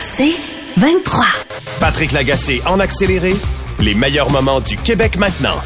C'est 0.00 0.34
23. 0.76 1.24
Patrick 1.80 2.12
Lagacé 2.12 2.60
en 2.66 2.80
accéléré, 2.80 3.34
les 3.80 3.94
meilleurs 3.94 4.30
moments 4.30 4.60
du 4.60 4.76
Québec 4.76 5.16
maintenant. 5.16 5.60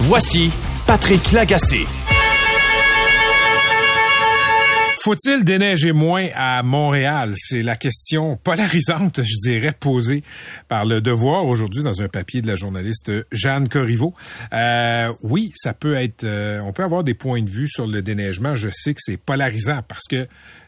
Voici 0.00 0.50
Patrick 0.86 1.32
Lagacé. 1.32 1.84
Faut-il 5.06 5.44
déneiger 5.44 5.92
moins 5.92 6.26
à 6.34 6.64
Montréal? 6.64 7.34
C'est 7.36 7.62
la 7.62 7.76
question 7.76 8.36
polarisante, 8.42 9.20
je 9.22 9.48
dirais, 9.48 9.72
posée 9.78 10.24
par 10.66 10.84
le 10.84 11.00
Devoir 11.00 11.46
aujourd'hui 11.46 11.84
dans 11.84 12.02
un 12.02 12.08
papier 12.08 12.40
de 12.40 12.48
la 12.48 12.56
journaliste 12.56 13.12
Jeanne 13.30 13.68
Corriveau. 13.68 14.14
Euh, 14.52 15.12
oui, 15.22 15.52
ça 15.54 15.74
peut 15.74 15.94
être, 15.94 16.24
euh, 16.24 16.58
on 16.60 16.72
peut 16.72 16.82
avoir 16.82 17.04
des 17.04 17.14
points 17.14 17.40
de 17.40 17.48
vue 17.48 17.68
sur 17.68 17.86
le 17.86 18.02
déneigement. 18.02 18.56
Je 18.56 18.68
sais 18.72 18.94
que 18.94 19.00
c'est 19.00 19.16
polarisant 19.16 19.80
parce 19.86 20.08
que 20.10 20.26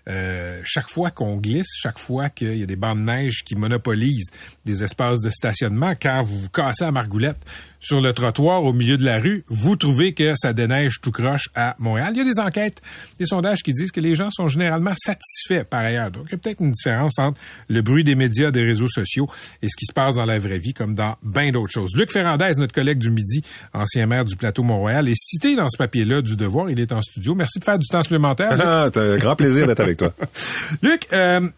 euh, 0.09 0.61
chaque 0.65 0.89
fois 0.89 1.11
qu'on 1.11 1.37
glisse, 1.37 1.69
chaque 1.75 1.99
fois 1.99 2.31
qu'il 2.31 2.57
y 2.57 2.63
a 2.63 2.67
des 2.67 2.77
bandes 2.77 2.99
de 2.99 3.05
neige 3.05 3.45
qui 3.45 3.57
monopolisent 3.57 4.31
des 4.65 4.83
espaces 4.83 5.21
de 5.21 5.31
stationnement, 5.31 5.95
quand 6.01 6.23
vous 6.23 6.39
vous 6.41 6.49
cassez 6.49 6.85
à 6.85 6.93
Margoulette 6.93 7.39
sur 7.81 8.01
le 8.01 8.13
trottoir 8.13 8.65
au 8.65 8.73
milieu 8.73 8.97
de 8.97 9.05
la 9.05 9.19
rue, 9.19 9.45
vous 9.49 9.77
trouvez 9.77 10.13
que 10.13 10.35
ça 10.37 10.53
déneige 10.53 11.01
tout 11.01 11.13
croche 11.13 11.49
à 11.55 11.77
Montréal. 11.79 12.11
Il 12.15 12.19
y 12.19 12.21
a 12.21 12.25
des 12.25 12.41
enquêtes, 12.41 12.81
des 13.19 13.27
sondages 13.27 13.63
qui 13.63 13.73
disent 13.73 13.93
que 13.93 14.01
les 14.01 14.15
gens 14.15 14.31
sont 14.31 14.49
généralement 14.49 14.95
satisfaits 14.97 15.65
par 15.65 15.81
ailleurs. 15.81 16.11
Donc, 16.11 16.25
il 16.29 16.33
y 16.33 16.35
a 16.35 16.39
peut-être 16.39 16.61
une 16.61 16.73
différence 16.73 17.19
entre 17.19 17.41
le 17.69 17.83
bruit 17.83 18.05
des 18.05 18.15
médias, 18.15 18.51
des 18.51 18.65
réseaux 18.65 18.89
sociaux 18.89 19.29
et 19.63 19.69
ce 19.69 19.77
qui 19.77 19.87
se 19.87 19.93
passe 19.93 20.17
dans 20.17 20.27
la 20.27 20.39
vraie 20.39 20.59
vie, 20.59 20.75
comme 20.75 20.95
dans 20.95 21.17
bien 21.23 21.51
d'autres 21.51 21.73
choses. 21.73 21.95
Luc 21.95 22.11
Ferrandez, 22.13 22.53
notre 22.57 22.75
collègue 22.75 22.99
du 22.99 23.11
Midi, 23.11 23.43
ancien 23.73 24.07
maire 24.07 24.25
du 24.25 24.37
plateau 24.37 24.63
Montréal, 24.63 25.09
est 25.09 25.17
cité 25.17 25.57
dans 25.57 25.69
ce 25.69 25.77
papier-là 25.77 26.23
du 26.23 26.37
Devoir. 26.37 26.71
Il 26.71 26.81
est 26.81 26.93
en 26.93 27.03
studio. 27.03 27.35
Merci 27.35 27.59
de 27.59 27.65
faire 27.65 27.79
du 27.79 27.87
temps 27.87 28.03
supplémentaire. 28.03 28.59
Ah, 28.61 28.89
c'est 28.93 29.01
un 29.01 29.19
grand 29.19 29.37
plaisir 29.37 29.67
d'être 29.67 29.81
avec 29.81 29.97
toi. 29.97 30.13
Luc, 30.83 31.07
euh, 31.13 31.49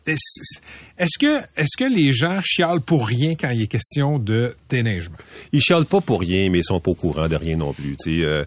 est-ce 1.00 1.76
que 1.78 1.84
les 1.84 2.12
gens 2.12 2.40
chialent 2.42 2.82
pour 2.82 3.06
rien 3.06 3.34
quand 3.34 3.50
il 3.50 3.62
est 3.62 3.66
question 3.66 4.18
de 4.18 4.54
déneigement? 4.68 5.16
Ils 5.52 5.60
chialent 5.60 5.86
pas 5.86 6.00
pour 6.00 6.20
rien, 6.20 6.50
mais 6.50 6.58
ils 6.58 6.64
sont 6.64 6.80
pas 6.80 6.90
au 6.90 6.94
courant 6.94 7.26
de 7.26 7.36
rien 7.36 7.56
non 7.56 7.72
plus. 7.72 7.96
Euh, 8.06 8.44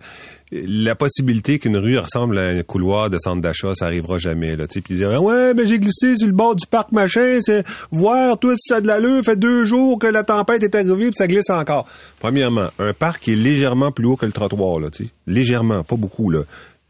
la 0.52 0.94
possibilité 0.94 1.58
qu'une 1.58 1.78
rue 1.78 1.98
ressemble 1.98 2.38
à 2.38 2.50
un 2.50 2.62
couloir 2.62 3.10
de 3.10 3.18
centre 3.18 3.42
d'achat, 3.42 3.74
ça 3.76 3.86
arrivera 3.86 4.20
jamais. 4.20 4.56
Puis 4.56 4.82
ils 4.92 4.98
disent 4.98 5.06
ouais, 5.06 5.54
mais 5.56 5.66
j'ai 5.66 5.80
glissé 5.80 6.16
sur 6.16 6.28
le 6.28 6.34
bord 6.34 6.56
du 6.56 6.68
parc 6.68 6.92
machin, 6.92 7.40
c'est 7.42 7.66
voir 7.92 8.38
tout 8.38 8.54
ça 8.58 8.82
de 8.82 8.88
l'allure, 8.88 9.24
fait 9.24 9.36
deux 9.36 9.66
jours 9.66 9.98
que 9.98 10.08
la 10.08 10.24
tempête 10.24 10.62
est 10.62 10.76
arrivée, 10.76 11.08
puis 11.08 11.16
ça 11.16 11.28
glisse 11.28 11.50
encore. 11.50 11.88
Premièrement, 12.20 12.70
un 12.78 12.94
parc 12.94 13.24
qui 13.24 13.34
est 13.34 13.36
légèrement 13.36 13.92
plus 13.92 14.06
haut 14.06 14.16
que 14.16 14.28
le 14.28 14.32
trottoir, 14.32 14.80
là, 14.80 14.90
légèrement, 15.26 15.84
pas 15.84 15.96
beaucoup 15.96 16.30
là, 16.30 16.42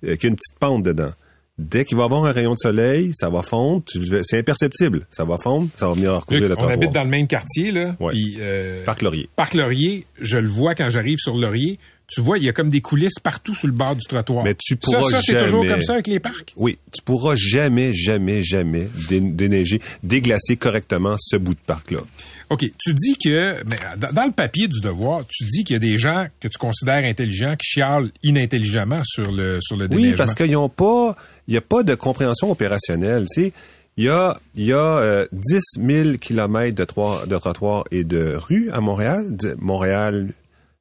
euh, 0.05 0.17
qui 0.17 0.25
a 0.25 0.29
une 0.29 0.35
petite 0.35 0.59
pente 0.59 0.83
dedans 0.83 1.13
dès 1.57 1.85
qu'il 1.85 1.97
va 1.97 2.03
y 2.03 2.05
avoir 2.05 2.25
un 2.25 2.31
rayon 2.31 2.53
de 2.53 2.59
soleil, 2.59 3.11
ça 3.13 3.29
va 3.29 3.41
fondre. 3.41 3.83
C'est 4.23 4.37
imperceptible. 4.37 5.05
Ça 5.11 5.23
va 5.23 5.37
fondre, 5.37 5.69
ça 5.75 5.87
va 5.87 5.93
venir 5.93 6.13
recouvrir 6.13 6.49
le 6.49 6.55
On 6.59 6.67
habite 6.67 6.91
dans 6.91 7.03
le 7.03 7.09
même 7.09 7.27
quartier, 7.27 7.71
là. 7.71 7.95
Euh, 8.01 8.83
Parc 8.85 9.01
Laurier. 9.01 9.29
Parc 9.35 9.53
Laurier, 9.53 10.05
je 10.19 10.37
le 10.37 10.47
vois 10.47 10.75
quand 10.75 10.89
j'arrive 10.89 11.17
sur 11.19 11.35
Laurier. 11.35 11.79
Tu 12.13 12.21
vois, 12.21 12.37
il 12.37 12.43
y 12.43 12.49
a 12.49 12.53
comme 12.53 12.69
des 12.69 12.81
coulisses 12.81 13.19
partout 13.21 13.55
sur 13.55 13.67
le 13.67 13.73
bord 13.73 13.95
du 13.95 14.05
trottoir. 14.07 14.43
Mais 14.43 14.55
tu 14.55 14.75
pourras 14.75 15.01
ça, 15.03 15.09
ça 15.09 15.21
c'est 15.23 15.43
toujours 15.43 15.65
comme 15.65 15.81
ça 15.81 15.93
avec 15.93 16.07
les 16.07 16.19
parcs? 16.19 16.53
Oui. 16.55 16.77
Tu 16.91 17.01
pourras 17.01 17.35
jamais, 17.35 17.93
jamais, 17.93 18.43
jamais 18.43 18.87
déneiger, 19.09 19.81
déglacer 20.03 20.57
correctement 20.57 21.15
ce 21.19 21.37
bout 21.37 21.55
de 21.55 21.59
parc-là. 21.65 22.01
OK. 22.49 22.65
Tu 22.77 22.93
dis 22.93 23.15
que, 23.23 23.63
mais 23.65 23.77
dans 24.11 24.25
le 24.25 24.31
papier 24.31 24.67
du 24.67 24.79
devoir, 24.79 25.23
tu 25.27 25.45
dis 25.45 25.63
qu'il 25.63 25.73
y 25.73 25.77
a 25.77 25.79
des 25.79 25.97
gens 25.97 26.27
que 26.39 26.47
tu 26.47 26.57
considères 26.57 27.03
intelligents 27.03 27.55
qui 27.55 27.65
chialent 27.65 28.11
inintelligemment 28.21 29.01
sur 29.05 29.31
le, 29.31 29.59
sur 29.61 29.75
le 29.75 29.87
déneigement. 29.87 30.11
Oui, 30.11 30.17
parce 30.17 30.35
qu'ils 30.35 30.51
n'ont 30.51 30.69
pas, 30.69 31.15
il 31.47 31.51
n'y 31.51 31.57
a 31.57 31.61
pas 31.61 31.83
de 31.83 31.95
compréhension 31.95 32.51
opérationnelle. 32.51 33.25
Tu 33.33 33.45
sais, 33.45 33.53
il 33.97 34.05
y 34.05 34.09
a, 34.09 34.39
il 34.55 34.65
y 34.65 34.73
a 34.73 34.97
euh, 34.97 35.27
10 35.31 35.61
000 35.79 36.17
kilomètres 36.17 36.75
de, 36.75 37.27
de 37.27 37.37
trottoirs 37.37 37.83
et 37.91 38.03
de 38.03 38.35
rues 38.35 38.69
à 38.71 38.81
Montréal. 38.81 39.25
Montréal, 39.59 40.29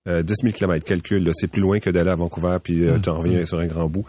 euh, 0.09 0.23
10 0.23 0.35
000 0.43 0.53
kilomètres, 0.53 0.85
calcul, 0.85 1.31
c'est 1.35 1.47
plus 1.47 1.61
loin 1.61 1.79
que 1.79 1.89
d'aller 1.89 2.11
à 2.11 2.17
Vancouver, 2.17 2.59
puis 2.63 2.85
euh, 2.87 2.99
tu 2.99 3.09
en 3.09 3.19
reviens 3.19 3.47
sur 3.47 3.59
un 3.61 3.67
grand 3.67 3.87
bout. 3.87 4.05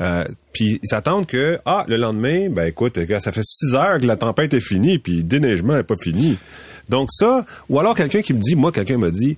Euh, 0.00 0.24
puis 0.52 0.80
ils 0.82 0.88
s'attendent 0.88 1.26
que, 1.26 1.58
ah, 1.64 1.84
le 1.88 1.96
lendemain, 1.96 2.48
ben 2.50 2.66
écoute, 2.66 2.98
ça 3.20 3.30
fait 3.30 3.44
6 3.44 3.74
heures 3.74 4.00
que 4.00 4.06
la 4.06 4.16
tempête 4.16 4.54
est 4.54 4.60
finie, 4.60 4.98
puis 4.98 5.18
le 5.18 5.22
déneigement 5.22 5.74
n'est 5.74 5.84
pas 5.84 5.96
fini. 5.96 6.36
Donc 6.88 7.10
ça, 7.12 7.44
ou 7.68 7.78
alors 7.78 7.94
quelqu'un 7.94 8.22
qui 8.22 8.34
me 8.34 8.40
dit, 8.40 8.56
moi, 8.56 8.72
quelqu'un 8.72 8.98
me 8.98 9.10
dit, 9.10 9.36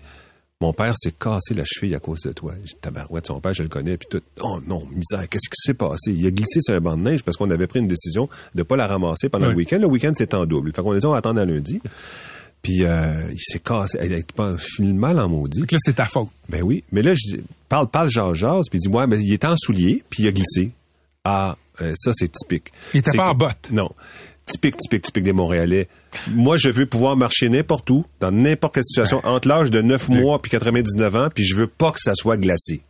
mon 0.60 0.72
père 0.72 0.94
s'est 0.96 1.12
cassé 1.12 1.54
la 1.54 1.64
cheville 1.64 1.94
à 1.94 2.00
cause 2.00 2.22
de 2.22 2.32
toi. 2.32 2.54
J'ai 2.64 2.74
tabarouette, 2.80 3.26
son 3.26 3.40
père, 3.40 3.54
je 3.54 3.62
le 3.62 3.68
connais, 3.68 3.96
puis 3.96 4.08
tout. 4.10 4.22
Oh 4.40 4.58
non, 4.66 4.86
misère, 4.90 5.28
qu'est-ce 5.28 5.48
qui 5.48 5.60
s'est 5.62 5.74
passé? 5.74 6.10
Il 6.12 6.26
a 6.26 6.30
glissé 6.30 6.60
sur 6.60 6.74
un 6.74 6.80
banc 6.80 6.96
de 6.96 7.02
neige 7.02 7.22
parce 7.22 7.36
qu'on 7.36 7.50
avait 7.50 7.66
pris 7.68 7.78
une 7.78 7.86
décision 7.86 8.28
de 8.54 8.62
pas 8.64 8.76
la 8.76 8.86
ramasser 8.86 9.28
pendant 9.28 9.48
le 9.48 9.54
week-end. 9.54 9.78
Le 9.78 9.86
week-end, 9.86 10.12
c'est 10.16 10.34
en 10.34 10.46
double. 10.46 10.72
Fait 10.74 10.82
qu'on 10.82 10.94
est 10.94 11.00
dit, 11.00 11.06
on 11.06 11.12
va 11.12 11.18
attendre 11.18 11.40
à 11.40 11.44
lundi. 11.44 11.80
Puis 12.68 12.84
euh, 12.84 13.30
il 13.32 13.40
s'est 13.40 13.60
cassé. 13.60 13.98
Il 14.04 14.12
a 14.12 14.56
fini 14.58 14.92
mal 14.92 15.18
en 15.18 15.26
maudit. 15.26 15.60
Donc 15.60 15.72
là, 15.72 15.78
c'est 15.80 15.94
ta 15.94 16.04
faute. 16.04 16.28
Ben 16.50 16.60
oui. 16.60 16.84
Mais 16.92 17.00
là, 17.00 17.14
je 17.14 17.38
parle, 17.66 17.88
parle, 17.88 18.10
jase, 18.10 18.34
jase, 18.34 18.66
puis 18.68 18.78
il 18.78 18.82
dit, 18.82 18.94
ouais, 18.94 19.06
mais 19.06 19.18
il 19.18 19.32
était 19.32 19.46
en 19.46 19.56
soulier, 19.56 20.04
puis 20.10 20.24
il 20.24 20.28
a 20.28 20.32
glissé. 20.32 20.70
Ah, 21.24 21.56
euh, 21.80 21.94
ça, 21.96 22.10
c'est 22.12 22.30
typique. 22.30 22.70
Il 22.92 22.98
était 22.98 23.16
pas 23.16 23.30
en 23.30 23.34
botte. 23.34 23.70
Non 23.70 23.90
typique, 24.44 24.78
typique, 24.78 25.02
typique 25.02 25.24
des 25.24 25.34
Montréalais. 25.34 25.88
Moi, 26.30 26.56
je 26.56 26.70
veux 26.70 26.86
pouvoir 26.86 27.16
marcher 27.18 27.50
n'importe 27.50 27.90
où, 27.90 28.06
dans 28.18 28.30
n'importe 28.30 28.76
quelle 28.76 28.84
situation, 28.84 29.20
entre 29.24 29.46
l'âge 29.46 29.68
de 29.68 29.82
9 29.82 30.08
mois 30.08 30.40
puis 30.40 30.50
99 30.50 31.16
ans, 31.16 31.28
puis 31.34 31.44
je 31.44 31.54
veux 31.54 31.66
pas 31.66 31.92
que 31.92 32.00
ça 32.00 32.14
soit 32.14 32.38
glacé. 32.38 32.80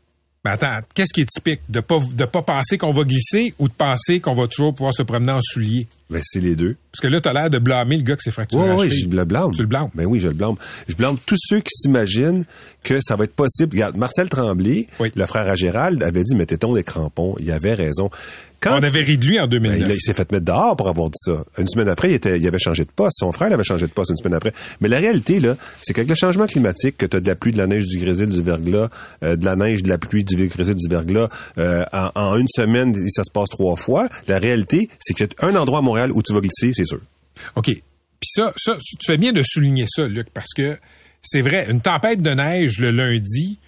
Mais 0.48 0.54
attends, 0.54 0.78
qu'est-ce 0.94 1.12
qui 1.12 1.20
est 1.20 1.28
typique? 1.28 1.60
De 1.68 1.80
pas, 1.80 1.98
de 1.98 2.24
pas 2.24 2.40
penser 2.40 2.78
qu'on 2.78 2.90
va 2.90 3.04
glisser 3.04 3.52
ou 3.58 3.68
de 3.68 3.72
penser 3.72 4.18
qu'on 4.20 4.32
va 4.32 4.46
toujours 4.46 4.74
pouvoir 4.74 4.94
se 4.94 5.02
promener 5.02 5.32
en 5.32 5.42
souliers? 5.42 5.86
Ben, 6.08 6.22
c'est 6.24 6.40
les 6.40 6.56
deux. 6.56 6.76
Parce 6.90 7.02
que 7.02 7.06
là, 7.06 7.20
t'as 7.20 7.34
l'air 7.34 7.50
de 7.50 7.58
blâmer 7.58 7.98
le 7.98 8.02
gars 8.02 8.16
qui 8.16 8.22
s'est 8.22 8.30
fracturé. 8.30 8.70
Oui, 8.70 8.88
oui, 8.88 8.90
je 8.90 9.06
le 9.06 9.24
blâme. 9.26 9.50
Tu 9.52 9.60
le 9.60 9.68
blâmes? 9.68 9.90
Ben 9.94 10.06
oui, 10.06 10.20
je 10.20 10.28
le 10.28 10.34
blâme. 10.34 10.54
Je 10.88 10.94
blâme 10.94 11.18
tous 11.26 11.36
ceux 11.38 11.60
qui 11.60 11.72
s'imaginent 11.74 12.44
que 12.82 12.98
ça 13.02 13.14
va 13.16 13.24
être 13.24 13.34
possible. 13.34 13.76
Regarde, 13.76 13.96
Marcel 13.98 14.30
Tremblay, 14.30 14.86
le 15.14 15.26
frère 15.26 15.46
à 15.46 15.54
Gérald, 15.54 16.02
avait 16.02 16.24
dit, 16.24 16.34
mettez-ton 16.34 16.72
des 16.72 16.82
crampons? 16.82 17.36
Il 17.40 17.52
avait 17.52 17.74
raison. 17.74 18.08
Quand, 18.60 18.78
on 18.78 18.82
avait 18.82 19.02
ri 19.02 19.18
de 19.18 19.26
lui 19.26 19.38
en 19.38 19.46
2009. 19.46 19.88
Ben, 19.88 19.94
il, 19.94 20.00
s'est 20.00 20.14
fait 20.14 20.30
mettre 20.32 20.44
dehors 20.44 20.76
pour 20.76 20.88
avoir 20.88 21.10
dit 21.10 21.18
ça. 21.18 21.44
Une 21.58 21.68
semaine 21.68 21.88
après, 21.88 22.10
il, 22.10 22.14
était, 22.14 22.38
il 22.38 22.46
avait 22.46 22.58
changé 22.58 22.84
de 22.84 22.90
poste. 22.90 23.18
Son 23.20 23.30
frère 23.30 23.52
avait 23.52 23.64
changé 23.64 23.86
de 23.86 23.92
poste 23.92 24.10
une 24.10 24.16
semaine 24.16 24.34
après. 24.34 24.52
Mais 24.80 24.88
la 24.88 24.98
réalité, 24.98 25.38
là, 25.38 25.56
c'est 25.80 25.92
qu'avec 25.92 26.08
le 26.08 26.16
changement 26.16 26.46
climatique, 26.46 26.96
que 26.96 27.06
tu 27.06 27.16
as 27.16 27.20
de 27.20 27.26
la 27.26 27.36
pluie, 27.36 27.52
de 27.52 27.58
la 27.58 27.68
neige, 27.68 27.84
du 27.84 27.98
grésil, 27.98 28.28
du 28.28 28.42
verglas, 28.42 28.88
euh, 29.22 29.36
de 29.36 29.44
la 29.44 29.54
neige, 29.54 29.82
de 29.82 29.88
la 29.88 29.98
pluie, 29.98 30.24
du 30.24 30.48
grésil, 30.48 30.74
du 30.74 30.88
verglas, 30.88 31.28
euh, 31.58 31.84
en, 31.92 32.10
en, 32.14 32.36
une 32.36 32.48
semaine, 32.48 32.94
ça 33.10 33.22
se 33.22 33.30
passe 33.30 33.48
trois 33.48 33.76
fois. 33.76 34.08
La 34.26 34.38
réalité, 34.38 34.88
c'est 34.98 35.14
qu'il 35.14 35.26
y 35.26 35.44
a 35.44 35.46
un 35.46 35.54
endroit 35.54 35.78
à 35.78 35.82
Montréal 35.82 36.10
où 36.12 36.22
tu 36.22 36.32
vas 36.34 36.40
glisser, 36.40 36.72
c'est 36.72 36.86
sûr. 36.86 37.00
OK. 37.54 37.66
Puis 37.66 38.30
ça, 38.34 38.52
ça, 38.56 38.76
tu 38.76 39.06
fais 39.06 39.16
bien 39.16 39.32
de 39.32 39.42
souligner 39.44 39.86
ça, 39.88 40.08
Luc, 40.08 40.30
parce 40.34 40.52
que 40.56 40.76
c'est 41.22 41.42
vrai, 41.42 41.66
une 41.70 41.80
tempête 41.80 42.22
de 42.22 42.30
neige 42.30 42.78
le 42.78 42.90
lundi, 42.90 43.58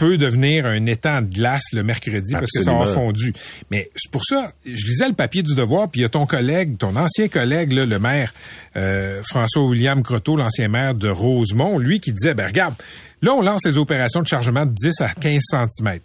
peut 0.00 0.16
devenir 0.16 0.64
un 0.64 0.86
étang 0.86 1.20
de 1.20 1.26
glace 1.26 1.74
le 1.74 1.82
mercredi 1.82 2.32
parce 2.32 2.50
que 2.50 2.62
ça 2.62 2.72
a 2.74 2.86
fondu. 2.86 3.34
Mais 3.70 3.90
c'est 3.94 4.10
pour 4.10 4.24
ça, 4.24 4.50
je 4.64 4.86
lisais 4.86 5.08
le 5.08 5.14
papier 5.14 5.42
du 5.42 5.54
devoir, 5.54 5.90
puis 5.90 6.00
il 6.00 6.04
y 6.04 6.06
a 6.06 6.08
ton 6.08 6.24
collègue, 6.24 6.78
ton 6.78 6.96
ancien 6.96 7.28
collègue, 7.28 7.72
là, 7.72 7.84
le 7.84 7.98
maire 7.98 8.32
euh, 8.76 9.20
François-William 9.28 10.02
Croteau, 10.02 10.36
l'ancien 10.36 10.68
maire 10.68 10.94
de 10.94 11.10
Rosemont, 11.10 11.78
lui 11.78 12.00
qui 12.00 12.14
disait, 12.14 12.32
ben 12.32 12.46
regarde, 12.46 12.74
là 13.20 13.34
on 13.34 13.42
lance 13.42 13.66
les 13.66 13.76
opérations 13.76 14.22
de 14.22 14.26
chargement 14.26 14.64
de 14.64 14.72
10 14.72 15.02
à 15.02 15.10
15 15.10 15.38
cm. 15.50 15.98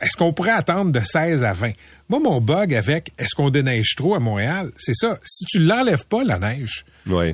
Est-ce 0.00 0.16
qu'on 0.16 0.32
pourrait 0.32 0.52
attendre 0.52 0.90
de 0.90 1.00
16 1.00 1.44
à 1.44 1.52
20? 1.52 1.72
Moi, 2.08 2.20
mon 2.20 2.40
bug 2.40 2.74
avec 2.74 3.12
est-ce 3.18 3.34
qu'on 3.34 3.50
déneige 3.50 3.94
trop 3.96 4.14
à 4.14 4.20
Montréal, 4.20 4.70
c'est 4.76 4.94
ça. 4.94 5.18
Si 5.24 5.44
tu 5.44 5.58
l'enlèves 5.58 6.06
pas, 6.06 6.24
la 6.24 6.38
neige, 6.38 6.86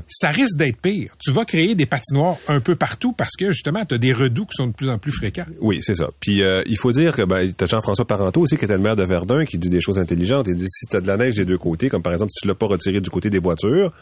ça 0.08 0.30
risque 0.30 0.56
d'être 0.56 0.76
pire. 0.78 1.10
Tu 1.18 1.30
vas 1.30 1.44
créer 1.44 1.74
des 1.74 1.86
patinoires 1.86 2.36
un 2.48 2.60
peu 2.60 2.74
partout 2.74 3.12
parce 3.12 3.36
que, 3.36 3.52
justement, 3.52 3.84
tu 3.84 3.94
as 3.94 3.98
des 3.98 4.12
redoux 4.12 4.44
qui 4.46 4.56
sont 4.56 4.66
de 4.66 4.72
plus 4.72 4.90
en 4.90 4.98
plus 4.98 5.12
fréquents. 5.12 5.46
Oui, 5.60 5.80
c'est 5.82 5.94
ça. 5.94 6.10
Puis, 6.20 6.42
euh, 6.42 6.62
il 6.66 6.76
faut 6.76 6.92
dire 6.92 7.14
que 7.14 7.22
ben, 7.22 7.52
tu 7.56 7.64
as 7.64 7.66
Jean-François 7.66 8.06
Parenteau 8.06 8.40
aussi, 8.40 8.56
qui 8.56 8.64
était 8.64 8.74
le 8.74 8.80
maire 8.80 8.96
de 8.96 9.04
Verdun, 9.04 9.44
qui 9.44 9.58
dit 9.58 9.70
des 9.70 9.80
choses 9.80 9.98
intelligentes. 9.98 10.46
Il 10.48 10.56
dit, 10.56 10.68
si 10.68 10.86
tu 10.86 10.96
as 10.96 11.00
de 11.00 11.06
la 11.06 11.16
neige 11.16 11.34
des 11.34 11.44
deux 11.44 11.58
côtés, 11.58 11.88
comme 11.88 12.02
par 12.02 12.12
exemple, 12.12 12.32
si 12.32 12.42
tu 12.42 12.48
l'as 12.48 12.54
pas 12.54 12.66
retiré 12.66 13.00
du 13.00 13.10
côté 13.10 13.30
des 13.30 13.38
voitures, 13.38 13.92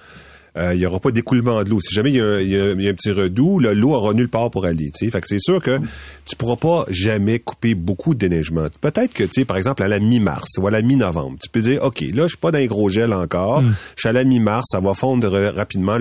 euh, 0.56 0.75
il 0.75 0.81
n'y 0.81 0.87
aura 0.87 1.00
pas 1.00 1.11
d'écoulement 1.11 1.62
de 1.62 1.70
l'eau. 1.70 1.81
Si 1.81 1.94
jamais 1.94 2.11
il 2.11 2.17
y, 2.17 2.20
a, 2.20 2.91
un 2.91 2.94
petit 2.94 3.12
redout, 3.12 3.61
l'eau 3.61 3.94
aura 3.94 4.14
nulle 4.14 4.29
part 4.29 4.50
pour 4.50 4.64
aller. 4.64 4.91
Fait 4.99 5.11
que 5.20 5.26
c'est 5.26 5.41
sûr 5.41 5.62
que 5.62 5.79
tu 6.25 6.37
pourras 6.37 6.56
pas 6.56 6.85
jamais 6.88 7.38
couper 7.38 7.75
beaucoup 7.75 8.14
de 8.14 8.20
déneigement. 8.20 8.67
Peut-être 8.81 9.12
que, 9.12 9.25
tu 9.25 9.44
par 9.44 9.56
exemple, 9.56 9.82
à 9.82 9.88
la 9.88 9.99
mi-mars 9.99 10.58
ou 10.58 10.67
à 10.67 10.70
la 10.70 10.82
mi-novembre, 10.82 11.38
tu 11.43 11.49
peux 11.49 11.61
dire, 11.61 11.82
OK, 11.82 12.00
là, 12.00 12.25
je 12.25 12.29
suis 12.29 12.37
pas 12.37 12.50
dans 12.50 12.58
les 12.58 12.67
gros 12.67 12.88
gel 12.88 13.12
encore. 13.12 13.62
Mm. 13.62 13.75
Je 13.97 14.00
suis 14.00 14.08
à 14.08 14.12
la 14.12 14.25
mi-mars, 14.25 14.67
ça 14.70 14.81
va 14.81 14.94
fondre 14.94 15.31
rapidement. 15.55 15.99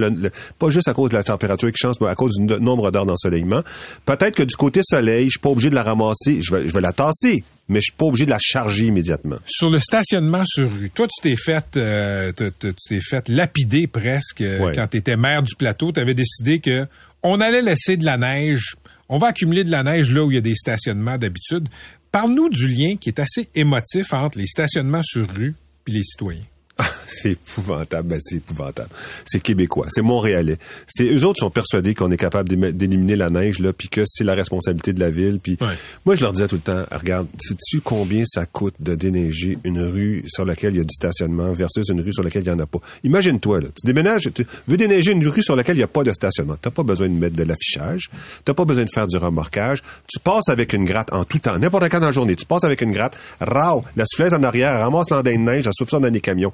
pas 0.58 0.70
juste 0.70 0.88
à 0.88 0.94
cause 0.94 1.12
de 1.12 1.18
la 1.18 1.24
température 1.24 1.72
qui 1.72 1.78
change, 1.78 1.96
mais 2.02 2.08
à 2.08 2.16
cause 2.16 2.36
du 2.36 2.46
nombre 2.46 2.92
d'heures 2.92 3.06
d'ensoleillement. 3.06 3.62
Peut-être 4.06 4.36
que 4.36 4.44
du 4.44 4.56
côté 4.56 4.82
soleil, 4.84 5.26
je 5.26 5.32
suis 5.32 5.40
pas 5.40 5.50
obligé 5.50 5.70
de 5.70 5.76
la 5.76 5.84
ramasser. 5.84 6.42
Je 6.42 6.56
vais, 6.56 6.68
je 6.68 6.74
vais 6.74 6.82
la 6.82 6.94
tasser 6.94 7.44
mais 7.70 7.80
je 7.80 7.86
suis 7.86 7.94
pas 7.94 8.06
obligé 8.06 8.26
de 8.26 8.32
la 8.32 8.40
charger 8.40 8.86
immédiatement. 8.86 9.38
Sur 9.46 9.70
le 9.70 9.80
stationnement 9.80 10.44
sur 10.46 10.70
rue, 10.70 10.90
toi, 10.90 11.08
tu 11.08 11.22
t'es 11.22 11.36
fait, 11.36 11.78
euh, 11.78 12.32
tu 12.36 12.74
t'es 12.90 13.00
fait 13.00 13.30
lapider 13.30 13.88
presque 13.88 14.42
euh, 14.42 14.74
quand 14.74 14.88
tu 14.88 14.98
étais 14.98 15.16
maire 15.16 15.44
du 15.44 15.56
plateau. 15.56 15.92
Tu 15.92 16.00
avais 16.00 16.16
décidé 16.16 16.60
que 16.60 16.88
on 17.22 17.40
allait 17.40 17.62
laisser 17.62 17.96
de 17.96 18.06
la 18.06 18.18
neige. 18.18 18.76
On 19.08 19.18
va 19.18 19.28
accumuler 19.28 19.64
de 19.64 19.72
la 19.72 19.84
neige 19.84 20.12
là 20.12 20.24
où 20.24 20.32
il 20.32 20.36
y 20.36 20.38
a 20.38 20.42
des 20.42 20.56
stationnements 20.56 21.18
d'habitude. 21.18 21.70
Parle-nous 22.12 22.50
du 22.50 22.68
lien 22.68 22.96
qui 23.00 23.10
est 23.10 23.20
assez 23.20 23.50
émotif 23.54 24.14
entre 24.14 24.40
les 24.40 24.48
stationnements 24.48 25.04
sur 25.04 25.30
rue 25.30 25.54
et 25.88 25.92
les 25.92 26.04
citoyens. 26.04 26.42
c'est 27.08 27.32
épouvantable, 27.32 28.08
ben 28.08 28.20
c'est 28.22 28.38
épouvantable. 28.38 28.90
C'est 29.26 29.40
québécois, 29.42 29.88
c'est 29.92 30.02
montréalais. 30.02 30.58
C'est 30.88 31.06
eux 31.12 31.26
autres 31.26 31.40
sont 31.40 31.50
persuadés 31.50 31.94
qu'on 31.96 32.12
est 32.12 32.18
capable 32.18 32.50
d'éliminer 32.74 33.16
la 33.16 33.30
neige 33.30 33.60
là, 33.60 33.74
puis 33.74 33.90
que 33.90 34.04
c'est 34.06 34.24
la 34.24 34.34
responsabilité 34.36 34.94
de 34.94 35.00
la 35.00 35.10
ville. 35.10 35.40
Puis 35.42 35.58
Ouais. 35.62 35.74
moi 36.06 36.16
je 36.16 36.22
leur 36.22 36.34
disais 36.34 36.48
tout 36.48 36.56
le 36.56 36.62
temps, 36.62 36.84
regarde, 36.92 37.28
sais-tu 37.40 37.82
combien 37.82 38.24
ça 38.26 38.46
coûte 38.46 38.76
de 38.80 38.96
déneiger 38.96 39.58
une 39.64 39.80
rue 39.82 40.24
sur 40.28 40.46
laquelle 40.46 40.74
il 40.74 40.78
y 40.78 40.82
a 40.82 40.84
du 40.86 40.94
stationnement 40.94 41.52
versus 41.52 41.88
une 41.90 42.02
rue 42.02 42.14
sur 42.14 42.24
laquelle 42.24 42.44
il 42.44 42.48
y 42.50 42.52
en 42.52 42.60
a 42.60 42.66
pas? 42.66 42.80
Imagine-toi 43.04 43.62
là, 43.62 43.68
tu 43.68 43.86
déménages, 43.86 44.30
tu 44.34 44.46
veux 44.68 44.78
déneiger 44.78 45.12
une 45.12 45.28
rue 45.28 45.44
sur 45.44 45.56
laquelle 45.56 45.78
il 45.78 45.82
y 45.82 45.84
a 45.84 45.88
pas 45.88 46.04
de 46.04 46.14
stationnement. 46.14 46.56
T'as 46.62 46.72
pas 46.72 46.84
besoin 46.84 47.08
de 47.10 47.14
mettre 47.14 47.36
de 47.36 47.44
l'affichage, 47.44 48.10
t'as 48.46 48.54
pas 48.54 48.66
besoin 48.66 48.84
de 48.84 48.90
faire 48.94 49.08
du 49.08 49.18
remorquage. 49.18 49.82
Tu 50.08 50.20
passes 50.20 50.50
avec 50.50 50.74
une 50.74 50.86
gratte 50.86 51.12
en 51.14 51.24
tout 51.26 51.40
temps, 51.40 51.58
n'importe 51.58 51.90
quand 51.90 52.00
dans 52.00 52.06
la 52.08 52.12
journée. 52.12 52.36
Tu 52.36 52.46
passes 52.46 52.64
avec 52.64 52.82
une 52.82 52.92
gratte, 52.92 53.18
rao, 53.42 53.84
la 53.96 54.06
souffleuse 54.06 54.34
en 54.34 54.44
arrière, 54.44 54.80
ramasse 54.80 55.10
l'andain 55.10 55.34
de 55.34 55.38
neige, 55.40 55.68
souffle 55.74 55.92
ça 55.92 56.00
dans 56.00 56.12
les 56.14 56.22
camions. 56.22 56.52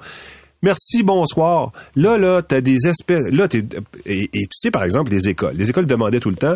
Merci, 0.61 1.03
bonsoir. 1.03 1.71
Là, 1.95 2.17
là, 2.17 2.41
t'as 2.41 2.61
des 2.61 2.87
espèces. 2.87 3.27
Là, 3.31 3.47
t'es. 3.47 3.63
Et, 4.05 4.23
et 4.23 4.29
tu 4.43 4.47
sais, 4.57 4.71
par 4.71 4.83
exemple, 4.83 5.11
les 5.11 5.27
écoles. 5.29 5.55
Les 5.55 5.69
écoles 5.69 5.85
demandaient 5.85 6.19
tout 6.19 6.29
le 6.31 6.35
temps. 6.37 6.55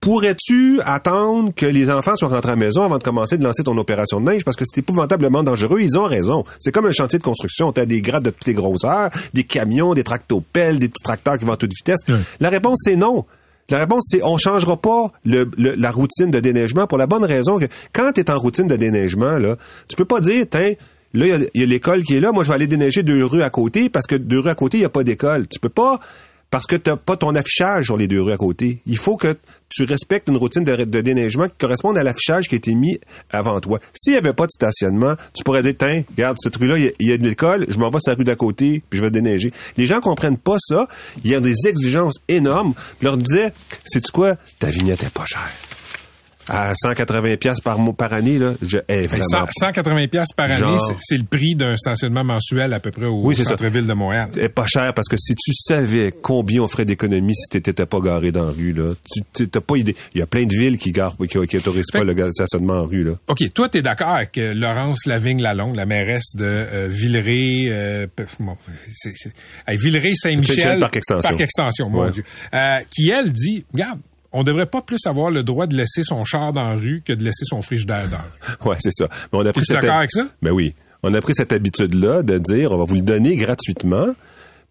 Pourrais-tu 0.00 0.80
attendre 0.86 1.52
que 1.54 1.66
les 1.66 1.90
enfants 1.90 2.16
soient 2.16 2.28
rentrés 2.28 2.48
à 2.48 2.52
la 2.52 2.56
maison 2.56 2.82
avant 2.84 2.96
de 2.96 3.02
commencer 3.02 3.36
de 3.36 3.44
lancer 3.44 3.62
ton 3.62 3.76
opération 3.76 4.18
de 4.18 4.30
neige? 4.30 4.44
Parce 4.46 4.56
que 4.56 4.64
c'est 4.66 4.80
épouvantablement 4.80 5.42
dangereux? 5.42 5.80
Ils 5.82 5.98
ont 5.98 6.04
raison. 6.06 6.44
C'est 6.58 6.72
comme 6.72 6.86
un 6.86 6.90
chantier 6.90 7.18
de 7.18 7.22
construction. 7.24 7.70
T'as 7.70 7.84
des 7.84 8.00
grattes 8.00 8.22
de 8.22 8.30
toutes 8.30 8.46
les 8.46 8.54
grosseurs, 8.54 9.10
des 9.34 9.44
camions, 9.44 9.92
des 9.92 10.02
tractopelles, 10.02 10.78
des 10.78 10.88
petits 10.88 11.02
tracteurs 11.02 11.38
qui 11.38 11.44
vont 11.44 11.52
à 11.52 11.58
toute 11.58 11.72
vitesse. 11.74 12.00
La 12.40 12.48
réponse, 12.48 12.78
c'est 12.82 12.96
non. 12.96 13.26
La 13.68 13.78
réponse, 13.78 14.04
c'est 14.10 14.22
on 14.22 14.38
changera 14.38 14.78
pas 14.78 15.12
le, 15.24 15.50
le- 15.58 15.74
la 15.74 15.90
routine 15.90 16.30
de 16.30 16.40
déneigement 16.40 16.86
pour 16.86 16.96
la 16.96 17.06
bonne 17.06 17.24
raison 17.24 17.58
que 17.58 17.66
quand 17.92 18.12
tu 18.12 18.20
es 18.22 18.30
en 18.30 18.38
routine 18.38 18.66
de 18.68 18.76
déneigement, 18.76 19.36
là, 19.36 19.56
tu 19.86 19.96
peux 19.96 20.06
pas 20.06 20.20
dire, 20.20 20.46
tiens, 20.50 20.72
là, 21.14 21.26
il 21.54 21.60
y 21.60 21.62
a- 21.62 21.66
l'école 21.66 22.02
qui 22.04 22.14
est 22.16 22.20
là, 22.20 22.32
moi, 22.32 22.44
je 22.44 22.48
vais 22.48 22.54
aller 22.54 22.66
déneiger 22.66 23.02
deux 23.02 23.24
rues 23.24 23.42
à 23.42 23.50
côté 23.50 23.88
parce 23.88 24.06
que 24.06 24.14
deux 24.16 24.40
rues 24.40 24.50
à 24.50 24.54
côté, 24.54 24.78
il 24.78 24.80
n'y 24.80 24.86
a 24.86 24.90
pas 24.90 25.04
d'école. 25.04 25.46
Tu 25.48 25.58
peux 25.60 25.68
pas, 25.68 26.00
parce 26.50 26.66
que 26.66 26.74
tu 26.74 26.90
pas 26.96 27.16
ton 27.16 27.34
affichage 27.36 27.84
sur 27.84 27.96
les 27.96 28.08
deux 28.08 28.20
rues 28.22 28.32
à 28.32 28.36
côté. 28.36 28.80
Il 28.86 28.96
faut 28.98 29.16
que 29.16 29.36
tu 29.68 29.84
respectes 29.84 30.28
une 30.28 30.36
routine 30.36 30.64
de, 30.64 31.00
déneigement 31.00 31.46
qui 31.46 31.54
corresponde 31.58 31.96
à 31.96 32.02
l'affichage 32.02 32.48
qui 32.48 32.56
a 32.56 32.58
été 32.58 32.74
mis 32.74 32.98
avant 33.30 33.60
toi. 33.60 33.78
S'il 33.94 34.14
n'y 34.14 34.18
avait 34.18 34.32
pas 34.32 34.46
de 34.46 34.50
stationnement, 34.50 35.14
tu 35.32 35.44
pourrais 35.44 35.62
dire, 35.62 35.74
tiens, 35.78 36.02
regarde, 36.10 36.36
cette 36.42 36.56
rue-là, 36.56 36.76
il 36.78 36.84
y 36.84 36.88
a- 36.88 36.92
il 36.98 37.08
y, 37.08 37.12
a 37.12 37.18
de 37.18 37.22
l'école, 37.28 37.66
je 37.68 37.78
m'en 37.78 37.88
vais 37.90 37.98
sur 38.00 38.10
la 38.10 38.16
rue 38.16 38.24
d'à 38.24 38.34
côté, 38.34 38.82
puis 38.90 38.98
je 38.98 39.04
vais 39.04 39.12
déneiger. 39.12 39.52
Les 39.76 39.86
gens 39.86 40.00
comprennent 40.00 40.38
pas 40.38 40.56
ça. 40.58 40.88
Il 41.22 41.30
y 41.30 41.36
a 41.36 41.40
des 41.40 41.54
exigences 41.68 42.16
énormes. 42.26 42.74
Je 43.00 43.04
leur 43.06 43.16
disais, 43.16 43.52
sais-tu 43.84 44.10
quoi? 44.10 44.34
Ta 44.58 44.70
vignette 44.70 45.04
est 45.04 45.10
pas 45.10 45.26
chère. 45.26 45.48
À 46.50 46.72
180 46.74 47.36
pièces 47.36 47.60
par, 47.60 47.78
mois- 47.78 47.94
par 47.94 48.12
année, 48.12 48.38
là, 48.38 48.54
je 48.66 48.78
hais 48.88 49.02
Hey, 49.02 49.06
vraiment. 49.06 49.24
100 49.24 49.46
180 49.60 50.06
pièces 50.08 50.32
par 50.36 50.50
année, 50.50 50.78
c'est- 50.88 50.94
c'est 51.00 51.16
le 51.16 51.24
prix 51.24 51.54
d'un 51.54 51.76
stationnement 51.76 52.24
mensuel 52.24 52.72
à 52.72 52.80
peu 52.80 52.90
près 52.90 53.06
au 53.06 53.22
Oui, 53.24 53.36
c'est 53.36 53.44
ça. 53.44 53.50
centre-ville 53.50 53.86
de 53.86 53.92
Montréal. 53.92 54.28
est 54.36 54.48
pas 54.48 54.66
cher 54.66 54.92
parce 54.94 55.08
que 55.08 55.16
si 55.16 55.34
tu 55.34 55.52
savais 55.54 56.12
combien 56.20 56.62
on 56.62 56.68
ferait 56.68 56.84
d'économies 56.84 57.34
si 57.34 57.48
t'étais 57.60 57.86
pas 57.86 58.00
garé 58.00 58.32
dans 58.32 58.44
la 58.46 58.50
rue, 58.52 58.72
là, 58.72 58.94
tu 59.10 59.20
tu- 59.32 59.48
t'as 59.48 59.60
pas 59.60 59.76
idée. 59.76 59.94
Il 60.14 60.18
y 60.18 60.22
a 60.22 60.26
plein 60.26 60.44
de 60.44 60.52
villes 60.54 60.76
qui 60.78 60.90
garent, 60.92 61.16
qui, 61.16 61.26
qui 61.46 61.56
autorisent 61.56 61.90
pas 61.92 62.04
le 62.04 62.14
stationnement 62.32 62.80
en 62.80 62.86
rue, 62.86 63.04
là. 63.04 63.12
OK, 63.28 63.38
toi, 63.54 63.68
tu 63.68 63.78
es 63.78 63.82
d'accord 63.82 64.08
avec 64.08 64.36
Laurence 64.36 65.06
Lavigne-Lalonde, 65.06 65.76
la 65.76 65.86
mairesse 65.86 66.34
de 66.34 66.44
euh, 66.44 66.88
Villeray, 66.90 67.68
euh, 67.70 68.06
bon, 68.40 68.56
c'est, 68.94 69.12
c'est, 69.14 69.32
Villeray-Saint-Michel, 69.68 70.46
Saint-Michel, 70.56 70.80
Parc 70.80 70.96
Extension. 70.96 71.28
Parc 71.30 71.40
Extension, 71.40 71.88
mon 71.90 72.04
Ouais. 72.04 72.10
Dieu, 72.10 72.24
euh, 72.54 72.78
qui, 72.90 73.10
elle, 73.10 73.32
dit, 73.32 73.64
regarde, 73.72 74.00
on 74.32 74.44
devrait 74.44 74.66
pas 74.66 74.80
plus 74.82 74.98
avoir 75.06 75.30
le 75.30 75.42
droit 75.42 75.66
de 75.66 75.76
laisser 75.76 76.02
son 76.02 76.24
char 76.24 76.52
dans 76.52 76.64
la 76.68 76.74
rue 76.74 77.02
que 77.04 77.12
de 77.12 77.22
laisser 77.24 77.44
son 77.44 77.62
frigidaire 77.62 78.04
dans 78.08 78.16
la 78.18 78.22
rue. 78.22 78.56
Ouais, 78.68 78.76
c'est 78.80 78.92
ça. 78.92 79.08
Mais 79.32 79.38
on 79.38 79.46
a 79.46 79.52
pris 79.52 79.64
d'accord 79.68 79.96
avec 79.96 80.10
ça? 80.12 80.26
Ben 80.42 80.50
oui. 80.52 80.74
On 81.02 81.12
a 81.14 81.20
pris 81.20 81.34
cette 81.34 81.52
habitude-là 81.52 82.22
de 82.22 82.38
dire, 82.38 82.72
on 82.72 82.78
va 82.78 82.84
vous 82.84 82.94
le 82.96 83.00
donner 83.02 83.36
gratuitement. 83.36 84.08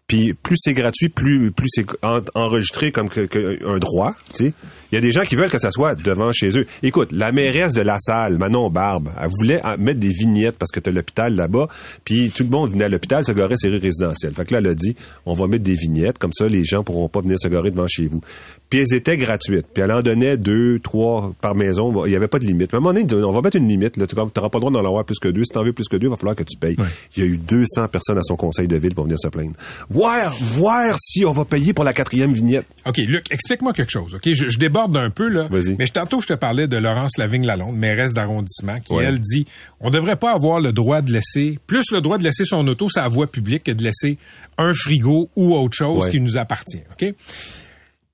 Puis 0.06 0.34
plus 0.34 0.56
c'est 0.58 0.74
gratuit, 0.74 1.08
plus 1.08 1.52
plus 1.52 1.68
c'est 1.70 1.86
en- 2.02 2.20
enregistré 2.34 2.90
comme 2.90 3.08
que, 3.08 3.26
que 3.26 3.64
un 3.64 3.78
droit. 3.78 4.16
Tu 4.34 4.46
sais, 4.46 4.52
il 4.90 4.96
y 4.96 4.98
a 4.98 5.00
des 5.00 5.12
gens 5.12 5.22
qui 5.22 5.36
veulent 5.36 5.50
que 5.50 5.60
ça 5.60 5.70
soit 5.70 5.94
devant 5.94 6.32
chez 6.32 6.58
eux. 6.58 6.66
Écoute, 6.82 7.12
la 7.12 7.30
mairesse 7.30 7.74
de 7.74 7.80
la 7.80 7.96
salle, 8.00 8.36
Manon 8.36 8.70
Barbe, 8.70 9.08
elle 9.20 9.28
voulait 9.38 9.62
mettre 9.78 10.00
des 10.00 10.08
vignettes 10.08 10.58
parce 10.58 10.72
que 10.72 10.80
t'as 10.80 10.90
l'hôpital 10.90 11.36
là-bas. 11.36 11.68
Puis 12.04 12.32
tout 12.34 12.42
le 12.42 12.48
monde 12.48 12.70
venait 12.70 12.86
à 12.86 12.88
l'hôpital 12.88 13.24
se 13.24 13.30
garer 13.30 13.54
ses 13.56 13.68
rues 13.68 13.78
résidentielles. 13.78 14.34
Fait 14.34 14.44
que 14.44 14.52
là, 14.52 14.58
elle 14.58 14.66
a 14.66 14.74
dit, 14.74 14.96
on 15.26 15.34
va 15.34 15.46
mettre 15.46 15.62
des 15.62 15.76
vignettes 15.76 16.18
comme 16.18 16.32
ça, 16.32 16.48
les 16.48 16.64
gens 16.64 16.82
pourront 16.82 17.08
pas 17.08 17.20
venir 17.20 17.36
se 17.40 17.46
garer 17.46 17.70
devant 17.70 17.86
chez 17.86 18.08
vous. 18.08 18.20
Puis 18.70 18.78
elles 18.78 18.94
étaient 18.96 19.16
gratuites. 19.16 19.66
Puis 19.74 19.82
elle 19.82 19.90
en 19.90 20.00
donnait 20.00 20.36
deux, 20.36 20.78
trois 20.78 21.32
par 21.40 21.54
maison. 21.56 22.06
Il 22.06 22.12
y 22.12 22.16
avait 22.16 22.28
pas 22.28 22.38
de 22.38 22.44
limite. 22.46 22.72
Mais 22.72 22.76
à 22.76 22.78
un 22.78 22.80
moment 22.80 22.94
donné, 22.98 23.24
on 23.24 23.32
va 23.32 23.40
mettre 23.42 23.56
une 23.56 23.66
limite. 23.68 23.96
Là, 23.96 24.06
tu 24.06 24.14
n'auras 24.14 24.28
pas 24.30 24.40
le 24.54 24.60
droit 24.60 24.70
d'en 24.70 24.78
avoir 24.78 25.04
plus 25.04 25.18
que 25.18 25.28
deux. 25.28 25.42
Si 25.44 25.50
t'en 25.52 25.64
veux 25.64 25.72
plus 25.72 25.88
que 25.88 25.96
deux, 25.96 26.06
il 26.06 26.10
va 26.10 26.16
falloir 26.16 26.36
que 26.36 26.44
tu 26.44 26.56
payes. 26.56 26.76
Il 27.16 27.22
y 27.24 27.26
a 27.26 27.28
eu 27.28 27.36
200 27.36 27.88
personnes 27.88 28.18
à 28.18 28.22
son 28.22 28.36
conseil 28.36 28.68
de 28.68 28.76
ville 28.76 28.94
pour 28.94 29.04
venir 29.04 29.18
se 29.18 29.26
plaindre. 29.28 29.54
Voir, 29.88 30.32
voir 30.40 30.96
si 31.00 31.24
on 31.24 31.32
va 31.32 31.44
payer 31.44 31.72
pour 31.72 31.82
la 31.84 31.92
quatrième 31.92 32.32
vignette. 32.32 32.64
OK, 32.86 32.98
Luc, 32.98 33.26
explique-moi 33.32 33.72
quelque 33.72 33.90
chose, 33.90 34.14
OK? 34.14 34.22
Je, 34.32 34.48
je 34.48 34.58
déborde 34.58 34.96
un 34.96 35.10
peu, 35.10 35.28
là. 35.28 35.48
Vas-y. 35.50 35.74
Mais 35.76 35.86
je- 35.86 35.92
tantôt, 35.92 36.20
je 36.20 36.28
te 36.28 36.34
parlais 36.34 36.68
de 36.68 36.76
Laurence 36.76 37.18
Lavigne-Lalonde, 37.18 37.76
mairesse 37.76 38.14
d'arrondissement, 38.14 38.78
qui, 38.78 38.92
Ouais. 38.94 39.04
elle, 39.04 39.18
dit, 39.18 39.46
on 39.80 39.90
devrait 39.90 40.16
pas 40.16 40.32
avoir 40.32 40.60
le 40.60 40.72
droit 40.72 41.02
de 41.02 41.10
laisser, 41.12 41.58
plus 41.66 41.90
le 41.90 42.00
droit 42.00 42.18
de 42.18 42.22
laisser 42.24 42.44
son 42.44 42.66
auto 42.68 42.88
sur 42.88 43.02
la 43.02 43.08
voie 43.08 43.26
publique 43.26 43.64
que 43.64 43.72
de 43.72 43.82
laisser 43.82 44.16
un 44.58 44.72
frigo 44.72 45.28
ou 45.34 45.54
autre 45.56 45.76
chose 45.76 46.04
Ouais. 46.04 46.10
qui 46.10 46.20
nous 46.20 46.36
appartient, 46.38 46.82
OK? 46.92 47.14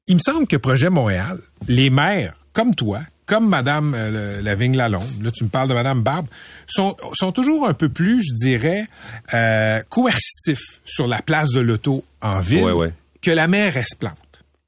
Il 0.08 0.14
me 0.14 0.20
semble 0.20 0.46
que 0.46 0.56
Projet 0.56 0.88
Montréal, 0.90 1.38
les 1.66 1.90
maires, 1.90 2.34
comme 2.52 2.74
toi, 2.74 3.00
comme 3.26 3.48
Madame 3.48 3.92
euh, 3.94 4.36
le- 4.38 4.42
Lavigne-Lalonde, 4.42 5.22
là 5.22 5.30
tu 5.32 5.42
me 5.42 5.48
parles 5.48 5.68
de 5.68 5.74
Madame 5.74 6.02
Barbe, 6.02 6.26
sont, 6.68 6.96
sont 7.14 7.32
toujours 7.32 7.66
un 7.66 7.74
peu 7.74 7.88
plus, 7.88 8.22
je 8.22 8.32
dirais, 8.34 8.86
euh, 9.34 9.80
coercitifs 9.88 10.80
sur 10.84 11.08
la 11.08 11.22
place 11.22 11.50
de 11.50 11.60
l'auto 11.60 12.04
en 12.22 12.40
ville 12.40 12.62
Ouais, 12.64 12.72
ouais. 12.72 12.92
que 13.20 13.32
la 13.32 13.48
mairesse 13.48 13.94
Plante. 13.98 14.16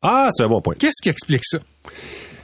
Ah, 0.02 0.29
c'est 0.35 0.43
un 0.43 0.49
bon 0.49 0.61
point. 0.61 0.75
Qu'est-ce 0.76 1.00
qui 1.00 1.08
explique 1.08 1.44
ça? 1.44 1.58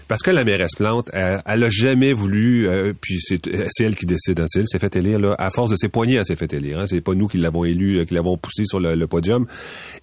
Parce 0.09 0.23
que 0.23 0.31
la 0.31 0.45
mairesse 0.45 0.75
Plante, 0.77 1.09
elle, 1.13 1.41
elle 1.47 1.63
a 1.65 1.71
jamais 1.71 2.13
voulu, 2.13 2.69
euh, 2.69 2.93
puis 3.01 3.19
c'est 3.21 3.41
elle 3.81 3.95
qui 3.97 4.05
décide, 4.07 4.39
hein, 4.41 4.45
c'est 4.49 4.61
elle 4.61 4.69
s'est 4.69 4.79
fait 4.79 4.95
élire, 4.97 5.19
là, 5.19 5.35
à 5.39 5.51
force 5.51 5.71
de 5.71 5.77
ses 5.77 5.89
poignets, 5.89 6.15
elle 6.17 6.27
s'est 6.27 6.37
fait 6.37 6.53
élire. 6.53 6.79
Hein, 6.81 6.87
c'est 6.87 7.01
pas 7.01 7.15
nous 7.15 7.27
qui 7.29 7.39
l'avons 7.39 7.65
élu, 7.65 7.99
euh, 7.99 8.05
qui 8.05 8.15
l'avons 8.15 8.37
poussé 8.37 8.65
sur 8.67 8.81
le, 8.81 8.95
le 8.95 9.07
podium. 9.07 9.47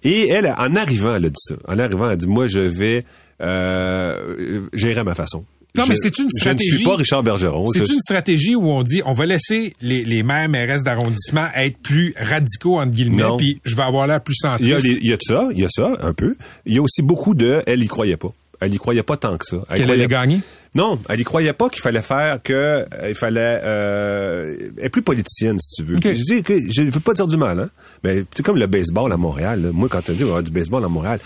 Et 0.02 0.28
elle, 0.28 0.46
en 0.46 0.74
arrivant, 0.76 1.14
elle 1.14 1.26
a 1.26 1.28
dit 1.30 1.34
ça. 1.40 1.54
En 1.68 1.78
arrivant, 1.78 2.06
elle 2.06 2.12
a 2.12 2.16
dit, 2.16 2.26
moi, 2.26 2.48
je 2.48 2.58
vais 2.58 3.04
euh, 3.40 4.60
gérer 4.72 5.00
à 5.00 5.04
ma 5.04 5.14
façon. 5.14 5.44
Non, 5.74 5.84
mais 5.88 5.96
c'est 5.96 6.18
une 6.18 6.28
Je 6.38 6.50
ne 6.50 6.58
suis 6.58 6.66
stratégie. 6.68 6.84
pas 6.84 6.96
Richard 6.96 7.22
Bergeron. 7.22 7.66
C'est 7.70 7.86
Je- 7.86 7.92
une 7.94 8.00
stratégie 8.00 8.54
où 8.54 8.68
on 8.68 8.82
dit 8.82 9.00
on 9.06 9.12
va 9.12 9.24
laisser 9.24 9.72
les, 9.80 10.04
les 10.04 10.22
maires, 10.22 10.50
mairesses 10.50 10.82
d'arrondissement 10.84 11.46
être 11.54 11.78
plus 11.78 12.12
radicaux, 12.18 12.78
entre 12.78 12.90
guillemets, 12.90 13.22
puis 13.38 13.58
je 13.64 13.74
vais 13.74 13.82
avoir 13.82 14.06
l'air 14.06 14.20
plus 14.22 14.34
centriste. 14.34 14.64
Il 14.68 14.68
y, 14.70 14.74
a 14.74 14.78
les- 14.80 14.98
il 15.02 15.08
y 15.08 15.12
a 15.14 15.16
de 15.16 15.22
ça, 15.22 15.48
il 15.54 15.60
y 15.60 15.64
a 15.64 15.70
ça, 15.70 15.96
un 16.02 16.12
peu. 16.12 16.36
Il 16.66 16.74
y 16.74 16.78
a 16.78 16.82
aussi 16.82 17.00
beaucoup 17.00 17.34
de, 17.34 17.62
elle 17.66 17.82
y 17.82 17.86
croyait 17.86 18.18
pas. 18.18 18.34
Elle 18.64 18.74
y 18.74 18.78
croyait 18.78 19.02
pas 19.02 19.16
tant 19.16 19.36
que 19.36 19.44
ça. 19.44 19.56
Elle 19.70 19.76
Qu'elle 19.78 19.86
croyait- 19.86 19.92
allait 20.04 20.06
gagner? 20.08 20.40
Non, 20.74 20.98
elle 21.10 21.20
y 21.20 21.24
croyait 21.24 21.52
pas 21.52 21.68
qu'il 21.68 21.82
fallait 21.82 22.00
faire 22.02 22.38
que 22.42 22.52
euh, 22.52 22.84
il 23.08 23.14
fallait 23.14 23.60
euh, 23.62 24.54
elle 24.78 24.86
est 24.86 24.88
plus 24.88 25.02
politicienne 25.02 25.58
si 25.58 25.76
tu 25.76 25.82
veux. 25.88 25.96
Je 26.02 26.22
dis 26.22 26.42
que 26.42 26.54
je 26.70 26.82
veux 26.84 27.00
pas 27.00 27.12
dire 27.12 27.26
du 27.26 27.36
mal 27.36 27.60
hein, 27.60 27.68
mais 28.04 28.24
c'est 28.34 28.42
comme 28.42 28.56
le 28.56 28.66
baseball 28.66 29.12
à 29.12 29.16
Montréal. 29.16 29.62
là. 29.62 29.68
Moi 29.72 29.88
quand 29.90 30.02
tu 30.02 30.12
dis 30.12 30.24
du 30.24 30.50
baseball 30.50 30.84
à 30.84 30.88
Montréal, 30.88 31.18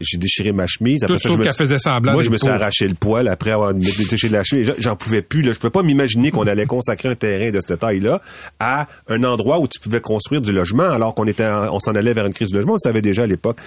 j'ai 0.00 0.18
déchiré 0.18 0.52
ma 0.52 0.66
chemise. 0.66 1.00
Toi, 1.06 1.16
tu 1.16 1.22
ça, 1.22 1.28
je 1.28 1.34
me 1.34 1.42
qu'elle 1.44 1.52
suis- 1.52 1.58
faisait 1.58 1.78
semblant 1.78 2.12
Moi 2.14 2.22
je 2.22 2.30
me 2.30 2.36
suis 2.36 2.48
arraché 2.48 2.88
le 2.88 2.94
poil 2.94 3.28
après 3.28 3.52
avoir 3.52 3.72
détaché 3.74 4.28
la 4.28 4.42
chemise. 4.42 4.72
J'en 4.78 4.96
pouvais 4.96 5.22
plus 5.22 5.42
là. 5.42 5.52
Je 5.52 5.58
pouvais 5.58 5.70
pas 5.70 5.82
m'imaginer 5.84 6.30
qu'on 6.32 6.46
allait 6.48 6.66
consacrer 6.66 7.08
un 7.08 7.14
terrain 7.14 7.50
de 7.52 7.60
cette 7.60 7.78
taille-là 7.80 8.20
à 8.58 8.88
un 9.08 9.22
endroit 9.24 9.60
où 9.60 9.68
tu 9.68 9.78
pouvais 9.78 10.00
construire 10.00 10.40
du 10.42 10.52
logement 10.52 10.90
alors 10.90 11.14
qu'on 11.14 11.26
était 11.26 11.46
en- 11.46 11.72
on 11.74 11.80
s'en 11.80 11.94
allait 11.94 12.12
vers 12.12 12.26
une 12.26 12.32
crise 12.32 12.48
du 12.48 12.54
logement. 12.56 12.72
On 12.72 12.76
le 12.76 12.80
savait 12.80 13.02
déjà 13.02 13.22
à 13.22 13.26
l'époque. 13.26 13.58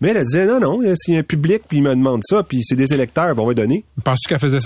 Mais 0.00 0.08
elle, 0.10 0.16
elle 0.18 0.24
disait 0.24 0.46
non 0.46 0.58
non, 0.60 0.80
s'il 0.96 1.14
y 1.14 1.16
a 1.18 1.20
un 1.20 1.22
public 1.22 1.62
puis 1.68 1.78
il 1.78 1.82
me 1.82 1.90
demande 1.94 2.22
ça 2.24 2.42
puis 2.42 2.60
c'est 2.64 2.76
des 2.76 2.92
électeurs, 2.94 3.32
puis 3.34 3.40
on 3.40 3.46
va 3.46 3.52
donner. 3.54 3.84
Penses-tu 4.04 4.28
qu'elle 4.28 4.38
faisait 4.40 4.60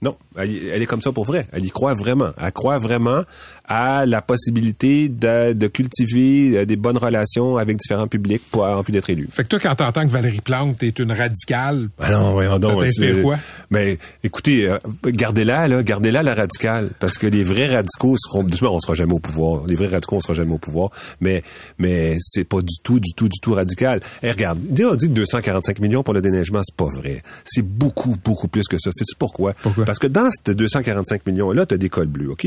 Non, 0.00 0.16
elle, 0.38 0.82
est 0.82 0.86
comme 0.86 1.02
ça 1.02 1.12
pour 1.12 1.24
vrai. 1.24 1.46
Elle 1.52 1.64
y 1.64 1.70
croit 1.70 1.94
vraiment. 1.94 2.30
Elle 2.40 2.52
croit 2.52 2.78
vraiment 2.78 3.22
à 3.68 4.06
la 4.06 4.22
possibilité 4.22 5.08
de, 5.08 5.52
de 5.52 5.66
cultiver 5.66 6.56
euh, 6.58 6.66
des 6.66 6.76
bonnes 6.76 6.98
relations 6.98 7.56
avec 7.56 7.76
différents 7.78 8.06
publics 8.06 8.42
pour 8.50 8.62
en 8.64 8.82
plus 8.84 8.92
d'être 8.92 9.10
élu. 9.10 9.28
Fait 9.32 9.42
que 9.42 9.48
toi, 9.48 9.58
quand 9.60 9.74
t'entends 9.74 10.02
que 10.06 10.12
Valérie 10.12 10.40
Plante 10.40 10.82
est 10.84 10.98
une 11.00 11.10
radicale, 11.12 11.88
Ah 11.98 12.12
non, 12.12 12.32
voyons 12.32 12.58
donc. 12.58 12.80
Ça 12.80 12.86
t'inspire 12.86 13.14
c'est- 13.16 13.22
quoi? 13.22 13.38
Mais 13.70 13.98
écoutez, 14.22 14.68
euh, 14.68 14.78
gardez-la, 15.04 15.66
là, 15.68 15.82
gardez-la 15.82 16.22
la 16.22 16.34
radicale, 16.34 16.90
parce 17.00 17.18
que 17.18 17.26
les 17.26 17.42
vrais 17.42 17.66
radicaux 17.74 18.16
seront, 18.18 18.44
doucement, 18.44 18.74
on 18.74 18.80
sera 18.80 18.94
jamais 18.94 19.14
au 19.14 19.18
pouvoir. 19.18 19.66
Les 19.66 19.74
vrais 19.74 19.88
radicaux, 19.88 20.16
on 20.16 20.20
sera 20.20 20.34
jamais 20.34 20.52
au 20.54 20.58
pouvoir. 20.58 20.90
Mais, 21.20 21.42
mais 21.78 22.16
c'est 22.20 22.44
pas 22.44 22.60
du 22.60 22.74
tout, 22.84 23.00
du 23.00 23.12
tout, 23.16 23.28
du 23.28 23.40
tout 23.40 23.54
radical. 23.54 24.00
Et 24.22 24.30
regarde, 24.30 24.58
on 24.80 24.94
dit 24.94 25.08
que 25.08 25.12
245 25.12 25.80
millions 25.80 26.02
pour 26.04 26.14
le 26.14 26.20
déneigement, 26.22 26.60
c'est 26.64 26.76
pas 26.76 26.86
vrai. 26.88 27.22
C'est 27.44 27.62
beaucoup, 27.62 28.16
beaucoup 28.24 28.48
plus 28.48 28.64
que 28.68 28.78
ça. 28.78 28.90
Sais-tu 28.92 29.16
pourquoi? 29.18 29.54
Pourquoi? 29.54 29.84
Parce 29.84 29.98
que 29.98 30.06
dans 30.06 30.25
ces 30.30 30.54
245 30.54 31.26
millions-là, 31.26 31.66
t'as 31.66 31.76
des 31.76 31.88
cols 31.88 32.06
bleus, 32.06 32.30
OK? 32.30 32.46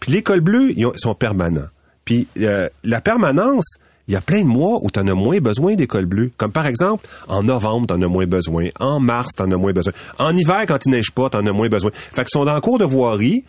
Puis 0.00 0.12
les 0.12 0.22
cols 0.22 0.40
bleus, 0.40 0.72
ils 0.76 0.86
ont- 0.86 0.92
sont 0.94 1.14
permanents. 1.14 1.68
Puis 2.04 2.26
euh, 2.38 2.68
la 2.84 3.00
permanence, 3.00 3.74
il 4.08 4.14
y 4.14 4.16
a 4.16 4.20
plein 4.20 4.40
de 4.42 4.48
mois 4.48 4.80
où 4.82 4.90
tu 4.90 4.98
en 4.98 5.06
as 5.06 5.14
moins 5.14 5.38
besoin 5.38 5.74
des 5.76 5.86
cols 5.86 6.06
bleus. 6.06 6.32
Comme 6.36 6.50
par 6.52 6.66
exemple, 6.66 7.06
en 7.28 7.42
novembre, 7.44 7.86
tu 7.86 7.94
en 7.94 8.02
as 8.02 8.08
moins 8.08 8.26
besoin. 8.26 8.68
En 8.80 8.98
mars, 9.00 9.28
tu 9.36 9.42
en 9.42 9.50
as 9.52 9.56
moins 9.56 9.72
besoin. 9.72 9.92
En 10.18 10.36
hiver, 10.36 10.64
quand 10.66 10.78
il 10.84 10.90
neige 10.90 11.12
pas, 11.12 11.30
tu 11.30 11.36
en 11.36 11.46
as 11.46 11.52
moins 11.52 11.68
besoin. 11.68 11.90
Fait 11.94 12.22
qu'ils 12.22 12.30
sont 12.32 12.44
dans 12.44 12.54
le 12.54 12.60
cours 12.60 12.78
de 12.78 12.84
voirie. 12.84 13.44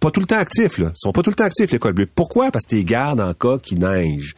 pas 0.00 0.10
tout 0.10 0.20
le 0.20 0.26
temps 0.26 0.36
actifs, 0.38 0.76
là. 0.76 0.88
Ils 0.94 0.98
sont 1.00 1.12
pas 1.12 1.22
tout 1.22 1.30
le 1.30 1.34
temps 1.34 1.44
actifs, 1.44 1.70
l'école 1.72 1.94
bleue. 1.94 2.06
Pourquoi? 2.14 2.50
Parce 2.50 2.66
que 2.66 2.76
tu 2.76 2.84
gardes 2.84 3.20
en 3.22 3.32
cas 3.32 3.56
qu'il 3.58 3.78
neige. 3.78 4.34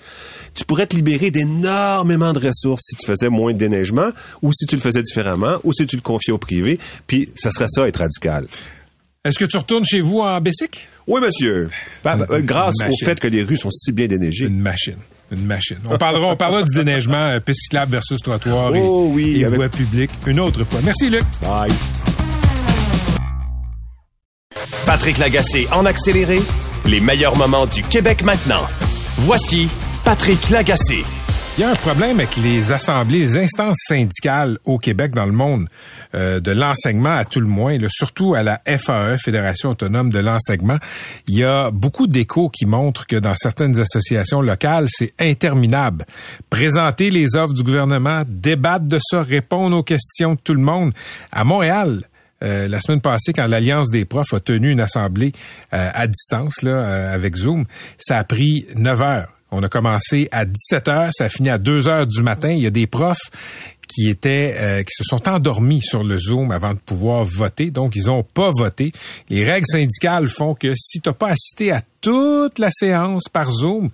Tu 0.54 0.64
pourrais 0.64 0.86
te 0.86 0.94
libérer 0.94 1.32
d'énormément 1.32 2.32
de 2.32 2.38
ressources 2.38 2.82
si 2.88 2.94
tu 2.96 3.04
faisais 3.04 3.28
moins 3.28 3.52
de 3.52 3.58
déneigement, 3.58 4.10
ou 4.42 4.52
si 4.52 4.66
tu 4.66 4.76
le 4.76 4.80
faisais 4.80 5.02
différemment, 5.02 5.58
ou 5.64 5.72
si 5.72 5.86
tu 5.86 5.96
le 5.96 6.02
confiais 6.02 6.32
au 6.32 6.38
privé, 6.38 6.78
puis 7.08 7.30
ça 7.34 7.50
serait 7.50 7.66
ça, 7.68 7.88
être 7.88 7.96
radical. 7.98 8.46
Est-ce 9.22 9.38
que 9.38 9.44
tu 9.44 9.58
retournes 9.58 9.84
chez 9.84 10.00
vous 10.00 10.20
en 10.20 10.40
Bessic? 10.40 10.88
Oui, 11.06 11.20
monsieur. 11.20 11.68
Ben, 12.02 12.16
ben, 12.26 12.40
grâce 12.40 12.74
au 12.88 13.04
fait 13.04 13.20
que 13.20 13.28
les 13.28 13.42
rues 13.42 13.58
sont 13.58 13.68
si 13.70 13.92
bien 13.92 14.06
déneigées. 14.06 14.46
Une 14.46 14.60
machine. 14.60 14.96
Une 15.30 15.44
machine. 15.44 15.76
On 15.90 15.98
parlera, 15.98 16.28
on 16.28 16.36
parlera 16.36 16.62
du 16.62 16.74
déneigement 16.74 17.16
euh, 17.26 17.38
piste 17.38 17.64
cyclable 17.64 17.92
versus 17.92 18.18
trottoir 18.22 18.74
et, 18.74 18.80
Oh 18.82 19.10
oui, 19.12 19.38
et 19.40 19.44
avec- 19.44 19.58
voie 19.58 19.68
publique 19.68 20.10
une 20.26 20.40
autre 20.40 20.64
fois. 20.64 20.80
Merci, 20.82 21.10
Luc. 21.10 21.22
Bye. 21.42 21.70
Patrick 24.86 25.18
Lagacé 25.18 25.68
en 25.70 25.84
accéléré, 25.84 26.40
les 26.86 27.00
meilleurs 27.00 27.36
moments 27.36 27.66
du 27.66 27.82
Québec 27.82 28.22
maintenant. 28.24 28.66
Voici 29.18 29.68
Patrick 30.02 30.48
Lagacé. 30.48 31.04
Il 31.58 31.62
y 31.62 31.64
a 31.64 31.70
un 31.70 31.74
problème 31.74 32.20
avec 32.20 32.36
les 32.36 32.70
assemblées, 32.70 33.18
les 33.18 33.36
instances 33.36 33.78
syndicales 33.86 34.56
au 34.64 34.78
Québec, 34.78 35.12
dans 35.12 35.26
le 35.26 35.32
monde, 35.32 35.66
euh, 36.14 36.38
de 36.38 36.52
l'enseignement 36.52 37.16
à 37.16 37.24
tout 37.24 37.40
le 37.40 37.46
moins, 37.46 37.76
là, 37.76 37.88
surtout 37.90 38.34
à 38.34 38.42
la 38.42 38.62
FAE, 38.64 39.18
Fédération 39.18 39.70
autonome 39.70 40.10
de 40.10 40.20
l'enseignement. 40.20 40.78
Il 41.26 41.34
y 41.34 41.44
a 41.44 41.70
beaucoup 41.72 42.06
d'échos 42.06 42.50
qui 42.50 42.66
montrent 42.66 43.06
que 43.06 43.16
dans 43.16 43.34
certaines 43.34 43.78
associations 43.78 44.40
locales, 44.40 44.86
c'est 44.88 45.12
interminable. 45.18 46.06
Présenter 46.50 47.10
les 47.10 47.34
offres 47.34 47.52
du 47.52 47.64
gouvernement, 47.64 48.22
débattre 48.26 48.86
de 48.86 49.00
ça, 49.02 49.22
répondre 49.22 49.76
aux 49.76 49.82
questions 49.82 50.34
de 50.34 50.40
tout 50.42 50.54
le 50.54 50.62
monde. 50.62 50.92
À 51.32 51.42
Montréal, 51.42 52.04
euh, 52.42 52.68
la 52.68 52.80
semaine 52.80 53.02
passée, 53.02 53.32
quand 53.32 53.48
l'Alliance 53.48 53.90
des 53.90 54.04
profs 54.04 54.32
a 54.32 54.40
tenu 54.40 54.70
une 54.70 54.80
assemblée 54.80 55.32
euh, 55.74 55.90
à 55.92 56.06
distance 56.06 56.62
là, 56.62 57.12
avec 57.12 57.36
Zoom, 57.36 57.66
ça 57.98 58.18
a 58.18 58.24
pris 58.24 58.66
9 58.76 59.02
heures. 59.02 59.39
On 59.50 59.62
a 59.62 59.68
commencé 59.68 60.28
à 60.30 60.44
17 60.44 60.88
heures, 60.88 61.10
ça 61.12 61.24
a 61.24 61.28
fini 61.28 61.50
à 61.50 61.58
2 61.58 61.88
heures 61.88 62.06
du 62.06 62.22
matin. 62.22 62.50
Il 62.50 62.60
y 62.60 62.66
a 62.66 62.70
des 62.70 62.86
profs 62.86 63.30
qui 63.88 64.08
étaient 64.08 64.56
euh, 64.58 64.82
qui 64.82 64.92
se 64.92 65.04
sont 65.04 65.28
endormis 65.28 65.82
sur 65.82 66.04
le 66.04 66.16
Zoom 66.16 66.52
avant 66.52 66.74
de 66.74 66.78
pouvoir 66.78 67.24
voter, 67.24 67.70
donc 67.70 67.96
ils 67.96 68.08
ont 68.10 68.22
pas 68.22 68.50
voté. 68.56 68.92
Les 69.28 69.44
règles 69.44 69.66
syndicales 69.66 70.28
font 70.28 70.54
que 70.54 70.74
si 70.76 71.00
t'as 71.00 71.12
pas 71.12 71.30
assisté 71.30 71.72
à 71.72 71.82
toute 72.00 72.58
la 72.58 72.70
séance 72.70 73.24
par 73.30 73.50
Zoom, 73.50 73.90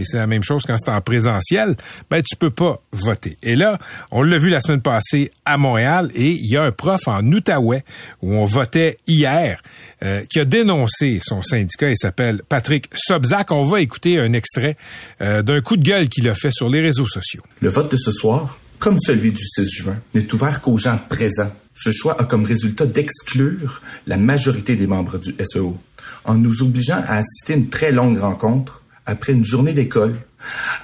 et 0.00 0.04
c'est 0.04 0.16
la 0.16 0.26
même 0.26 0.42
chose 0.42 0.62
quand 0.66 0.76
c'est 0.78 0.90
en 0.90 1.00
présentiel, 1.00 1.76
ben 2.10 2.22
tu 2.22 2.36
peux 2.36 2.50
pas 2.50 2.80
voter. 2.92 3.36
Et 3.42 3.54
là, 3.54 3.78
on 4.10 4.22
l'a 4.22 4.38
vu 4.38 4.48
la 4.48 4.60
semaine 4.60 4.80
passée 4.80 5.30
à 5.44 5.58
Montréal, 5.58 6.10
et 6.14 6.30
il 6.30 6.46
y 6.46 6.56
a 6.56 6.62
un 6.62 6.72
prof 6.72 7.06
en 7.06 7.24
Outaouais 7.30 7.84
où 8.22 8.34
on 8.34 8.44
votait 8.44 8.98
hier 9.06 9.60
euh, 10.02 10.22
qui 10.30 10.40
a 10.40 10.44
dénoncé 10.44 11.20
son 11.22 11.42
syndicat. 11.42 11.90
Il 11.90 11.98
s'appelle 11.98 12.42
Patrick 12.48 12.88
Sobzak. 12.94 13.50
On 13.50 13.62
va 13.62 13.80
écouter 13.80 14.18
un 14.18 14.32
extrait 14.32 14.76
euh, 15.20 15.42
d'un 15.42 15.60
coup 15.60 15.76
de 15.76 15.82
gueule 15.82 16.08
qu'il 16.08 16.28
a 16.28 16.34
fait 16.34 16.52
sur 16.52 16.70
les 16.70 16.80
réseaux 16.80 17.06
sociaux. 17.06 17.42
Le 17.60 17.68
vote 17.68 17.92
de 17.92 17.96
ce 17.96 18.10
soir, 18.10 18.58
comme 18.78 18.98
celui 18.98 19.32
du 19.32 19.44
6 19.44 19.68
juin, 19.70 19.98
n'est 20.14 20.32
ouvert 20.32 20.62
qu'aux 20.62 20.78
gens 20.78 20.98
présents. 21.08 21.52
Ce 21.74 21.92
choix 21.92 22.20
a 22.20 22.24
comme 22.24 22.44
résultat 22.44 22.86
d'exclure 22.86 23.82
la 24.06 24.16
majorité 24.16 24.76
des 24.76 24.86
membres 24.86 25.18
du 25.18 25.34
SEO, 25.44 25.76
en 26.24 26.34
nous 26.34 26.62
obligeant 26.62 27.02
à 27.06 27.16
assister 27.16 27.52
à 27.52 27.56
une 27.56 27.68
très 27.68 27.92
longue 27.92 28.18
rencontre 28.18 28.79
après 29.06 29.32
une 29.32 29.44
journée 29.44 29.72
d'école, 29.74 30.14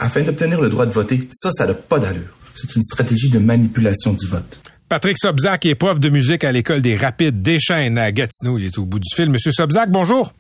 afin 0.01 0.23
d'obtenir 0.23 0.61
le 0.61 0.69
droit 0.69 0.87
de 0.87 0.93
voter. 0.93 1.21
Ça, 1.31 1.51
ça 1.51 1.67
n'a 1.67 1.75
pas 1.75 1.99
d'allure. 1.99 2.37
C'est 2.55 2.75
une 2.75 2.83
stratégie 2.83 3.29
de 3.31 3.39
manipulation 3.39 4.13
du 4.13 4.27
vote. 4.27 4.61
Patrick 4.89 5.19
Sobzak 5.19 5.67
est 5.67 5.75
prof 5.75 5.99
de 6.01 6.09
musique 6.09 6.45
à 6.45 6.53
l'école 6.53 6.81
des 6.81 6.97
Rapides 6.97 7.41
des 7.41 7.59
Chênes 7.59 7.99
à 7.99 8.13
Gatineau. 8.13 8.59
Il 8.59 8.67
est 8.67 8.79
au 8.79 8.85
bout 8.87 8.99
du 9.01 9.09
fil. 9.15 9.29
Monsieur 9.31 9.51
Sobzak, 9.53 9.91
bonjour. 9.91 10.33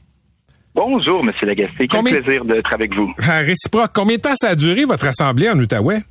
Bonjour, 0.74 1.24
Monsieur 1.24 1.46
Lagacé. 1.46 1.72
Quel 1.78 1.88
Combien- 1.88 2.20
plaisir 2.20 2.44
d'être 2.44 2.72
avec 2.72 2.94
vous. 2.94 3.12
Un 3.28 3.40
réciproque. 3.40 3.90
Combien 3.94 4.16
de 4.16 4.22
temps 4.22 4.36
ça 4.36 4.48
a 4.50 4.54
duré 4.54 4.84
votre 4.84 5.06
assemblée 5.06 5.48
en 5.50 5.58
Outaouais? 5.58 6.02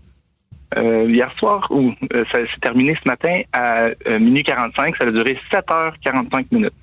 Euh, 0.78 1.06
hier 1.10 1.32
soir, 1.40 1.66
ou 1.70 1.92
euh, 2.14 2.24
ça 2.32 2.40
s'est 2.40 2.60
terminé 2.62 2.96
ce 3.02 3.08
matin 3.08 3.42
à 3.54 3.84
euh, 4.08 4.20
minuit 4.20 4.44
45, 4.44 4.96
ça 4.98 5.06
a 5.08 5.12
duré 5.12 5.38
7h45 5.54 6.46
minutes. 6.52 6.74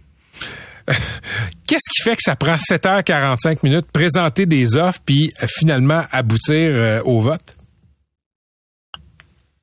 Qu'est-ce 1.68 1.88
qui 1.90 2.02
fait 2.02 2.16
que 2.16 2.22
ça 2.22 2.36
prend 2.36 2.56
7h45 2.56 3.58
minutes 3.62 3.86
présenter 3.92 4.46
des 4.46 4.76
offres 4.76 5.00
puis 5.04 5.30
euh, 5.42 5.46
finalement 5.48 6.02
aboutir 6.10 6.56
euh, 6.56 7.00
au 7.04 7.20
vote? 7.20 7.56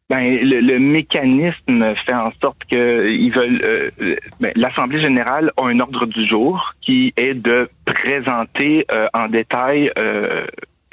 Ben, 0.10 0.40
le, 0.42 0.80
mécanisme 0.80 1.84
fait 2.08 2.16
en 2.16 2.32
sorte 2.42 2.58
que 2.72 2.78
euh, 2.78 3.92
ben, 4.40 4.52
L'Assemblée 4.56 5.04
générale 5.04 5.52
a 5.56 5.66
un 5.66 5.80
ordre 5.80 6.08
du 6.08 6.26
jour 6.26 6.74
qui 6.82 7.14
est 7.16 7.36
de 7.36 7.70
présenter 7.86 8.88
en 9.14 9.28
détail 9.28 9.92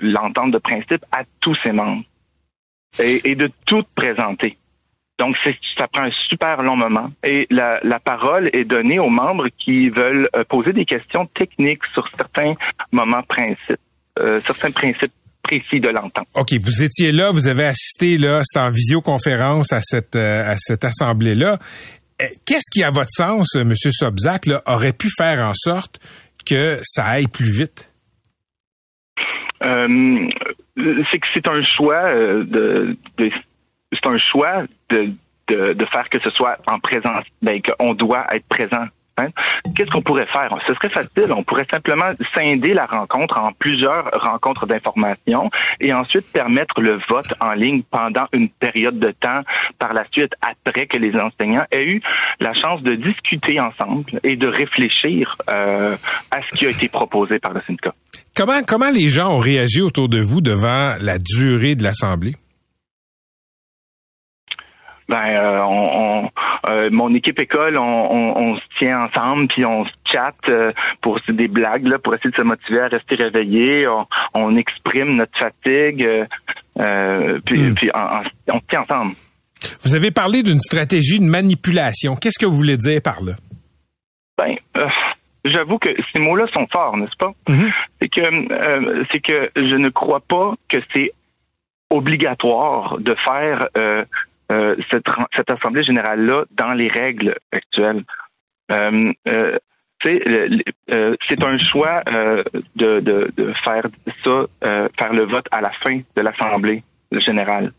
l'entente 0.00 0.50
de 0.50 0.58
principe 0.58 1.02
à 1.12 1.22
tous 1.40 1.56
ses 1.64 1.72
membres 1.72 2.04
et 2.98 3.34
de 3.34 3.50
tout 3.64 3.84
présenter. 3.94 4.58
Donc, 5.18 5.34
c'est, 5.42 5.56
ça 5.78 5.86
prend 5.88 6.04
un 6.04 6.10
super 6.28 6.58
long 6.62 6.76
moment. 6.76 7.10
Et 7.24 7.46
la, 7.50 7.80
la 7.82 7.98
parole 7.98 8.50
est 8.52 8.64
donnée 8.64 8.98
aux 8.98 9.08
membres 9.08 9.48
qui 9.58 9.88
veulent 9.88 10.28
euh, 10.36 10.44
poser 10.44 10.72
des 10.74 10.84
questions 10.84 11.24
techniques 11.26 11.80
sur 11.94 12.06
certains 12.16 12.52
moments 12.92 13.22
principes, 13.22 13.78
euh, 14.18 14.40
certains 14.46 14.70
principes 14.70 15.12
précis 15.42 15.80
de 15.80 15.88
l'entente. 15.88 16.26
OK, 16.34 16.52
vous 16.60 16.82
étiez 16.82 17.12
là, 17.12 17.30
vous 17.30 17.48
avez 17.48 17.64
assisté 17.64 18.18
là, 18.18 18.42
c'était 18.44 18.64
en 18.64 18.70
visioconférence 18.70 19.72
à 19.72 19.80
cette 19.80 20.16
euh, 20.16 20.42
à 20.52 20.56
cette 20.58 20.84
assemblée 20.84 21.34
là. 21.34 21.58
Qu'est-ce 22.44 22.70
qui 22.72 22.82
à 22.82 22.90
votre 22.90 23.10
sens, 23.10 23.54
euh, 23.56 23.64
monsieur 23.64 23.90
Sobzak 23.92 24.46
là, 24.46 24.62
aurait 24.66 24.92
pu 24.92 25.08
faire 25.16 25.38
en 25.46 25.52
sorte 25.54 26.00
que 26.44 26.78
ça 26.82 27.04
aille 27.04 27.28
plus 27.28 27.50
vite? 27.50 27.92
Euh, 29.64 30.28
c'est 30.76 31.18
que 31.18 31.26
c'est 31.34 31.48
un 31.48 31.62
choix 31.62 32.04
euh, 32.06 32.44
de, 32.44 32.96
de- 33.18 33.30
c'est 33.92 34.06
un 34.06 34.18
choix 34.18 34.62
de, 34.90 35.10
de, 35.48 35.72
de 35.72 35.84
faire 35.86 36.08
que 36.10 36.18
ce 36.22 36.30
soit 36.30 36.56
en 36.70 36.78
présence, 36.80 37.24
ben, 37.42 37.60
qu'on 37.62 37.94
doit 37.94 38.26
être 38.32 38.46
présent. 38.48 38.86
hein? 39.18 39.28
Qu'est-ce 39.74 39.90
qu'on 39.90 40.02
pourrait 40.02 40.26
faire? 40.26 40.50
Ce 40.66 40.74
serait 40.74 40.90
facile. 40.90 41.32
On 41.32 41.42
pourrait 41.42 41.66
simplement 41.70 42.10
scinder 42.34 42.74
la 42.74 42.86
rencontre 42.86 43.38
en 43.38 43.52
plusieurs 43.52 44.10
rencontres 44.20 44.66
d'information 44.66 45.50
et 45.80 45.92
ensuite 45.92 46.26
permettre 46.32 46.80
le 46.80 46.98
vote 47.08 47.32
en 47.40 47.52
ligne 47.52 47.82
pendant 47.90 48.26
une 48.32 48.48
période 48.48 48.98
de 48.98 49.10
temps 49.12 49.40
par 49.78 49.92
la 49.94 50.04
suite, 50.12 50.32
après 50.42 50.86
que 50.86 50.98
les 50.98 51.14
enseignants 51.18 51.64
aient 51.70 51.84
eu 51.84 52.02
la 52.40 52.52
chance 52.54 52.82
de 52.82 52.94
discuter 52.94 53.58
ensemble 53.60 54.04
et 54.22 54.36
de 54.36 54.48
réfléchir 54.48 55.36
euh, 55.48 55.96
à 56.30 56.38
ce 56.42 56.58
qui 56.58 56.66
a 56.66 56.70
été 56.70 56.88
proposé 56.88 57.38
par 57.38 57.52
le 57.52 57.60
syndicat. 57.66 57.94
Comment 58.36 58.62
comment 58.66 58.90
les 58.90 59.08
gens 59.08 59.30
ont 59.30 59.38
réagi 59.38 59.80
autour 59.80 60.08
de 60.10 60.20
vous 60.20 60.40
devant 60.42 60.94
la 61.00 61.16
durée 61.18 61.74
de 61.74 61.82
l'assemblée? 61.82 62.34
Ben, 65.08 65.24
euh, 65.24 65.64
on, 65.70 66.24
on- 66.24 66.30
euh, 66.70 66.88
mon 66.90 67.14
équipe 67.14 67.38
école, 67.40 67.78
on, 67.78 67.82
on- 67.82 68.36
on 68.42 68.56
se 68.56 68.62
tient 68.78 69.04
ensemble 69.04 69.46
puis 69.48 69.64
on 69.64 69.84
se 69.84 69.90
chatte 70.12 70.34
euh, 70.48 70.72
pour 71.00 71.20
des 71.28 71.46
blagues 71.48 71.86
là, 71.86 71.98
pour 71.98 72.14
essayer 72.14 72.30
de 72.30 72.36
se 72.36 72.42
motiver 72.42 72.80
à 72.80 72.88
rester 72.88 73.14
réveillé. 73.16 73.86
On, 73.86 74.04
on 74.34 74.56
exprime 74.56 75.14
notre 75.16 75.38
fatigue, 75.38 76.08
puis, 76.76 77.62
Hmm. 77.62 77.74
puis 77.74 77.90
on, 77.94 78.24
se 78.58 78.64
tient 78.68 78.82
ensemble. 78.82 79.14
Vous 79.84 79.94
avez 79.94 80.10
parlé 80.10 80.42
d'une 80.42 80.60
stratégie 80.60 81.20
de 81.20 81.24
manipulation. 81.24 82.16
Qu'est-ce 82.16 82.38
que 82.38 82.46
vous 82.46 82.56
voulez 82.56 82.76
dire 82.76 83.00
par 83.00 83.22
là? 83.22 83.32
Ben, 84.38 84.54
euh, 84.76 84.86
j'avoue 85.44 85.78
que 85.78 85.88
ces 86.12 86.20
mots-là 86.20 86.46
sont 86.54 86.66
forts, 86.72 86.96
n'est-ce 86.96 87.16
pas? 87.16 87.32
C'est 88.02 88.08
que 88.08 88.20
euh, 88.22 89.04
c'est 89.12 89.20
que 89.20 89.50
je 89.56 89.76
ne 89.76 89.88
crois 89.88 90.20
pas 90.20 90.54
que 90.68 90.78
c'est 90.94 91.12
obligatoire 91.90 92.98
de 92.98 93.14
faire 93.26 93.66
euh, 93.78 94.04
euh, 94.52 94.76
cette, 94.92 95.50
assemblée 95.50 95.82
générale-là 95.82 96.44
dans 96.52 96.72
les 96.72 96.88
règles 96.88 97.36
actuelles. 97.50 98.04
Euh, 98.70 99.12
euh, 99.28 99.58
c'est 100.04 101.42
un 101.42 101.58
choix 101.58 102.02
de, 102.76 103.52
faire 103.64 103.86
ça, 104.24 104.44
faire 104.98 105.12
le 105.12 105.24
vote 105.24 105.46
à 105.50 105.60
la 105.60 105.70
fin 105.82 106.00
de 106.16 106.22
l'assemblée 106.22 106.82
générale. 107.12 107.72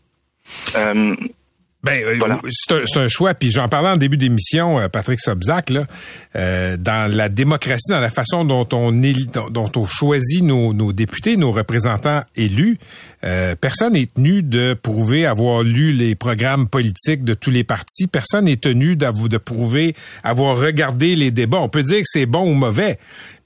Ben, 1.84 2.02
euh, 2.02 2.16
Voilà. 2.18 2.40
c'est 2.50 2.98
un, 2.98 3.08
choix. 3.08 3.34
Puis 3.34 3.52
j'en 3.52 3.68
parlais 3.68 3.90
en 3.90 3.96
début 3.96 4.16
d'émission, 4.16 4.80
euh, 4.80 4.88
Patrick 4.88 5.20
Sobzak, 5.20 5.70
là, 5.70 5.86
euh, 6.34 6.76
dans 6.76 7.08
la 7.10 7.28
démocratie, 7.28 7.90
dans 7.90 8.00
la 8.00 8.10
façon 8.10 8.44
dont 8.44 8.66
on 8.72 9.02
élit, 9.02 9.28
dont, 9.50 9.70
on 9.76 9.84
choisit 9.84 10.42
nos, 10.42 10.74
nos 10.74 10.92
députés, 10.92 11.36
nos 11.36 11.52
représentants 11.52 12.22
élus, 12.34 12.78
euh, 13.22 13.54
personne 13.54 13.92
n'est 13.92 14.06
tenu 14.06 14.42
de 14.42 14.74
prouver 14.74 15.24
avoir 15.24 15.62
lu 15.62 15.92
les 15.92 16.16
programmes 16.16 16.68
politiques 16.68 17.22
de 17.22 17.34
tous 17.34 17.52
les 17.52 17.62
partis. 17.62 18.08
Personne 18.08 18.46
n'est 18.46 18.56
tenu 18.56 18.96
de 18.96 19.38
prouver 19.38 19.94
avoir 20.24 20.58
regardé 20.58 21.14
les 21.14 21.30
débats. 21.30 21.58
On 21.58 21.68
peut 21.68 21.84
dire 21.84 21.98
que 21.98 22.06
c'est 22.06 22.26
bon 22.26 22.50
ou 22.50 22.54
mauvais, 22.54 22.98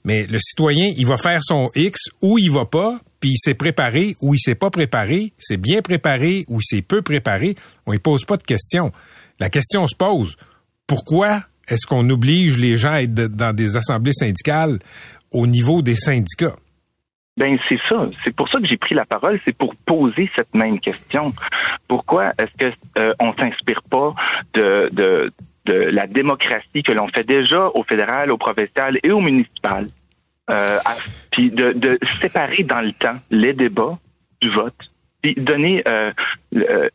mais 0.05 0.25
le 0.25 0.39
citoyen, 0.39 0.91
il 0.97 1.05
va 1.05 1.17
faire 1.17 1.41
son 1.43 1.69
X 1.75 2.09
ou 2.21 2.39
il 2.39 2.49
va 2.49 2.65
pas, 2.65 2.99
puis 3.23 3.35
il 3.35 3.37
s'est 3.37 3.53
préparé 3.53 4.17
ou 4.21 4.33
il 4.33 4.37
s'est 4.37 4.53
pas 4.53 4.69
préparé, 4.69 5.31
c'est 5.37 5.55
bien 5.55 5.81
préparé 5.81 6.43
ou 6.49 6.59
il 6.59 6.63
s'est 6.65 6.81
peu 6.81 7.01
préparé, 7.01 7.55
on 7.85 7.93
ne 7.93 7.97
pose 7.97 8.25
pas 8.25 8.35
de 8.35 8.43
questions. 8.43 8.91
La 9.39 9.49
question 9.49 9.87
se 9.87 9.95
pose, 9.95 10.35
pourquoi 10.87 11.39
est-ce 11.69 11.87
qu'on 11.87 12.09
oblige 12.09 12.57
les 12.57 12.75
gens 12.75 12.91
à 12.91 13.01
être 13.03 13.13
dans 13.13 13.55
des 13.55 13.77
assemblées 13.77 14.11
syndicales 14.11 14.77
au 15.31 15.47
niveau 15.47 15.81
des 15.81 15.95
syndicats? 15.95 16.57
Ben 17.37 17.57
c'est 17.69 17.79
ça. 17.87 18.09
C'est 18.25 18.35
pour 18.35 18.49
ça 18.49 18.59
que 18.59 18.67
j'ai 18.67 18.75
pris 18.75 18.93
la 18.93 19.05
parole. 19.05 19.39
C'est 19.45 19.55
pour 19.55 19.73
poser 19.85 20.29
cette 20.35 20.53
même 20.53 20.81
question. 20.81 21.31
Pourquoi 21.87 22.33
est-ce 22.37 22.57
que 22.57 22.73
euh, 22.99 23.13
on 23.21 23.33
s'inspire 23.35 23.83
pas 23.89 24.13
de, 24.53 24.89
de 24.91 25.73
la 25.73 26.07
démocratie 26.07 26.83
que 26.83 26.91
l'on 26.91 27.07
fait 27.07 27.23
déjà 27.23 27.69
au 27.73 27.83
fédéral, 27.83 28.31
au 28.31 28.37
provincial 28.37 28.97
et 29.01 29.11
au 29.13 29.21
municipal, 29.21 29.87
euh, 30.49 30.77
puis 31.31 31.51
de, 31.51 31.97
séparer 32.21 32.63
dans 32.63 32.81
le 32.81 32.91
temps 32.93 33.17
les 33.31 33.53
débats 33.53 33.97
du 34.41 34.49
vote, 34.49 34.75
puis 35.21 35.35
donner 35.35 35.83
euh, 35.87 36.11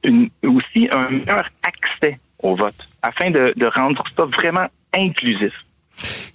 une, 0.04 0.28
aussi 0.44 0.88
un 0.90 1.10
meilleur 1.10 1.48
accès 1.62 2.18
au 2.42 2.54
vote, 2.54 2.76
afin 3.02 3.30
de, 3.30 3.54
rendre 3.74 4.04
ça 4.16 4.24
vraiment 4.24 4.68
inclusif. 4.94 5.52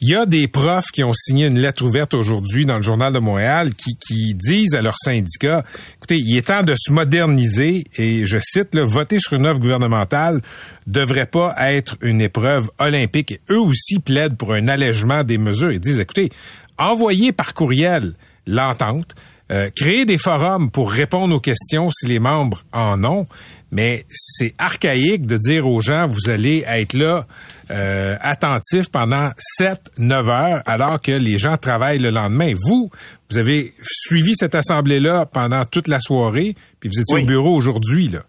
Il 0.02 0.10
y 0.10 0.16
a 0.16 0.26
des 0.26 0.50
profs 0.50 0.88
qui 0.92 1.02
ont 1.06 1.14
signé 1.14 1.46
une 1.46 1.58
lettre 1.58 1.86
ouverte 1.86 2.14
aujourd'hui 2.14 2.66
dans 2.66 2.76
le 2.76 2.82
Journal 2.84 3.14
de 3.14 3.20
Montréal 3.20 3.70
qui, 3.74 4.34
disent 4.36 4.76
à 4.76 4.82
leur 4.82 4.98
syndicat, 4.98 5.64
écoutez, 5.96 6.18
il 6.18 6.36
est 6.36 6.48
temps 6.48 6.64
de 6.64 6.76
se 6.78 6.92
moderniser 6.92 7.86
et 7.96 8.26
je 8.26 8.38
cite, 8.42 8.76
le 8.76 8.82
voter 8.82 9.20
sur 9.20 9.34
une 9.34 9.46
offre 9.46 9.62
gouvernementale 9.62 10.42
devrait 10.88 11.28
pas 11.28 11.56
être 11.72 11.96
une 12.02 12.20
épreuve 12.20 12.70
olympique. 12.80 13.32
Et 13.32 13.40
eux 13.52 13.60
aussi 13.62 14.00
plaident 14.00 14.36
pour 14.36 14.54
un 14.54 14.68
allègement 14.68 15.24
des 15.24 15.38
mesures. 15.38 15.72
Ils 15.72 15.80
disent, 15.80 16.02
écoutez, 16.02 16.30
envoyez 16.78 17.32
par 17.32 17.54
courriel 17.54 18.14
l'entente, 18.48 19.16
euh, 19.52 19.70
créer 19.76 20.06
des 20.06 20.18
forums 20.18 20.72
pour 20.72 20.92
répondre 20.92 21.36
aux 21.36 21.40
questions 21.40 21.90
si 21.92 22.08
les 22.08 22.20
membres 22.20 22.64
en 22.72 23.04
ont, 23.04 23.26
mais 23.72 24.06
c'est 24.10 24.54
archaïque 24.58 25.26
de 25.28 25.38
dire 25.38 25.68
aux 25.68 25.82
gens, 25.82 26.06
vous 26.06 26.30
allez 26.30 26.64
être 26.68 26.94
là 26.94 27.26
euh, 27.72 28.16
attentif 28.22 28.90
pendant 28.92 29.32
7-9 29.60 30.30
heures 30.30 30.62
alors 30.66 31.02
que 31.02 31.12
les 31.12 31.38
gens 31.38 31.58
travaillent 31.58 32.00
le 32.00 32.12
lendemain. 32.12 32.54
Vous, 32.66 32.90
vous 33.30 33.38
avez 33.38 33.74
suivi 33.82 34.34
cette 34.36 34.56
assemblée-là 34.56 35.26
pendant 35.26 35.66
toute 35.66 35.88
la 35.88 36.00
soirée, 36.00 36.56
puis 36.80 36.90
vous 36.90 37.02
étiez 37.02 37.24
au 37.24 37.26
bureau 37.26 37.56
aujourd'hui, 37.56 38.10
là. 38.10 38.20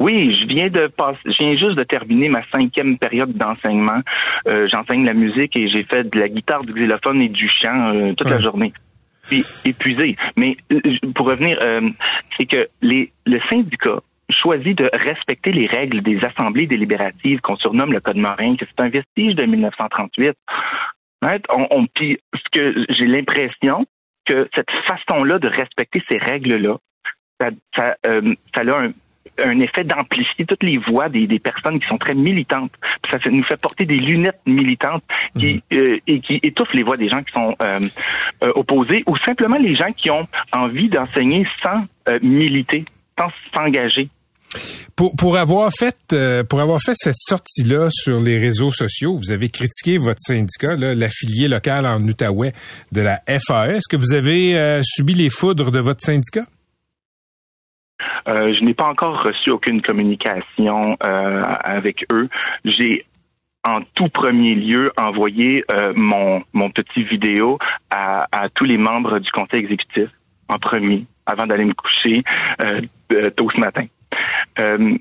Oui, 0.00 0.34
je 0.34 0.46
viens 0.46 0.68
de 0.68 0.88
passer, 0.88 1.20
je 1.24 1.38
viens 1.38 1.56
juste 1.56 1.78
de 1.78 1.84
terminer 1.84 2.28
ma 2.28 2.42
cinquième 2.54 2.98
période 2.98 3.32
d'enseignement. 3.32 4.00
Euh, 4.48 4.68
j'enseigne 4.72 5.04
la 5.04 5.14
musique 5.14 5.56
et 5.56 5.68
j'ai 5.68 5.84
fait 5.84 6.04
de 6.04 6.18
la 6.18 6.28
guitare, 6.28 6.64
du 6.64 6.72
xylophone 6.72 7.20
et 7.22 7.28
du 7.28 7.48
chant 7.48 7.94
euh, 7.94 8.12
toute 8.14 8.28
la 8.28 8.40
journée. 8.40 8.72
Puis 9.28 9.42
épuisé. 9.64 10.16
Mais 10.36 10.56
pour 11.14 11.26
revenir, 11.26 11.58
c'est 12.36 12.44
que 12.44 12.68
les 12.82 13.10
le 13.24 13.38
syndicat 13.50 14.00
choisi 14.30 14.74
de 14.74 14.88
respecter 14.92 15.52
les 15.52 15.66
règles 15.66 16.02
des 16.02 16.24
assemblées 16.24 16.66
délibératives 16.66 17.40
qu'on 17.40 17.56
surnomme 17.56 17.92
le 17.92 18.00
Code 18.00 18.16
Morin, 18.16 18.56
que 18.56 18.64
c'est 18.66 18.84
un 18.84 18.88
vestige 18.88 19.34
de 19.34 19.44
1938. 19.44 20.36
On, 21.50 21.66
on, 21.70 21.86
puis 21.86 22.18
ce 22.34 22.60
que 22.60 22.84
j'ai 22.90 23.06
l'impression 23.06 23.86
que 24.26 24.48
cette 24.54 24.70
façon-là 24.86 25.38
de 25.38 25.48
respecter 25.48 26.02
ces 26.10 26.18
règles-là, 26.18 26.76
ça, 27.40 27.48
ça, 27.76 27.96
euh, 28.06 28.34
ça 28.54 28.62
a 28.62 28.80
un, 28.80 28.92
un 29.42 29.60
effet 29.60 29.84
d'amplifier 29.84 30.44
toutes 30.44 30.62
les 30.62 30.78
voix 30.78 31.08
des, 31.08 31.26
des, 31.26 31.38
personnes 31.38 31.80
qui 31.80 31.86
sont 31.86 31.98
très 31.98 32.14
militantes. 32.14 32.72
ça 33.10 33.18
nous 33.30 33.44
fait 33.44 33.60
porter 33.60 33.84
des 33.84 33.96
lunettes 33.96 34.40
militantes 34.46 35.02
qui, 35.36 35.62
mhm. 35.70 35.78
euh, 35.78 35.98
et 36.06 36.20
qui 36.20 36.40
étouffent 36.42 36.72
les 36.74 36.82
voix 36.82 36.96
des 36.96 37.08
gens 37.08 37.22
qui 37.22 37.32
sont 37.32 37.54
euh, 37.62 37.78
euh, 38.42 38.52
opposés 38.54 39.02
ou 39.06 39.16
simplement 39.18 39.56
les 39.56 39.74
gens 39.74 39.92
qui 39.96 40.10
ont 40.10 40.26
envie 40.52 40.88
d'enseigner 40.88 41.46
sans 41.62 41.84
militer, 42.22 42.84
sans 43.18 43.28
s'engager. 43.54 44.08
Pour, 44.96 45.16
pour 45.16 45.36
avoir 45.36 45.72
fait 45.76 45.96
euh, 46.12 46.44
pour 46.44 46.60
avoir 46.60 46.80
fait 46.80 46.94
cette 46.94 47.16
sortie 47.16 47.64
là 47.64 47.88
sur 47.90 48.20
les 48.20 48.38
réseaux 48.38 48.70
sociaux, 48.70 49.18
vous 49.18 49.32
avez 49.32 49.48
critiqué 49.48 49.98
votre 49.98 50.20
syndicat, 50.20 50.76
l'affilié 50.76 51.48
local 51.48 51.84
en 51.84 52.00
Outaouais 52.00 52.52
de 52.92 53.00
la 53.00 53.20
FAE. 53.26 53.76
Est-ce 53.76 53.88
que 53.88 53.96
vous 53.96 54.14
avez 54.14 54.56
euh, 54.56 54.82
subi 54.84 55.14
les 55.14 55.30
foudres 55.30 55.72
de 55.72 55.80
votre 55.80 56.04
syndicat? 56.04 56.46
Euh, 58.28 58.54
je 58.54 58.64
n'ai 58.64 58.74
pas 58.74 58.86
encore 58.86 59.22
reçu 59.22 59.50
aucune 59.50 59.82
communication 59.82 60.96
avec 61.00 62.06
eux. 62.12 62.28
J'ai 62.64 63.04
en 63.66 63.80
tout 63.94 64.08
premier 64.08 64.54
lieu 64.54 64.92
envoyé 65.00 65.64
mon, 65.94 66.42
mon 66.52 66.70
petit 66.70 67.02
vidéo 67.02 67.58
à, 67.90 68.26
à 68.32 68.48
tous 68.48 68.64
les 68.64 68.76
membres 68.76 69.18
du 69.18 69.30
conseil 69.30 69.60
exécutif 69.60 70.08
en 70.48 70.58
premier 70.58 71.04
avant 71.26 71.46
d'aller 71.46 71.64
me 71.64 71.74
coucher 71.74 72.22
tôt 73.36 73.50
ce 73.50 73.60
matin. 73.60 73.86
Euh, 74.60 74.96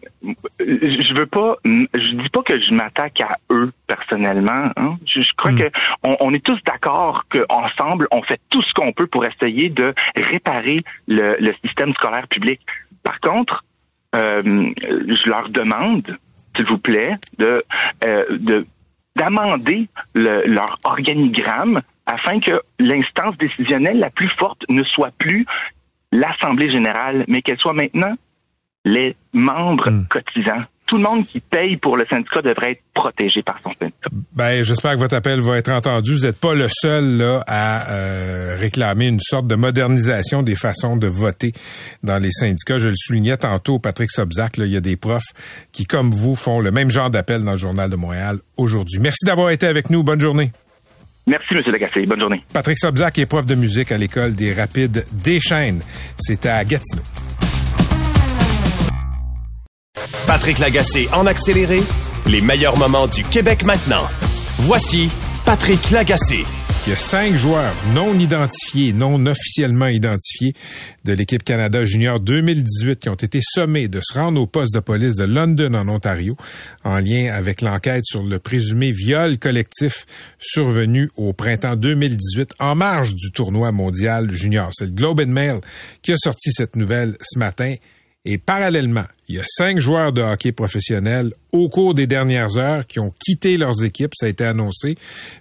je 0.60 1.14
veux 1.14 1.26
pas, 1.26 1.58
je 1.66 2.12
dis 2.16 2.30
pas 2.30 2.42
que 2.42 2.60
je 2.60 2.74
m'attaque 2.74 3.22
à 3.22 3.38
eux 3.52 3.72
personnellement. 3.88 4.72
Hein. 4.76 4.98
Je, 5.06 5.22
crois 5.36 5.52
hmm. 5.52 5.60
que 5.60 5.72
on, 6.04 6.34
est 6.34 6.44
tous 6.44 6.60
d'accord 6.66 7.26
qu'ensemble, 7.30 8.08
on 8.12 8.24
fait 8.24 8.40
tout 8.50 8.64
ce 8.64 8.74
qu'on 8.74 8.92
peut 8.94 9.08
pour 9.08 9.26
essayer 9.26 9.70
de 9.70 9.94
réparer 10.16 10.84
le, 11.08 11.54
système 11.64 11.94
scolaire 11.94 12.28
public. 12.28 12.62
Par 13.04 13.20
contre, 13.20 13.64
euh, 14.16 14.42
je 14.44 15.30
leur 15.30 15.50
demande, 15.50 16.18
s'il 16.56 16.66
vous 16.66 16.78
plaît, 16.78 17.16
de, 17.38 17.64
euh, 18.06 18.26
de 18.30 18.66
d'amender 19.16 19.88
leur 20.16 20.80
organigramme 20.86 21.84
afin 22.08 22.40
que 22.40 22.60
l'instance 22.80 23.38
décisionnelle 23.38 24.00
la 24.00 24.10
plus 24.10 24.30
forte 24.30 24.64
ne 24.70 24.84
soit 24.84 25.14
plus 25.20 25.46
l'Assemblée 26.12 26.72
générale, 26.72 27.24
mais 27.28 27.44
qu'elle 27.44 27.60
soit 27.60 27.74
maintenant 27.74 28.16
les 28.86 29.16
membres 29.34 29.90
hmm. 29.90 30.08
cotisants. 30.08 30.64
Tout 30.94 30.98
le 30.98 31.06
monde 31.06 31.26
qui 31.26 31.40
paye 31.40 31.76
pour 31.78 31.98
le 31.98 32.06
syndicat 32.06 32.44
devrait 32.44 32.74
être 32.74 32.84
protégé 32.94 33.42
par 33.42 33.60
son 33.64 33.72
syndicat. 33.72 34.12
Ben, 34.32 34.64
j'espère 34.64 34.94
que 34.94 35.00
votre 35.00 35.16
appel 35.16 35.42
va 35.42 35.58
être 35.58 35.72
entendu. 35.72 36.14
Vous 36.14 36.28
n'êtes 36.28 36.40
pas 36.40 36.54
le 36.54 36.68
seul 36.70 37.18
là, 37.18 37.44
à 37.48 37.90
euh, 37.90 38.56
réclamer 38.60 39.08
une 39.08 39.20
sorte 39.20 39.48
de 39.48 39.56
modernisation 39.56 40.44
des 40.44 40.54
façons 40.54 40.96
de 40.96 41.08
voter 41.08 41.52
dans 42.04 42.20
les 42.20 42.32
syndicats. 42.32 42.78
Je 42.78 42.90
le 42.90 42.96
soulignais 42.96 43.38
tantôt, 43.38 43.80
Patrick 43.80 44.12
Sobzac, 44.12 44.58
il 44.58 44.68
y 44.68 44.78
a 44.78 44.82
des 44.82 44.96
profs 44.96 45.34
qui, 45.72 45.86
comme 45.86 46.12
vous, 46.12 46.36
font 46.36 46.60
le 46.60 46.70
même 46.70 46.92
genre 46.92 47.10
d'appel 47.10 47.44
dans 47.44 47.54
le 47.54 47.58
Journal 47.58 47.90
de 47.90 47.96
Montréal 47.96 48.38
aujourd'hui. 48.58 49.00
Merci 49.00 49.26
d'avoir 49.26 49.50
été 49.50 49.66
avec 49.66 49.90
nous. 49.90 50.04
Bonne 50.04 50.22
journée. 50.22 50.52
Merci, 51.26 51.56
M. 51.56 51.64
Lagacé. 51.72 52.06
Bonne 52.06 52.20
journée. 52.20 52.44
Patrick 52.54 52.78
Sobzac 52.78 53.18
est 53.18 53.26
prof 53.26 53.48
de 53.48 53.56
musique 53.56 53.92
à 53.92 53.98
l'École 53.98 54.36
des 54.36 54.54
Rapides 54.54 55.08
des 55.12 55.40
Chênes. 55.40 55.82
C'est 56.18 56.46
à 56.46 56.64
Gatineau. 56.64 57.02
Patrick 60.28 60.60
Lagacé 60.60 61.08
en 61.14 61.26
accéléré, 61.26 61.80
les 62.28 62.42
meilleurs 62.42 62.78
moments 62.78 63.08
du 63.08 63.24
Québec 63.24 63.64
maintenant. 63.64 64.08
Voici 64.60 65.10
Patrick 65.46 65.92
Lagacé. 65.92 66.44
Il 66.86 66.90
y 66.90 66.94
a 66.94 66.98
cinq 66.98 67.34
joueurs 67.36 67.74
non 67.94 68.14
identifiés, 68.20 68.92
non 68.92 69.26
officiellement 69.26 69.88
identifiés 69.88 70.54
de 71.06 71.14
l'équipe 71.14 71.44
Canada 71.44 71.86
Junior 71.86 72.20
2018 72.20 73.00
qui 73.00 73.08
ont 73.08 73.16
été 73.16 73.40
sommés 73.42 73.88
de 73.88 74.02
se 74.04 74.14
rendre 74.14 74.42
au 74.42 74.48
poste 74.48 74.74
de 74.74 74.82
police 74.82 75.16
de 75.16 75.24
London 75.24 75.74
en 75.76 75.88
Ontario 75.88 76.36
en 76.84 77.00
lien 77.00 77.34
avec 77.34 77.62
l'enquête 77.62 78.04
sur 78.06 78.22
le 78.22 78.38
présumé 78.38 78.92
viol 78.92 79.38
collectif 79.38 80.06
survenu 80.40 81.10
au 81.16 81.32
printemps 81.32 81.78
2018 81.78 82.56
en 82.60 82.76
marge 82.76 83.16
du 83.16 83.32
tournoi 83.32 83.72
mondial 83.72 84.30
junior. 84.32 84.70
C'est 84.74 84.86
le 84.86 84.92
Globe 84.92 85.22
and 85.22 85.28
Mail 85.28 85.62
qui 86.02 86.12
a 86.12 86.18
sorti 86.18 86.52
cette 86.52 86.76
nouvelle 86.76 87.16
ce 87.22 87.40
matin 87.40 87.76
et 88.26 88.38
parallèlement, 88.38 89.06
il 89.34 89.38
y 89.38 89.40
a 89.40 89.46
cinq 89.48 89.80
joueurs 89.80 90.14
de 90.14 90.22
hockey 90.22 90.52
professionnels 90.52 91.34
au 91.52 91.68
cours 91.68 91.96
des 91.96 92.06
dernières 92.06 92.56
heures 92.58 92.86
qui 92.86 93.00
ont 93.00 93.12
quitté 93.20 93.58
leurs 93.58 93.84
équipes, 93.84 94.12
ça 94.14 94.28
a 94.28 94.30
été 94.30 94.44
annoncé, 94.46 94.96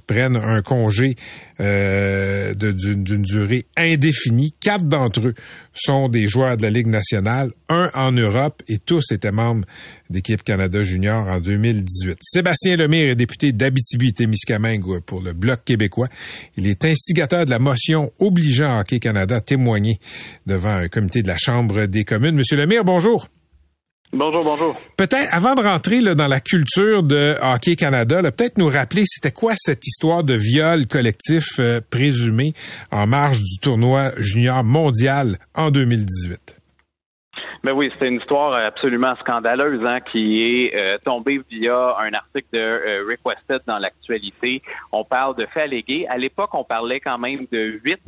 prennent 0.07 0.37
un 0.37 0.63
congé 0.63 1.15
euh, 1.61 2.55
d'une 2.55 3.23
durée 3.23 3.67
indéfinie. 3.77 4.55
Quatre 4.59 4.85
d'entre 4.85 5.21
eux 5.21 5.35
sont 5.75 6.09
des 6.09 6.27
joueurs 6.27 6.57
de 6.57 6.63
la 6.63 6.71
Ligue 6.71 6.87
nationale, 6.87 7.51
un 7.69 7.91
en 7.93 8.13
Europe 8.13 8.63
et 8.67 8.79
tous 8.79 9.13
étaient 9.13 9.31
membres 9.31 9.67
d'équipe 10.09 10.43
Canada 10.43 10.83
Junior 10.83 11.29
en 11.29 11.41
2018. 11.41 12.17
Sébastien 12.23 12.77
Lemire 12.77 13.11
est 13.11 13.15
député 13.15 13.53
d'Abitibi-Témiscamingue 13.53 15.01
pour 15.01 15.21
le 15.21 15.35
Bloc 15.35 15.65
québécois. 15.67 16.09
Il 16.57 16.67
est 16.67 16.87
instigateur 16.87 17.45
de 17.45 17.51
la 17.51 17.59
motion 17.59 18.11
obligeant 18.19 18.81
Hockey 18.81 19.01
Canada 19.01 19.37
à 19.37 19.41
témoigner 19.43 20.01
devant 20.47 20.77
un 20.77 20.89
comité 20.89 21.21
de 21.21 21.29
la 21.29 21.37
Chambre 21.37 21.85
des 21.85 22.05
communes. 22.05 22.37
Monsieur 22.37 22.57
Lemire, 22.57 22.87
bonjour. 22.87 23.29
Bonjour, 24.15 24.45
bonjour. 24.45 24.77
Peut-être, 24.99 25.35
avant 25.35 25.55
de 25.55 25.63
rentrer 25.63 26.03
là, 26.03 26.15
dans 26.15 26.29
la 26.29 26.41
culture 26.41 27.03
de 27.03 27.35
Hockey 27.41 27.77
Canada, 27.77 28.21
peut-être 28.21 28.59
nous 28.59 28.69
rappeler 28.69 29.05
c'était 29.07 29.33
quoi 29.33 29.55
cette 29.57 29.87
histoire 29.87 30.23
de 30.23 30.35
viol 30.35 30.87
collectif 30.87 31.59
euh, 31.59 31.81
présumé 31.91 32.53
en 32.91 33.07
marge 33.07 33.39
du 33.39 33.59
tournoi 33.59 34.11
junior 34.19 34.65
mondial 34.65 35.39
en 35.55 35.71
2018. 35.71 36.63
Ben 37.65 37.75
oui, 37.75 37.93
c'est 37.99 38.09
une 38.09 38.17
histoire 38.17 38.57
absolument 38.57 39.15
scandaleuse 39.21 39.87
hein, 39.87 40.01
qui 40.01 40.43
est 40.43 40.77
euh, 40.77 40.99
tombée 41.05 41.41
via 41.49 41.95
un 42.01 42.13
article 42.13 42.49
de 42.53 42.59
euh, 42.59 43.05
Requested 43.09 43.61
dans 43.67 43.79
l'actualité. 43.79 44.61
On 44.91 45.05
parle 45.05 45.37
de 45.37 45.47
faits 45.47 45.63
allégués. 45.63 46.05
À 46.09 46.19
l'époque, 46.19 46.51
on 46.55 46.65
parlait 46.65 46.99
quand 46.99 47.19
même 47.19 47.47
de 47.53 47.81
huit 47.85 48.01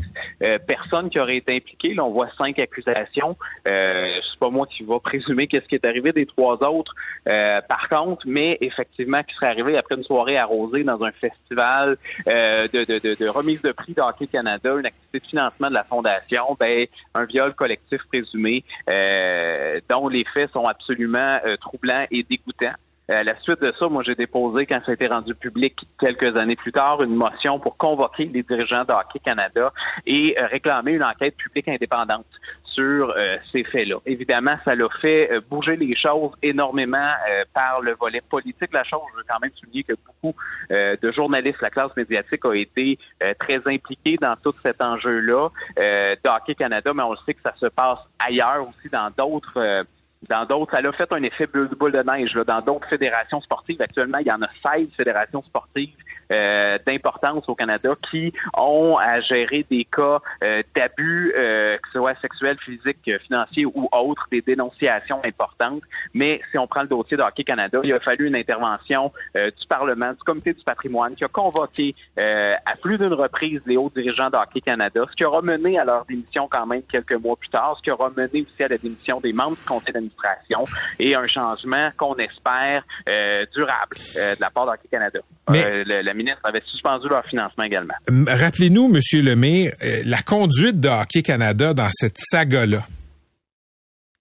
euh, 0.42 0.58
personnes 0.58 1.10
qui 1.10 1.18
auraient 1.18 1.38
été 1.38 1.56
impliquées. 1.56 1.94
Là, 1.94 2.04
on 2.04 2.10
voit 2.10 2.28
cinq 2.38 2.58
accusations. 2.58 3.36
Euh, 3.68 4.14
c'est 4.30 4.38
pas 4.38 4.50
moi 4.50 4.66
qui 4.66 4.82
va 4.82 4.98
présumer 4.98 5.46
qu'est-ce 5.46 5.66
qui 5.66 5.74
est 5.74 5.86
arrivé 5.86 6.12
des 6.12 6.26
trois 6.26 6.56
autres. 6.66 6.94
par 7.24 7.88
contre, 7.88 8.22
mais 8.26 8.58
effectivement, 8.60 9.22
qui 9.22 9.34
serait 9.34 9.48
arrivé 9.48 9.76
après 9.76 9.96
une 9.96 10.04
soirée 10.04 10.36
arrosée 10.36 10.84
dans 10.84 11.02
un 11.02 11.12
festival 11.12 11.96
de, 12.26 12.84
de, 12.84 12.98
de, 12.98 13.14
de, 13.14 13.28
remise 13.28 13.62
de 13.62 13.72
prix 13.72 13.94
d'Hockey 13.94 14.26
Canada, 14.26 14.74
une 14.78 14.86
activité 14.86 15.20
de 15.20 15.26
financement 15.26 15.68
de 15.68 15.74
la 15.74 15.84
fondation, 15.84 16.56
ben 16.58 16.86
un 17.14 17.24
viol 17.24 17.54
collectif 17.54 18.00
présumé. 18.08 18.64
Euh, 18.90 19.80
dont 19.88 20.08
les 20.08 20.24
faits 20.24 20.50
sont 20.52 20.64
absolument 20.64 21.38
euh, 21.44 21.56
troublants 21.56 22.06
et 22.10 22.22
dégoûtants. 22.22 22.74
Euh, 23.10 23.20
à 23.20 23.22
la 23.22 23.38
suite 23.40 23.60
de 23.60 23.72
ça, 23.78 23.88
moi, 23.88 24.02
j'ai 24.02 24.14
déposé, 24.14 24.66
quand 24.66 24.80
ça 24.84 24.92
a 24.92 24.94
été 24.94 25.06
rendu 25.06 25.34
public 25.34 25.76
quelques 26.00 26.36
années 26.36 26.56
plus 26.56 26.72
tard, 26.72 27.02
une 27.02 27.14
motion 27.14 27.58
pour 27.58 27.76
convoquer 27.76 28.24
les 28.26 28.42
dirigeants 28.42 28.84
de 28.84 28.92
Hockey 28.92 29.18
Canada 29.18 29.72
et 30.06 30.34
réclamer 30.50 30.92
une 30.92 31.04
enquête 31.04 31.36
publique 31.36 31.68
indépendante 31.68 32.26
sur 32.64 33.14
ces 33.52 33.62
faits-là. 33.62 33.98
Évidemment, 34.04 34.56
ça 34.64 34.74
l'a 34.74 34.88
fait 35.00 35.30
bouger 35.48 35.76
les 35.76 35.94
choses 35.96 36.32
énormément 36.42 37.12
par 37.52 37.80
le 37.80 37.94
volet 37.94 38.20
politique. 38.20 38.70
La 38.72 38.82
chose, 38.82 39.02
je 39.12 39.18
veux 39.18 39.24
quand 39.28 39.38
même 39.40 39.52
souligner 39.54 39.84
que 39.84 39.92
beaucoup 40.04 40.36
de 40.70 41.12
journalistes, 41.12 41.62
la 41.62 41.70
classe 41.70 41.96
médiatique 41.96 42.44
a 42.44 42.54
été 42.54 42.98
très 43.38 43.60
impliquée 43.72 44.16
dans 44.20 44.34
tout 44.42 44.54
cet 44.64 44.82
enjeu-là 44.82 45.50
de 45.76 46.28
Hockey 46.28 46.56
Canada, 46.56 46.90
mais 46.92 47.04
on 47.04 47.12
le 47.12 47.18
sait 47.24 47.34
que 47.34 47.42
ça 47.42 47.54
se 47.60 47.66
passe 47.66 48.00
ailleurs 48.18 48.66
aussi 48.68 48.88
dans 48.90 49.08
d'autres 49.16 49.84
dans 50.28 50.44
d'autres, 50.46 50.72
ça 50.72 50.78
a 50.78 50.92
fait 50.92 51.12
un 51.12 51.22
effet 51.22 51.46
boule 51.46 51.92
de 51.92 52.02
neige. 52.02 52.32
Dans 52.46 52.60
d'autres 52.60 52.88
fédérations 52.88 53.40
sportives, 53.40 53.80
actuellement, 53.80 54.18
il 54.18 54.26
y 54.26 54.32
en 54.32 54.42
a 54.42 54.48
16 54.76 54.88
fédérations 54.96 55.42
sportives 55.42 55.94
euh, 56.34 56.78
d'importance 56.86 57.48
au 57.48 57.54
Canada 57.54 57.94
qui 58.10 58.32
ont 58.58 58.96
à 58.98 59.20
gérer 59.20 59.64
des 59.70 59.84
cas 59.84 60.20
euh, 60.42 60.62
d'abus, 60.74 61.32
euh, 61.36 61.76
que 61.76 61.88
ce 61.92 61.98
soit 61.98 62.14
sexuels, 62.20 62.56
physiques, 62.64 63.10
financiers 63.26 63.66
ou 63.66 63.88
autres, 63.92 64.26
des 64.32 64.40
dénonciations 64.40 65.20
importantes. 65.24 65.82
Mais 66.12 66.40
si 66.50 66.58
on 66.58 66.66
prend 66.66 66.82
le 66.82 66.88
dossier 66.88 67.16
de 67.16 67.22
Hockey 67.22 67.44
Canada, 67.44 67.78
il 67.84 67.94
a 67.94 68.00
fallu 68.00 68.26
une 68.26 68.36
intervention 68.36 69.12
du 69.34 69.66
Parlement, 69.68 70.12
du 70.12 70.22
Comité 70.24 70.52
du 70.52 70.62
patrimoine, 70.62 71.14
qui 71.14 71.24
a 71.24 71.28
convoqué 71.28 71.94
à 72.16 72.76
plus 72.80 72.98
d'une 72.98 73.12
reprise 73.12 73.60
les 73.66 73.76
hauts 73.76 73.90
dirigeants 73.94 74.30
de 74.30 74.36
Hockey 74.36 74.60
Canada, 74.60 75.04
ce 75.10 75.16
qui 75.16 75.24
aura 75.24 75.42
mené 75.42 75.78
à 75.78 75.84
leur 75.84 76.04
démission 76.04 76.48
quand 76.50 76.66
même 76.66 76.82
quelques 76.82 77.14
mois 77.14 77.36
plus 77.36 77.48
tard, 77.48 77.76
ce 77.78 77.82
qui 77.82 77.90
aura 77.90 78.10
mené 78.10 78.42
aussi 78.42 78.62
à 78.62 78.68
la 78.68 78.78
démission 78.78 79.20
des 79.20 79.32
membres 79.32 79.56
du 79.56 79.64
conseil 79.64 79.92
d'administration 79.92 80.64
et 80.98 81.14
un 81.14 81.26
changement 81.26 81.90
qu'on 81.96 82.14
espère 82.16 82.84
durable 83.06 83.96
de 84.16 84.40
la 84.40 84.50
part 84.50 84.66
d'Hockey 84.66 84.88
Canada. 84.90 85.20
Mais 85.50 85.84
la 85.84 86.14
ministre 86.24 86.40
avait 86.44 86.62
suspendu 86.66 87.08
leur 87.08 87.24
financement 87.24 87.64
également. 87.64 87.94
Rappelez-nous, 88.26 88.88
Monsieur 88.88 89.22
Lemay, 89.22 89.72
euh, 89.82 90.02
la 90.04 90.22
conduite 90.22 90.80
de 90.80 90.88
Hockey 90.88 91.22
Canada 91.22 91.74
dans 91.74 91.88
cette 91.92 92.18
saga-là. 92.18 92.80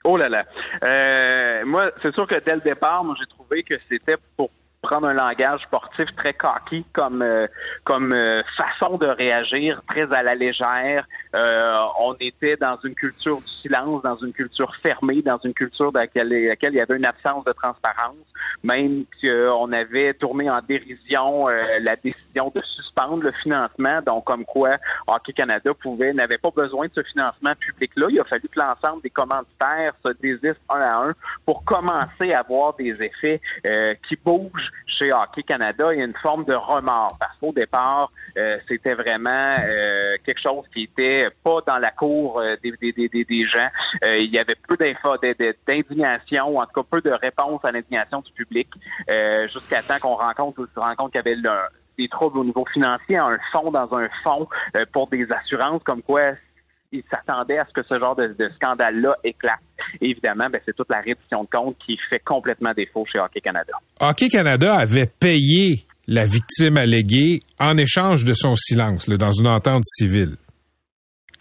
Oh 0.06 0.18
là 0.18 0.28
là. 0.28 0.44
Euh, 0.84 1.66
moi, 1.66 1.92
c'est 2.02 2.14
sûr 2.14 2.28
que 2.28 2.36
dès 2.44 2.56
le 2.56 2.62
départ, 2.62 3.04
moi, 3.04 3.16
j'ai 3.20 3.28
trouvé 3.28 3.64
que 3.64 3.76
c'était 3.90 4.18
pour 4.36 4.50
prendre 4.84 5.08
un 5.08 5.14
langage 5.14 5.62
sportif 5.62 6.14
très 6.16 6.34
cocky 6.34 6.86
comme 6.94 7.22
euh, 7.22 7.48
comme 7.86 8.12
euh, 8.12 8.42
façon 8.58 8.98
de 8.98 9.08
réagir, 9.08 9.82
très 9.88 10.14
à 10.14 10.22
la 10.22 10.36
légère. 10.36 11.08
Euh, 11.36 11.78
on 12.00 12.14
était 12.20 12.58
dans 12.58 12.78
une 12.84 12.94
culture 12.94 13.38
du 13.38 13.48
silence, 13.48 14.04
dans 14.04 14.18
une 14.18 14.34
culture 14.34 14.76
fermée, 14.84 15.22
dans 15.22 15.40
une 15.44 15.54
culture 15.54 15.92
dans 15.92 16.02
laquelle, 16.02 16.28
laquelle 16.28 16.74
il 16.74 16.78
y 16.78 16.82
avait 16.82 16.98
une 16.98 17.06
absence 17.06 17.46
de 17.46 17.54
transparence, 17.54 18.18
même 18.64 19.06
qu'on 19.24 19.72
avait 19.72 20.14
tourné 20.14 20.50
en 20.50 20.60
dérision 20.62 21.48
la 21.48 21.96
décision 21.96 22.23
de 22.34 22.62
suspendre 22.62 23.24
le 23.24 23.32
financement, 23.32 24.02
donc 24.02 24.26
comme 24.26 24.46
quoi 24.46 24.72
Hockey 25.08 25.34
Canada 25.34 25.72
pouvait 25.74 26.14
n'avait 26.14 26.38
pas 26.38 26.50
besoin 26.50 26.88
de 26.88 26.92
ce 26.96 27.04
financement 27.04 27.54
public-là. 27.60 28.08
Il 28.10 28.20
a 28.20 28.24
fallu 28.24 28.48
que 28.48 28.60
l'ensemble 28.60 29.02
des 29.02 29.10
commanditaires 29.10 29.94
se 30.04 30.12
désistent 30.22 30.62
un 30.70 30.82
à 30.82 30.96
un 31.10 31.14
pour 31.46 31.64
commencer 31.64 32.34
à 32.34 32.40
avoir 32.40 32.74
des 32.76 32.92
effets 33.02 33.42
qui 34.08 34.18
bougent 34.24 34.72
chez 34.98 35.12
Hockey 35.12 35.44
Canada, 35.44 35.90
a 35.90 35.94
une 35.94 36.14
forme 36.22 36.46
de 36.46 36.54
remords 36.54 37.18
parce 37.20 37.38
qu'au 37.40 37.52
départ, 37.52 38.12
euh, 38.38 38.58
c'était 38.68 38.94
vraiment 38.94 39.58
euh, 39.60 40.16
quelque 40.26 40.42
chose 40.42 40.66
qui 40.74 40.84
était 40.84 41.28
pas 41.44 41.60
dans 41.66 41.78
la 41.78 41.92
cour 41.92 42.40
euh, 42.40 42.56
des, 42.64 42.72
des, 42.72 43.08
des, 43.08 43.24
des, 43.24 43.48
gens. 43.48 43.68
il 44.04 44.34
y 44.34 44.40
avait 44.40 44.56
peu 44.68 44.76
d'indignation, 44.78 46.58
en 46.58 46.62
tout 46.62 46.82
cas 46.82 46.88
peu 46.90 47.02
de 47.02 47.12
réponse 47.12 47.64
à 47.64 47.72
l'indignation 47.72 48.22
du 48.22 48.32
public, 48.32 48.70
jusqu'à 49.52 49.82
temps 49.82 50.00
qu'on 50.02 50.16
rencontre, 50.16 50.68
se 50.74 50.80
rend 50.80 50.96
compte 50.96 51.12
qu'il 51.12 51.22
y 51.26 51.28
avait 51.28 51.42
des 51.98 52.08
troubles 52.08 52.40
au 52.40 52.44
niveau 52.44 52.66
financier, 52.74 53.18
un 53.18 53.38
fonds 53.52 53.72
dans 53.72 53.90
un 53.96 54.08
fonds 54.24 54.48
pour 54.92 55.08
des 55.10 55.26
assurances, 55.32 55.82
comme 55.84 56.02
quoi 56.02 56.34
il 56.94 57.04
s'attendait 57.12 57.58
à 57.58 57.66
ce 57.68 57.74
que 57.74 57.86
ce 57.88 58.00
genre 58.00 58.16
de, 58.16 58.36
scandale-là 58.56 59.16
éclate. 59.24 59.60
évidemment, 60.00 60.48
ben, 60.52 60.62
c'est 60.66 60.76
toute 60.76 60.90
la 60.90 61.00
reddition 61.00 61.44
de 61.44 61.50
compte 61.52 61.76
qui 61.86 61.98
fait 62.10 62.20
complètement 62.20 62.72
défaut 62.78 63.04
chez 63.12 63.20
Hockey 63.20 63.42
Canada. 63.42 63.74
Hockey 64.00 64.30
Canada 64.30 64.76
avait 64.76 65.08
payé 65.08 65.86
la 66.08 66.26
victime 66.26 66.78
alléguée 66.78 67.40
en 67.60 67.78
échange 67.78 68.26
de 68.26 68.34
son 68.34 68.56
silence 68.56 69.10
dans 69.10 69.32
une 69.32 69.48
entente 69.48 69.84
civile. 69.86 70.36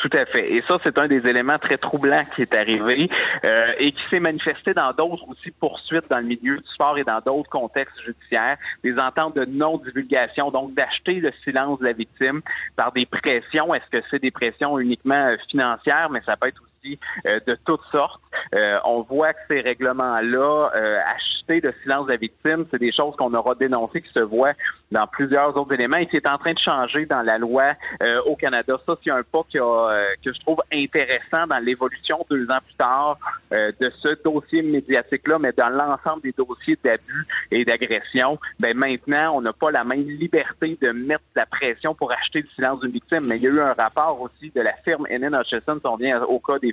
Tout 0.02 0.10
à 0.18 0.26
fait. 0.26 0.52
Et 0.52 0.64
ça, 0.66 0.78
c'est 0.82 0.98
un 0.98 1.06
des 1.06 1.28
éléments 1.28 1.60
très 1.60 1.78
troublants 1.78 2.24
qui 2.34 2.42
est 2.42 2.56
arrivé 2.56 3.08
euh, 3.44 3.72
et 3.78 3.92
qui 3.92 4.02
s'est 4.10 4.18
manifesté 4.18 4.74
dans 4.74 4.92
d'autres 4.92 5.28
aussi 5.28 5.52
poursuites 5.52 6.10
dans 6.10 6.18
le 6.18 6.24
milieu 6.24 6.58
du 6.58 6.68
sport 6.74 6.98
et 6.98 7.04
dans 7.04 7.20
d'autres 7.24 7.48
contextes 7.48 7.94
judiciaires. 8.04 8.56
Des 8.82 8.98
ententes 8.98 9.36
de 9.36 9.44
non-divulgation, 9.44 10.50
donc 10.50 10.74
d'acheter 10.74 11.20
le 11.20 11.30
silence 11.44 11.78
de 11.78 11.84
la 11.84 11.92
victime 11.92 12.40
par 12.74 12.90
des 12.90 13.06
pressions. 13.06 13.72
Est-ce 13.74 13.96
que 13.96 14.04
c'est 14.10 14.20
des 14.20 14.32
pressions 14.32 14.76
uniquement 14.80 15.28
euh, 15.28 15.36
financières, 15.48 16.10
mais 16.10 16.20
ça 16.26 16.36
peut 16.36 16.48
être 16.48 16.60
aussi 16.60 16.98
euh, 17.28 17.38
de 17.46 17.56
toutes 17.64 17.84
sortes. 17.92 18.20
Euh, 18.56 18.78
on 18.84 19.02
voit 19.02 19.34
que 19.34 19.40
ces 19.50 19.60
règlements-là, 19.60 20.70
euh, 20.74 20.98
le 21.48 21.74
silence 21.82 22.06
de 22.06 22.16
victime, 22.16 22.64
c'est 22.70 22.78
des 22.78 22.92
choses 22.92 23.14
qu'on 23.16 23.32
aura 23.34 23.54
dénoncées, 23.54 24.00
qui 24.00 24.12
se 24.12 24.20
voient 24.20 24.54
dans 24.90 25.06
plusieurs 25.06 25.56
autres 25.56 25.74
éléments 25.74 25.96
et 25.96 26.06
qui 26.06 26.16
est 26.16 26.28
en 26.28 26.38
train 26.38 26.52
de 26.52 26.58
changer 26.58 27.06
dans 27.06 27.22
la 27.22 27.38
loi 27.38 27.72
euh, 28.02 28.20
au 28.26 28.36
Canada. 28.36 28.74
Ça, 28.86 28.94
c'est 29.02 29.10
un 29.10 29.22
pas 29.22 29.40
a, 29.58 30.04
que 30.22 30.32
je 30.32 30.40
trouve 30.40 30.60
intéressant 30.72 31.46
dans 31.46 31.58
l'évolution 31.58 32.24
deux 32.30 32.44
ans 32.50 32.58
plus 32.64 32.74
tard 32.76 33.18
de 33.50 33.92
ce 34.02 34.08
dossier 34.24 34.62
médiatique-là, 34.62 35.38
mais 35.38 35.52
dans 35.52 35.68
l'ensemble 35.68 36.22
des 36.22 36.32
dossiers 36.32 36.78
d'abus 36.82 37.26
et 37.50 37.64
d'agression. 37.64 38.38
Ben 38.58 38.76
maintenant, 38.76 39.36
on 39.36 39.40
n'a 39.40 39.52
pas 39.52 39.70
la 39.70 39.84
même 39.84 40.06
liberté 40.08 40.78
de 40.80 40.90
mettre 40.90 41.22
la 41.34 41.46
pression 41.46 41.94
pour 41.94 42.12
acheter 42.12 42.42
le 42.42 42.48
silence 42.54 42.80
d'une 42.80 42.92
victime. 42.92 43.26
Mais 43.26 43.36
il 43.36 43.42
y 43.42 43.46
a 43.46 43.50
eu 43.50 43.60
un 43.60 43.72
rapport 43.72 44.20
aussi 44.20 44.50
de 44.54 44.60
la 44.60 44.72
firme 44.84 45.06
N.N. 45.08 45.34
Hutchison, 45.34 45.78
si 45.78 45.86
on 45.86 45.96
vient 45.96 46.22
au 46.22 46.38
cas 46.38 46.58
des, 46.58 46.72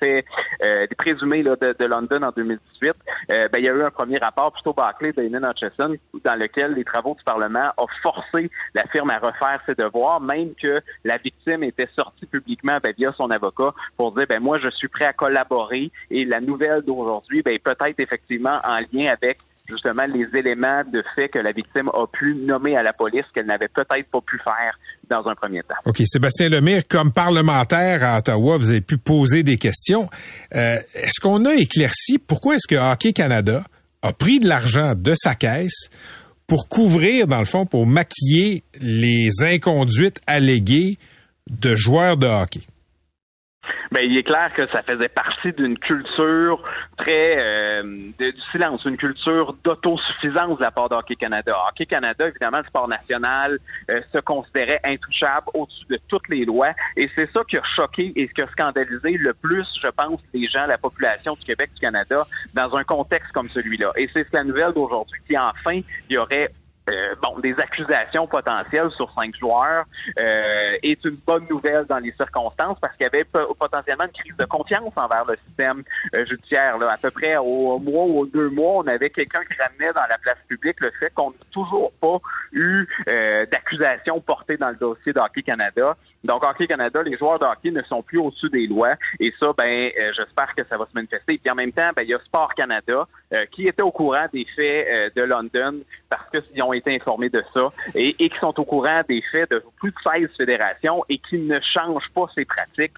faits 0.00 0.24
euh, 0.62 0.86
des 0.86 0.94
présumés 0.94 1.42
de, 1.42 1.56
de, 1.56 1.84
London 1.84 2.22
en 2.22 2.30
2018, 2.30 2.92
euh, 3.30 3.48
ben, 3.52 3.58
il 3.58 3.64
y 3.64 3.68
a 3.68 3.72
eu 3.72 3.82
un 3.82 3.90
premier 3.94 4.18
rapport 4.18 4.52
plutôt 4.52 4.72
bâclé 4.72 5.12
de 5.12 5.22
Ian 5.22 5.50
Hutchison 5.50 5.94
dans 6.24 6.34
lequel 6.34 6.74
les 6.74 6.84
travaux 6.84 7.14
du 7.14 7.24
Parlement 7.24 7.70
ont 7.78 7.86
forcé 8.02 8.50
la 8.74 8.84
firme 8.88 9.10
à 9.10 9.18
refaire 9.18 9.60
ses 9.66 9.74
devoirs, 9.74 10.20
même 10.20 10.54
que 10.60 10.80
la 11.04 11.16
victime 11.18 11.62
était 11.62 11.88
sortie 11.96 12.26
publiquement 12.26 12.78
ben, 12.82 12.92
via 12.96 13.12
son 13.16 13.30
avocat 13.30 13.72
pour 13.96 14.12
dire 14.12 14.26
ben 14.28 14.40
moi 14.40 14.58
je 14.58 14.70
suis 14.70 14.88
prêt 14.88 15.06
à 15.06 15.12
collaborer 15.12 15.90
et 16.10 16.24
la 16.24 16.40
nouvelle 16.40 16.82
d'aujourd'hui 16.82 17.42
ben, 17.42 17.58
peut-être 17.58 17.98
effectivement 17.98 18.58
en 18.64 18.80
lien 18.92 19.12
avec 19.12 19.38
justement 19.66 20.04
les 20.06 20.26
éléments 20.38 20.82
de 20.84 21.02
fait 21.14 21.28
que 21.28 21.38
la 21.38 21.52
victime 21.52 21.88
a 21.88 22.06
pu 22.06 22.34
nommer 22.34 22.76
à 22.76 22.82
la 22.82 22.92
police 22.92 23.24
qu'elle 23.34 23.46
n'avait 23.46 23.68
peut-être 23.68 24.10
pas 24.10 24.20
pu 24.20 24.38
faire 24.38 24.78
dans 25.08 25.26
un 25.28 25.34
premier 25.34 25.62
temps. 25.62 25.74
OK. 25.86 26.02
Sébastien 26.04 26.48
Lemire, 26.48 26.82
comme 26.88 27.12
parlementaire 27.12 28.04
à 28.04 28.18
Ottawa, 28.18 28.58
vous 28.58 28.70
avez 28.70 28.80
pu 28.80 28.98
poser 28.98 29.42
des 29.42 29.56
questions. 29.56 30.08
Euh, 30.54 30.76
est-ce 30.94 31.20
qu'on 31.20 31.44
a 31.46 31.54
éclairci 31.54 32.18
pourquoi 32.18 32.56
est-ce 32.56 32.68
que 32.68 32.74
Hockey 32.74 33.12
Canada 33.12 33.62
a 34.04 34.12
pris 34.12 34.38
de 34.38 34.46
l'argent 34.46 34.94
de 34.94 35.14
sa 35.16 35.34
caisse 35.34 35.88
pour 36.46 36.68
couvrir, 36.68 37.26
dans 37.26 37.38
le 37.38 37.46
fond, 37.46 37.64
pour 37.64 37.86
maquiller 37.86 38.62
les 38.78 39.30
inconduites 39.42 40.20
alléguées 40.26 40.98
de 41.50 41.74
joueurs 41.74 42.18
de 42.18 42.26
hockey? 42.26 42.60
Ben, 43.90 44.02
il 44.02 44.16
est 44.16 44.22
clair 44.22 44.52
que 44.54 44.66
ça 44.68 44.82
faisait 44.82 45.08
partie 45.08 45.52
d'une 45.52 45.78
culture 45.78 46.62
très 46.96 47.36
euh, 47.40 47.82
de, 48.18 48.30
du 48.30 48.40
silence, 48.52 48.84
une 48.84 48.96
culture 48.96 49.54
d'autosuffisance 49.64 50.58
de 50.58 50.62
la 50.62 50.70
part 50.70 50.88
de 50.88 50.94
Hockey 50.94 51.16
Canada. 51.16 51.56
Hockey 51.68 51.86
Canada, 51.86 52.28
évidemment, 52.28 52.58
le 52.58 52.64
sport 52.64 52.88
national 52.88 53.58
euh, 53.90 54.00
se 54.12 54.18
considérait 54.20 54.80
intouchable 54.84 55.46
au-dessus 55.54 55.86
de 55.90 55.98
toutes 56.08 56.28
les 56.28 56.44
lois, 56.44 56.72
et 56.96 57.08
c'est 57.16 57.30
ça 57.32 57.42
qui 57.48 57.56
a 57.56 57.62
choqué 57.76 58.12
et 58.16 58.28
qui 58.28 58.42
a 58.42 58.48
scandalisé 58.48 59.12
le 59.12 59.34
plus, 59.34 59.66
je 59.82 59.88
pense, 59.88 60.20
les 60.32 60.48
gens, 60.48 60.66
la 60.66 60.78
population 60.78 61.34
du 61.34 61.44
Québec, 61.44 61.70
du 61.74 61.80
Canada, 61.80 62.26
dans 62.54 62.74
un 62.74 62.84
contexte 62.84 63.32
comme 63.32 63.48
celui-là. 63.48 63.92
Et 63.96 64.08
c'est 64.12 64.26
la 64.32 64.44
nouvelle 64.44 64.72
d'aujourd'hui 64.72 65.20
qui 65.28 65.36
enfin 65.36 65.80
il 66.08 66.14
y 66.14 66.18
aurait 66.18 66.50
euh, 66.90 67.14
bon, 67.22 67.38
des 67.38 67.54
accusations 67.54 68.26
potentielles 68.26 68.90
sur 68.90 69.10
cinq 69.18 69.34
joueurs 69.36 69.84
euh, 70.18 70.76
est 70.82 71.02
une 71.04 71.16
bonne 71.26 71.46
nouvelle 71.48 71.86
dans 71.86 71.98
les 71.98 72.12
circonstances 72.12 72.78
parce 72.78 72.94
qu'il 72.96 73.04
y 73.04 73.06
avait 73.06 73.24
potentiellement 73.24 74.04
une 74.04 74.12
crise 74.12 74.36
de 74.36 74.44
confiance 74.44 74.92
envers 74.96 75.24
le 75.24 75.36
système 75.46 75.82
euh, 76.14 76.26
judiciaire. 76.26 76.76
Là. 76.76 76.92
À 76.92 76.98
peu 76.98 77.10
près 77.10 77.36
au 77.38 77.78
mois 77.78 78.04
ou 78.04 78.20
aux 78.20 78.26
deux 78.26 78.50
mois, 78.50 78.82
on 78.84 78.86
avait 78.86 79.08
quelqu'un 79.08 79.40
qui 79.44 79.54
ramenait 79.60 79.94
dans 79.94 80.06
la 80.08 80.18
place 80.18 80.36
publique 80.46 80.76
le 80.80 80.90
fait 81.00 81.12
qu'on 81.14 81.30
n'a 81.30 81.36
toujours 81.50 81.92
pas 82.00 82.18
eu 82.52 82.86
d'accusations 83.50 84.20
portées 84.20 84.56
dans 84.56 84.70
le 84.70 84.76
dossier 84.76 85.12
d'Hockey 85.12 85.42
Canada. 85.42 85.96
Donc, 86.24 86.42
Hockey 86.42 86.66
Canada, 86.66 87.02
les 87.02 87.18
joueurs 87.18 87.38
de 87.38 87.44
hockey 87.44 87.70
ne 87.70 87.82
sont 87.82 88.02
plus 88.02 88.18
au-dessus 88.18 88.48
des 88.48 88.66
lois. 88.66 88.94
Et 89.20 89.32
ça, 89.38 89.52
ben, 89.56 89.90
euh, 89.98 90.12
j'espère 90.16 90.54
que 90.54 90.62
ça 90.70 90.78
va 90.78 90.86
se 90.86 90.94
manifester. 90.94 91.38
Puis 91.38 91.50
en 91.50 91.54
même 91.54 91.72
temps, 91.72 91.90
ben, 91.94 92.02
il 92.02 92.08
y 92.08 92.14
a 92.14 92.18
Sport 92.24 92.54
Canada 92.54 93.06
euh, 93.34 93.44
qui 93.52 93.68
était 93.68 93.82
au 93.82 93.90
courant 93.90 94.26
des 94.32 94.46
faits 94.56 94.88
euh, 94.90 95.10
de 95.14 95.22
London 95.22 95.78
parce 96.08 96.24
qu'ils 96.30 96.62
ont 96.62 96.72
été 96.72 96.94
informés 96.94 97.28
de 97.28 97.42
ça 97.54 97.68
et, 97.94 98.16
et, 98.18 98.30
qui 98.30 98.38
sont 98.38 98.58
au 98.58 98.64
courant 98.64 99.02
des 99.06 99.22
faits 99.32 99.50
de 99.50 99.62
plus 99.76 99.90
de 99.90 99.96
16 100.06 100.28
fédérations 100.38 101.04
et 101.08 101.18
qui 101.18 101.38
ne 101.38 101.58
changent 101.60 102.10
pas 102.14 102.26
ces 102.34 102.44
pratiques. 102.44 102.94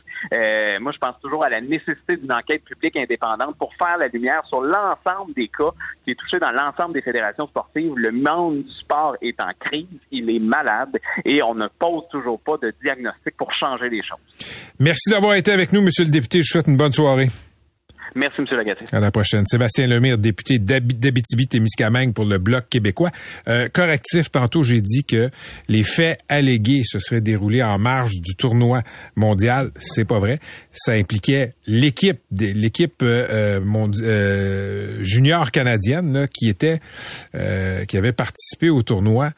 moi, 0.81 0.93
je 0.93 0.99
pense 0.99 1.19
toujours 1.21 1.43
à 1.43 1.49
la 1.49 1.61
nécessité 1.61 2.17
d'une 2.17 2.33
enquête 2.33 2.63
publique 2.65 2.97
indépendante 2.97 3.57
pour 3.57 3.73
faire 3.75 3.97
la 3.99 4.09
lumière 4.09 4.45
sur 4.47 4.61
l'ensemble 4.61 5.33
des 5.35 5.49
cas 5.49 5.71
qui 6.05 6.13
est 6.13 6.15
touché 6.15 6.39
dans 6.39 6.53
l'ensemble 6.53 6.93
des 6.93 7.03
fédérations 7.03 7.47
sportives. 7.47 7.95
Le 7.97 8.13
monde 8.13 8.63
du 8.63 8.73
sport 8.73 9.17
est 9.23 9.41
en 9.41 9.51
crise, 9.59 9.87
il 10.11 10.29
est 10.31 10.39
malade 10.39 10.99
et 11.25 11.43
on 11.43 11.55
ne 11.55 11.67
pose 11.67 12.05
toujours 12.11 12.39
pas 12.41 12.59
de 12.59 12.73
diagnostic 12.83 13.16
pour 13.39 13.53
changer 13.53 13.89
les 13.89 14.03
choses. 14.03 14.49
Merci 14.79 15.11
d'avoir 15.11 15.35
été 15.35 15.53
avec 15.53 15.73
nous, 15.73 15.83
Monsieur 15.83 16.05
le 16.05 16.11
député. 16.11 16.43
Je 16.43 16.49
souhaite 16.49 16.67
une 16.67 16.77
bonne 16.77 16.93
soirée. 16.93 17.29
Merci, 18.17 18.37
M. 18.39 18.47
Lagatier. 18.51 18.87
À 18.93 19.01
la 19.01 19.11
prochaine. 19.11 19.45
Sébastien 19.47 19.87
Lemire, 19.87 20.17
député 20.17 20.59
d'Abitibi-Témiscamingue 20.59 22.15
pour 22.15 22.25
le 22.25 22.39
Bloc 22.39 22.67
québécois. 22.71 23.11
Euh, 23.47 23.69
correctif, 23.69 24.31
tantôt, 24.31 24.63
j'ai 24.63 24.81
dit 24.81 25.05
que 25.05 25.29
les 25.69 25.83
faits 25.83 26.19
allégués 26.31 26.81
se 26.83 26.99
seraient 26.99 27.21
déroulés 27.21 27.63
en 27.63 27.79
marge 27.79 28.13
du 28.23 28.35
tournoi 28.35 28.81
mondial. 29.17 29.71
C'est 29.77 30.07
pas 30.07 30.19
vrai. 30.19 30.41
Ça 30.73 30.93
impliquait 30.93 31.53
l'équipe 31.67 32.21
l'équipe 32.31 33.03
euh, 33.03 33.61
euh, 34.03 35.05
junior 35.05 35.51
canadienne 35.51 36.27
qui 36.33 36.49
était 36.49 36.81
qui 37.33 37.99
avait 37.99 38.13
participé 38.13 38.71
au 38.71 38.83
tournoi 38.83 39.31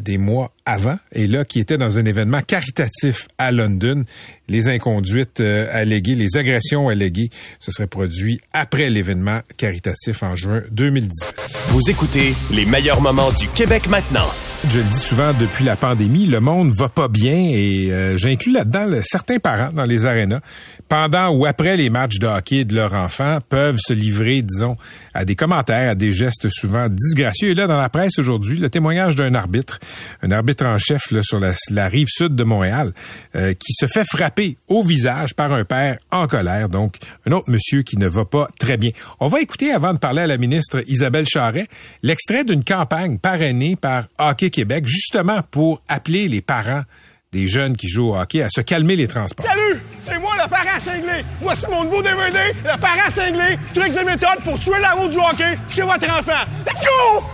des 0.00 0.18
mois 0.18 0.52
avant, 0.64 0.98
et 1.12 1.26
là, 1.26 1.44
qui 1.44 1.60
était 1.60 1.78
dans 1.78 1.98
un 1.98 2.04
événement 2.04 2.42
caritatif 2.42 3.28
à 3.38 3.52
London. 3.52 4.04
Les 4.48 4.68
inconduites 4.68 5.40
euh, 5.40 5.68
alléguées, 5.72 6.14
les 6.14 6.36
agressions 6.36 6.88
alléguées, 6.88 7.30
ce 7.60 7.70
serait 7.70 7.86
produit 7.86 8.40
après 8.52 8.90
l'événement 8.90 9.40
caritatif 9.56 10.22
en 10.22 10.36
juin 10.36 10.62
2018. 10.70 11.34
Vous 11.68 11.90
écoutez 11.90 12.34
les 12.50 12.64
meilleurs 12.64 13.00
moments 13.00 13.32
du 13.32 13.48
Québec 13.48 13.88
maintenant. 13.88 14.28
Je 14.66 14.78
le 14.78 14.84
dis 14.84 14.98
souvent 14.98 15.32
depuis 15.34 15.64
la 15.64 15.76
pandémie, 15.76 16.26
le 16.26 16.40
monde 16.40 16.72
va 16.72 16.88
pas 16.88 17.06
bien 17.06 17.32
et 17.32 17.92
euh, 17.92 18.16
j'inclus 18.16 18.50
là-dedans 18.50 18.90
certains 19.04 19.38
parents 19.38 19.70
dans 19.72 19.84
les 19.84 20.04
arénas 20.04 20.40
pendant 20.88 21.28
ou 21.30 21.46
après 21.46 21.76
les 21.76 21.90
matchs 21.90 22.18
de 22.18 22.26
hockey 22.26 22.64
de 22.64 22.74
leurs 22.74 22.94
enfants 22.94 23.38
peuvent 23.48 23.78
se 23.78 23.92
livrer, 23.92 24.42
disons, 24.42 24.76
à 25.14 25.24
des 25.24 25.36
commentaires, 25.36 25.90
à 25.90 25.94
des 25.94 26.12
gestes 26.12 26.48
souvent 26.48 26.88
disgracieux. 26.88 27.50
Et 27.50 27.54
là, 27.54 27.66
dans 27.66 27.78
la 27.78 27.88
presse 27.88 28.18
aujourd'hui, 28.18 28.58
le 28.58 28.70
témoignage 28.70 29.14
d'un 29.14 29.34
arbitre, 29.34 29.78
un 30.22 30.30
arbitre 30.30 30.66
en 30.66 30.78
chef 30.78 31.10
là, 31.10 31.20
sur 31.22 31.38
la, 31.38 31.88
rive 31.88 32.08
sud 32.08 32.34
de 32.34 32.44
Montréal, 32.44 32.92
euh, 33.36 33.52
qui 33.52 33.74
se 33.74 33.86
fait 33.86 34.04
frapper 34.04 34.56
au 34.66 34.82
visage 34.82 35.34
par 35.34 35.52
un 35.52 35.64
père 35.64 35.98
en 36.10 36.26
colère. 36.26 36.68
Donc, 36.68 36.96
un 37.26 37.32
autre 37.32 37.50
monsieur 37.50 37.82
qui 37.82 37.96
ne 37.98 38.08
va 38.08 38.24
pas 38.24 38.48
très 38.58 38.76
bien. 38.76 38.90
On 39.20 39.28
va 39.28 39.40
écouter, 39.40 39.70
avant 39.72 39.92
de 39.92 39.98
parler 39.98 40.22
à 40.22 40.26
la 40.26 40.38
ministre 40.38 40.82
Isabelle 40.86 41.26
Charret, 41.26 41.68
l'extrait 42.02 42.44
d'une 42.44 42.64
campagne 42.64 43.18
parrainée 43.18 43.76
par 43.76 44.04
Hockey 44.18 44.47
Québec, 44.50 44.86
justement 44.86 45.42
pour 45.50 45.80
appeler 45.88 46.28
les 46.28 46.40
parents 46.40 46.82
des 47.32 47.46
jeunes 47.46 47.76
qui 47.76 47.88
jouent 47.88 48.10
au 48.10 48.16
hockey 48.16 48.42
à 48.42 48.48
se 48.48 48.60
calmer 48.60 48.96
les 48.96 49.06
transports. 49.06 49.46
Salut! 49.46 49.80
C'est 50.00 50.18
moi, 50.18 50.32
le 50.42 50.48
parent 50.48 50.80
cinglé! 50.80 51.24
Voici 51.40 51.66
mon 51.70 51.84
nouveau 51.84 52.02
DVD, 52.02 52.38
le 52.64 52.80
parent 52.80 53.10
cinglé, 53.14 53.58
trucs 53.74 53.96
et 53.96 54.04
méthodes 54.04 54.42
pour 54.44 54.58
tuer 54.58 54.80
la 54.80 54.92
route 54.92 55.10
du 55.10 55.18
hockey 55.18 55.58
chez 55.70 55.82
votre 55.82 56.10
enfant. 56.10 56.40
Let's 56.66 56.82
go! 56.82 57.24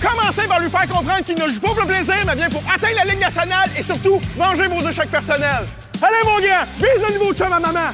Commencez 0.00 0.48
par 0.48 0.60
lui 0.60 0.70
faire 0.70 0.88
comprendre 0.88 1.22
qu'il 1.22 1.38
ne 1.38 1.52
joue 1.52 1.60
pas 1.60 1.68
pour 1.68 1.80
le 1.80 1.86
plaisir, 1.86 2.14
mais 2.26 2.34
bien 2.34 2.48
pour 2.48 2.62
atteindre 2.74 2.96
la 2.96 3.04
Ligue 3.04 3.20
nationale 3.20 3.68
et 3.78 3.82
surtout 3.82 4.18
venger 4.34 4.66
vos 4.66 4.88
échecs 4.88 5.10
personnels. 5.10 5.66
Allez, 6.02 6.24
mon 6.24 6.38
grand, 6.38 6.64
vise 6.78 7.06
le 7.06 7.12
niveau 7.12 7.32
de 7.34 7.38
chum 7.38 7.52
à 7.52 7.60
maman. 7.60 7.90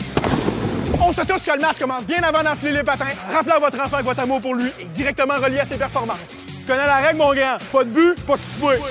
On 1.01 1.13
sait 1.13 1.27
tous 1.27 1.41
que 1.41 1.51
le 1.51 1.61
match 1.61 1.79
commence 1.79 2.05
bien 2.07 2.23
avant 2.23 2.45
d'enfiler 2.45 2.73
les 2.73 2.83
patins, 2.85 3.09
rappelant 3.33 3.59
votre 3.59 3.81
enfant 3.81 4.03
votre 4.03 4.21
amour 4.21 4.41
pour 4.41 4.55
lui 4.55 4.69
est 4.81 4.85
directement 4.95 5.35
relié 5.35 5.59
à 5.59 5.67
ses 5.67 5.77
performances. 5.77 6.56
Tu 6.67 6.73
connais 6.73 6.85
la 6.85 6.97
règle, 6.97 7.19
mon 7.19 7.33
grand. 7.33 7.59
Pas 7.73 7.85
de 7.85 7.91
but, 7.91 8.21
pas 8.27 8.35
de 8.35 8.41
souper. 8.41 8.83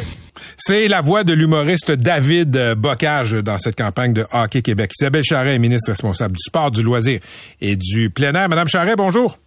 C'est 0.58 0.88
la 0.88 1.02
voix 1.02 1.26
de 1.26 1.34
l'humoriste 1.34 1.92
David 1.92 2.58
Bocage 2.78 3.34
dans 3.34 3.58
cette 3.58 3.76
campagne 3.76 4.14
de 4.14 4.26
Hockey 4.32 4.62
Québec. 4.62 4.92
Isabelle 4.98 5.24
Charret 5.26 5.56
est 5.56 5.60
ministre 5.60 5.92
responsable 5.92 6.38
du 6.38 6.42
sport, 6.42 6.72
du 6.72 6.82
loisir 6.84 7.20
et 7.60 7.76
du 7.76 8.10
plein 8.10 8.34
air. 8.34 8.48
Madame 8.48 8.70
Charret, 8.70 8.96
bonjour. 8.96 9.38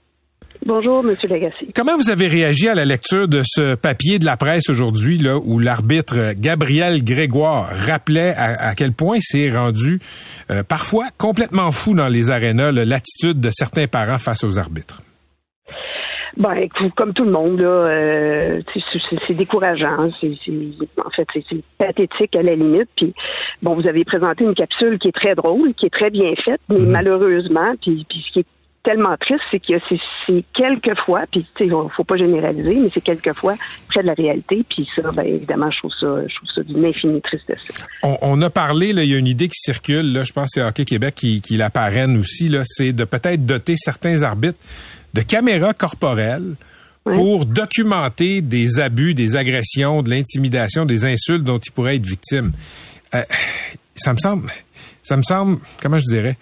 Bonjour, 0.66 1.02
Monsieur 1.02 1.26
Legacy. 1.26 1.72
Comment 1.74 1.96
vous 1.96 2.10
avez 2.10 2.28
réagi 2.28 2.68
à 2.68 2.74
la 2.74 2.84
lecture 2.84 3.28
de 3.28 3.40
ce 3.46 3.76
papier 3.76 4.18
de 4.18 4.26
la 4.26 4.36
presse 4.36 4.68
aujourd'hui, 4.68 5.16
là, 5.16 5.38
où 5.38 5.58
l'arbitre 5.58 6.34
Gabriel 6.36 7.02
Grégoire 7.02 7.70
rappelait 7.86 8.34
à, 8.36 8.74
quel 8.74 8.92
point 8.92 9.16
c'est 9.22 9.50
rendu 9.50 10.00
euh, 10.50 10.62
parfois 10.62 11.06
complètement 11.16 11.72
fou 11.72 11.94
dans 11.94 12.08
les 12.08 12.28
arénas 12.28 12.72
l'attitude 12.72 13.40
de 13.40 13.48
certains 13.50 13.86
parents 13.86 14.18
face 14.18 14.44
aux 14.44 14.58
arbitres? 14.58 15.00
Ben, 16.38 16.61
comme 16.94 17.12
tout 17.12 17.24
le 17.24 17.33
monde, 17.33 17.61
là, 17.61 17.66
euh, 17.66 18.61
c'est 19.29 19.35
décourageant. 19.35 20.09
C'est, 20.20 20.31
en 21.05 21.11
fait, 21.11 21.27
c'est 21.35 21.62
pathétique 21.77 22.37
à 22.37 22.42
la 22.42 22.55
limite. 22.55 22.88
Puis, 22.94 23.12
bon, 23.61 23.74
vous 23.74 23.88
avez 23.88 24.05
présenté 24.05 24.44
une 24.44 24.55
capsule 24.55 25.01
qui 25.01 25.09
est 25.09 25.12
très 25.12 25.35
drôle, 25.35 25.74
qui 25.74 25.87
est 25.87 25.90
très 25.90 26.11
bien 26.11 26.33
faite, 26.44 26.61
mais 26.68 26.77
mm-hmm. 26.77 26.90
malheureusement, 26.90 27.74
puis, 27.83 28.07
puis 28.09 28.24
ce 28.24 28.33
qui 28.33 28.38
est 28.40 28.46
tellement 28.85 29.16
triste, 29.20 29.42
c'est 29.51 29.59
que 29.59 29.74
c'est 30.27 30.44
quelquefois, 30.55 31.24
puis 31.31 31.44
tu 31.57 31.68
sais, 31.68 31.74
faut 31.94 32.05
pas 32.05 32.16
généraliser, 32.16 32.77
mais 32.77 32.88
c'est 32.94 33.03
quelquefois 33.03 33.55
près 33.88 34.03
de 34.03 34.07
la 34.07 34.14
réalité, 34.14 34.64
puis 34.68 34.88
ça, 34.94 35.11
ben, 35.12 35.24
évidemment, 35.24 35.70
je 35.70 35.79
trouve 35.79 35.92
ça, 35.98 36.22
je 36.27 36.35
trouve 36.37 36.48
ça 36.55 36.62
d'une 36.62 36.87
infinie 36.87 37.20
tristesse. 37.20 37.85
On, 38.03 38.16
on, 38.22 38.40
a 38.42 38.48
parlé, 38.48 38.92
là, 38.92 39.03
il 39.03 39.11
y 39.11 39.14
a 39.14 39.18
une 39.18 39.27
idée 39.27 39.48
qui 39.48 39.59
circule, 39.59 40.12
là, 40.12 40.24
je 40.24 40.33
pense 40.33 40.55
que 40.55 40.61
c'est 40.61 40.62
Hockey 40.62 40.85
Québec 40.85 41.16
qui, 41.16 41.40
qui 41.40 41.57
la 41.57 41.68
parraine 41.68 42.16
aussi, 42.16 42.48
là, 42.48 42.62
c'est 42.64 42.92
de 42.92 43.05
peut-être 43.05 43.44
doter 43.44 43.74
certains 43.77 44.22
arbitres 44.22 44.59
de 45.18 45.22
caméras 45.24 45.74
corporelles 45.74 46.54
pour 47.02 47.44
documenter 47.44 48.40
des 48.40 48.78
abus, 48.78 49.14
des 49.14 49.35
agressions, 49.35 50.02
de 50.02 50.11
l'intimidation, 50.11 50.85
des 50.85 51.04
insultes 51.07 51.42
dont 51.42 51.59
ils 51.59 51.72
pourraient 51.72 51.96
être 51.96 52.07
victimes. 52.07 52.52
Euh, 53.14 53.22
ça 53.96 54.12
me 54.12 54.18
semble, 54.18 54.48
ça 55.02 55.16
me 55.16 55.22
semble, 55.22 55.59
comment 55.83 55.98
je 55.98 56.04
dirais, 56.04 56.37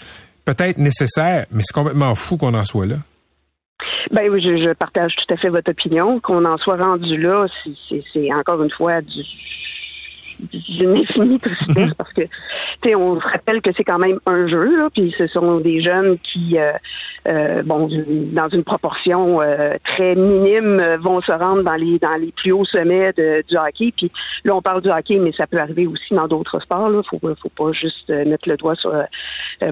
peut-être 0.45 0.77
nécessaire, 0.79 1.47
mais 1.51 1.62
c'est 1.62 1.73
complètement 1.73 2.15
fou 2.15 2.37
qu'on 2.37 2.53
en 2.53 2.65
soit 2.65 2.87
là. 2.87 2.97
Ben 4.11 4.29
oui, 4.31 4.43
je, 4.43 4.57
je, 4.62 4.73
partage 4.73 5.12
tout 5.17 5.35
à 5.35 5.37
fait 5.37 5.49
votre 5.49 5.71
opinion. 5.71 6.21
Qu'on 6.21 6.45
en 6.45 6.59
soit 6.59 6.77
rendu 6.77 7.17
là, 7.17 7.47
c'est 8.12 8.35
encore 8.35 8.62
une 8.62 8.71
fois 8.71 9.01
du 9.01 9.23
d'une 10.40 10.96
infinie 10.96 11.38
tristesse 11.38 11.94
parce 11.96 12.12
que 12.12 12.22
tu 12.22 12.29
sais 12.85 12.94
on 12.94 13.20
se 13.20 13.27
rappelle 13.27 13.61
que 13.62 13.70
c'est 13.77 13.85
quand 13.85 13.99
même 13.99 14.18
un 14.27 14.46
jeu 14.46 14.77
là 14.77 14.88
puis 14.92 15.14
ce 15.16 15.27
sont 15.27 15.61
des 15.61 15.83
jeunes 15.83 16.18
qui 16.18 16.59
euh, 16.59 16.72
euh, 17.29 17.62
bon 17.64 17.88
dans 18.33 18.49
une 18.49 18.64
proportion 18.64 19.40
euh, 19.40 19.75
très 19.85 20.14
minime 20.14 20.96
vont 21.01 21.20
se 21.20 21.33
rendre 21.33 21.62
dans 21.62 21.75
les 21.75 21.99
dans 21.99 22.16
les 22.18 22.33
plus 22.33 22.53
hauts 22.53 22.64
sommets 22.64 23.12
de, 23.14 23.42
du 23.49 23.57
hockey 23.57 23.92
puis 23.96 24.11
là 24.44 24.55
on 24.55 24.62
parle 24.62 24.83
du 24.83 24.90
hockey 24.90 25.18
mais 25.18 25.33
ça 25.33 25.46
peut 25.46 25.59
arriver 25.59 25.87
aussi 25.87 26.14
dans 26.14 26.29
d'autres 26.29 26.61
sports 26.61 26.90
là 26.90 27.03
faut 27.09 27.18
faut 27.18 27.49
pas 27.57 27.72
juste 27.72 28.09
mettre 28.09 28.49
le 28.49 28.57
doigt 28.57 28.75
sur 28.77 28.94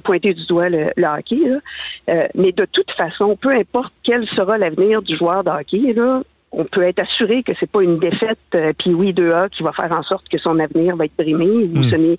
pointer 0.03 0.35
du 0.35 0.47
doigt 0.47 0.69
le, 0.69 0.87
hockey 0.99 1.39
là. 1.47 2.29
mais 2.35 2.53
de 2.53 2.67
toute 2.73 2.91
façon 2.93 3.37
peu 3.37 3.51
importe 3.51 3.93
quel 4.03 4.27
sera 4.29 4.59
l'avenir 4.59 5.03
du 5.03 5.17
joueur 5.17 5.45
de 5.45 5.51
hockey 5.51 5.93
là 5.93 6.23
on 6.57 6.65
peut 6.65 6.83
être 6.83 7.03
assuré 7.03 7.43
que 7.43 7.53
c'est 7.59 7.71
pas 7.71 7.83
une 7.83 7.99
défaite 7.99 8.39
euh, 8.55 8.73
puis 8.79 8.95
oui 8.95 9.13
2A 9.13 9.51
qui 9.51 9.63
va 9.63 9.73
faire 9.73 9.93
en 9.97 10.03
sorte 10.03 10.29
que 10.29 10.39
son 10.39 10.59
avenir 10.59 10.97
va 10.97 11.07
être 11.07 11.17
brimé 11.19 11.47
ou 11.47 11.79
hmm. 11.79 12.17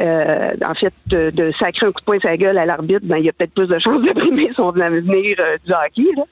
euh, 0.00 0.48
en 0.66 0.74
fait 0.74 0.94
de, 1.06 1.52
sacrer 1.58 1.86
un 1.86 1.92
coup 1.92 2.00
de 2.00 2.04
poing 2.04 2.18
la 2.24 2.36
gueule 2.36 2.58
à 2.58 2.66
l'arbitre, 2.66 3.04
ben 3.04 3.18
il 3.18 3.26
y 3.26 3.28
a 3.28 3.32
peut-être 3.32 3.54
plus 3.54 3.66
de 3.66 3.78
chances 3.78 4.02
de 4.02 4.12
brimer 4.14 4.48
son 4.48 4.70
avenir 4.80 5.36
euh, 5.40 5.56
du 5.64 5.72
hockey. 5.72 6.10
Là. 6.16 6.24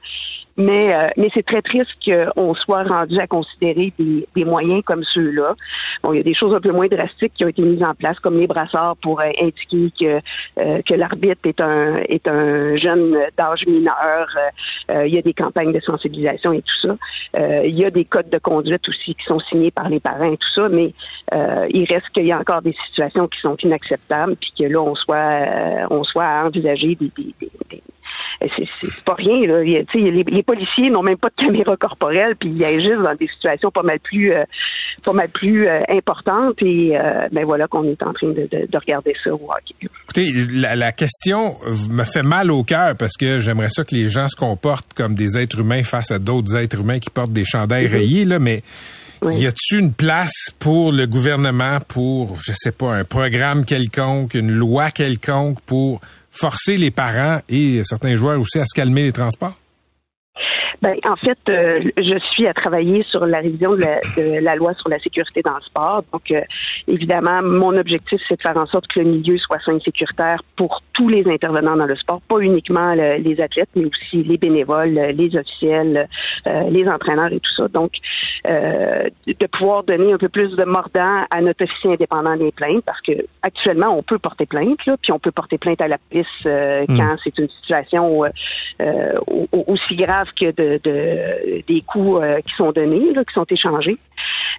Mais, 0.56 0.94
euh, 0.94 1.06
mais 1.18 1.28
c'est 1.34 1.44
très 1.44 1.60
triste 1.60 1.90
qu'on 2.04 2.54
soit 2.54 2.84
rendu 2.84 3.18
à 3.18 3.26
considérer 3.26 3.92
des, 3.98 4.26
des 4.34 4.44
moyens 4.44 4.82
comme 4.84 5.04
ceux-là. 5.04 5.54
Bon, 6.02 6.14
il 6.14 6.16
y 6.16 6.20
a 6.20 6.22
des 6.22 6.34
choses 6.34 6.54
un 6.54 6.60
peu 6.60 6.72
moins 6.72 6.86
drastiques 6.86 7.34
qui 7.34 7.44
ont 7.44 7.48
été 7.48 7.62
mises 7.62 7.84
en 7.84 7.94
place, 7.94 8.18
comme 8.20 8.38
les 8.38 8.46
brassards 8.46 8.96
pour 9.02 9.20
euh, 9.20 9.24
indiquer 9.40 9.92
que, 10.00 10.20
euh, 10.62 10.80
que 10.82 10.94
l'arbitre 10.94 11.40
est 11.46 11.60
un, 11.60 11.94
est 12.08 12.26
un 12.26 12.76
jeune 12.76 13.18
d'âge 13.36 13.66
mineur. 13.66 14.28
il 14.88 15.14
y 15.14 15.18
a 15.18 15.22
des 15.22 15.34
campagnes 15.34 15.72
de 15.72 15.80
sensibilisation 15.80 16.52
et 16.52 16.62
tout 16.62 16.88
ça. 16.88 17.62
il 17.64 17.78
y 17.78 17.84
a 17.84 17.90
des 17.90 18.04
codes 18.04 18.30
de 18.30 18.38
conduite 18.38 18.88
aussi 18.88 19.14
qui 19.14 19.24
sont 19.24 19.40
signés 19.40 19.70
par 19.70 19.88
les 19.88 20.00
parents 20.00 20.32
et 20.32 20.36
tout 20.36 20.52
ça, 20.54 20.68
mais 20.68 20.92
il 21.70 21.84
reste 21.90 22.08
qu'il 22.14 22.26
y 22.26 22.32
a 22.32 22.38
encore 22.38 22.62
des 22.62 22.74
situations 22.86 23.28
qui 23.28 23.40
sont 23.40 23.56
inacceptables, 23.62 24.36
puis 24.36 24.52
que 24.58 24.64
là, 24.64 24.80
on 24.80 24.94
soit, 24.94 25.40
on 25.90 26.04
soit 26.04 26.24
à 26.24 26.46
envisager 26.46 26.94
des, 26.94 27.10
des 27.16 27.82
c'est 28.40 29.04
pas 29.04 29.14
rien. 29.14 29.46
Là. 29.46 29.62
les, 29.62 29.84
les, 30.10 30.42
policiers 30.42 30.90
n'ont 30.90 31.02
même 31.02 31.16
pas 31.16 31.28
de 31.28 31.44
caméra 31.44 31.76
corporelle, 31.76 32.36
puis 32.36 32.50
ils 32.54 32.64
agissent 32.64 32.98
dans 32.98 33.14
des 33.14 33.28
situations 33.28 33.70
pas 33.70 33.82
mal 33.82 33.98
plus, 34.00 34.32
euh, 34.32 34.44
pas 35.04 35.12
mal 35.12 35.28
plus 35.28 35.66
euh, 35.66 35.80
importantes. 35.88 36.56
Et 36.62 36.96
euh, 36.96 37.28
ben 37.32 37.44
voilà 37.44 37.66
qu'on 37.66 37.84
est 37.84 38.02
en 38.02 38.12
train 38.12 38.28
de, 38.28 38.48
de, 38.50 38.78
regarder 38.78 39.14
ça 39.24 39.32
au 39.34 39.48
hockey. 39.48 39.88
Écoutez, 40.04 40.32
la, 40.50 40.76
la, 40.76 40.92
question 40.92 41.56
me 41.90 42.04
fait 42.04 42.22
mal 42.22 42.50
au 42.50 42.62
cœur 42.62 42.96
parce 42.96 43.16
que 43.16 43.38
j'aimerais 43.38 43.70
ça 43.70 43.84
que 43.84 43.94
les 43.94 44.08
gens 44.08 44.28
se 44.28 44.36
comportent 44.36 44.92
comme 44.94 45.14
des 45.14 45.38
êtres 45.38 45.60
humains 45.60 45.82
face 45.82 46.10
à 46.10 46.18
d'autres 46.18 46.56
êtres 46.56 46.80
humains 46.80 46.98
qui 46.98 47.10
portent 47.10 47.32
des 47.32 47.44
chandails 47.44 47.86
mm-hmm. 47.86 47.90
rayés, 47.90 48.24
là, 48.24 48.38
mais 48.38 48.62
y 49.22 49.46
a-t-il 49.46 49.78
une 49.78 49.92
place 49.92 50.50
pour 50.58 50.92
le 50.92 51.06
gouvernement 51.06 51.78
pour, 51.88 52.36
je 52.40 52.52
sais 52.54 52.72
pas, 52.72 52.94
un 52.94 53.04
programme 53.04 53.64
quelconque, 53.64 54.34
une 54.34 54.50
loi 54.50 54.90
quelconque 54.90 55.60
pour 55.62 56.00
forcer 56.36 56.76
les 56.76 56.90
parents 56.90 57.38
et 57.48 57.82
certains 57.84 58.14
joueurs 58.14 58.38
aussi 58.38 58.58
à 58.58 58.66
se 58.66 58.74
calmer 58.74 59.04
les 59.04 59.12
transports? 59.12 59.56
Ben, 60.82 60.94
en 61.08 61.16
fait, 61.16 61.38
euh, 61.48 61.80
je 61.98 62.18
suis 62.32 62.46
à 62.46 62.52
travailler 62.52 63.02
sur 63.10 63.24
la 63.26 63.38
révision 63.38 63.74
de 63.74 64.40
la, 64.44 64.56
loi 64.56 64.74
sur 64.74 64.88
la 64.90 64.98
sécurité 64.98 65.40
dans 65.42 65.54
le 65.54 65.62
sport. 65.62 66.04
Donc, 66.12 66.30
euh, 66.30 66.42
évidemment, 66.86 67.42
mon 67.42 67.76
objectif, 67.76 68.20
c'est 68.28 68.36
de 68.36 68.42
faire 68.42 68.56
en 68.56 68.66
sorte 68.66 68.86
que 68.88 69.00
le 69.00 69.06
milieu 69.06 69.38
soit 69.38 69.58
sain 69.64 69.76
et 69.76 69.80
sécuritaire 69.80 70.42
pour 70.54 70.82
tous 70.92 71.08
les 71.08 71.26
intervenants 71.26 71.76
dans 71.76 71.86
le 71.86 71.96
sport, 71.96 72.20
pas 72.28 72.38
uniquement 72.38 72.92
les 72.92 73.40
athlètes, 73.40 73.70
mais 73.74 73.86
aussi 73.86 74.22
les 74.22 74.36
bénévoles, 74.36 75.00
les 75.14 75.36
officiels, 75.36 76.08
euh, 76.46 76.70
les 76.70 76.86
entraîneurs 76.86 77.32
et 77.32 77.40
tout 77.40 77.54
ça. 77.56 77.68
Donc, 77.68 77.92
de 78.46 79.46
pouvoir 79.46 79.82
donner 79.82 80.12
un 80.12 80.18
peu 80.18 80.28
plus 80.28 80.54
de 80.54 80.64
mordant 80.64 81.20
à 81.30 81.40
notre 81.40 81.64
officier 81.64 81.92
indépendant 81.92 82.36
des 82.36 82.52
plaintes, 82.52 82.84
parce 82.84 83.00
que 83.00 83.12
actuellement, 83.46 83.96
on 83.96 84.02
peut 84.02 84.18
porter 84.18 84.46
plainte, 84.46 84.84
là, 84.86 84.96
puis 85.00 85.12
on 85.12 85.18
peut 85.18 85.30
porter 85.30 85.58
plainte 85.58 85.80
à 85.80 85.88
la 85.88 85.98
police 85.98 86.26
hmm. 86.44 86.96
quand 86.96 87.16
c'est 87.22 87.38
une 87.38 87.48
situation 87.48 88.24
aussi 89.52 89.96
grave 89.96 90.28
que 90.38 90.46
de 90.46 90.80
de, 90.82 91.62
des 91.66 91.80
coûts 91.82 92.18
euh, 92.18 92.40
qui 92.40 92.54
sont 92.56 92.72
donnés, 92.72 93.12
qui 93.26 93.34
sont 93.34 93.46
échangés. 93.48 93.98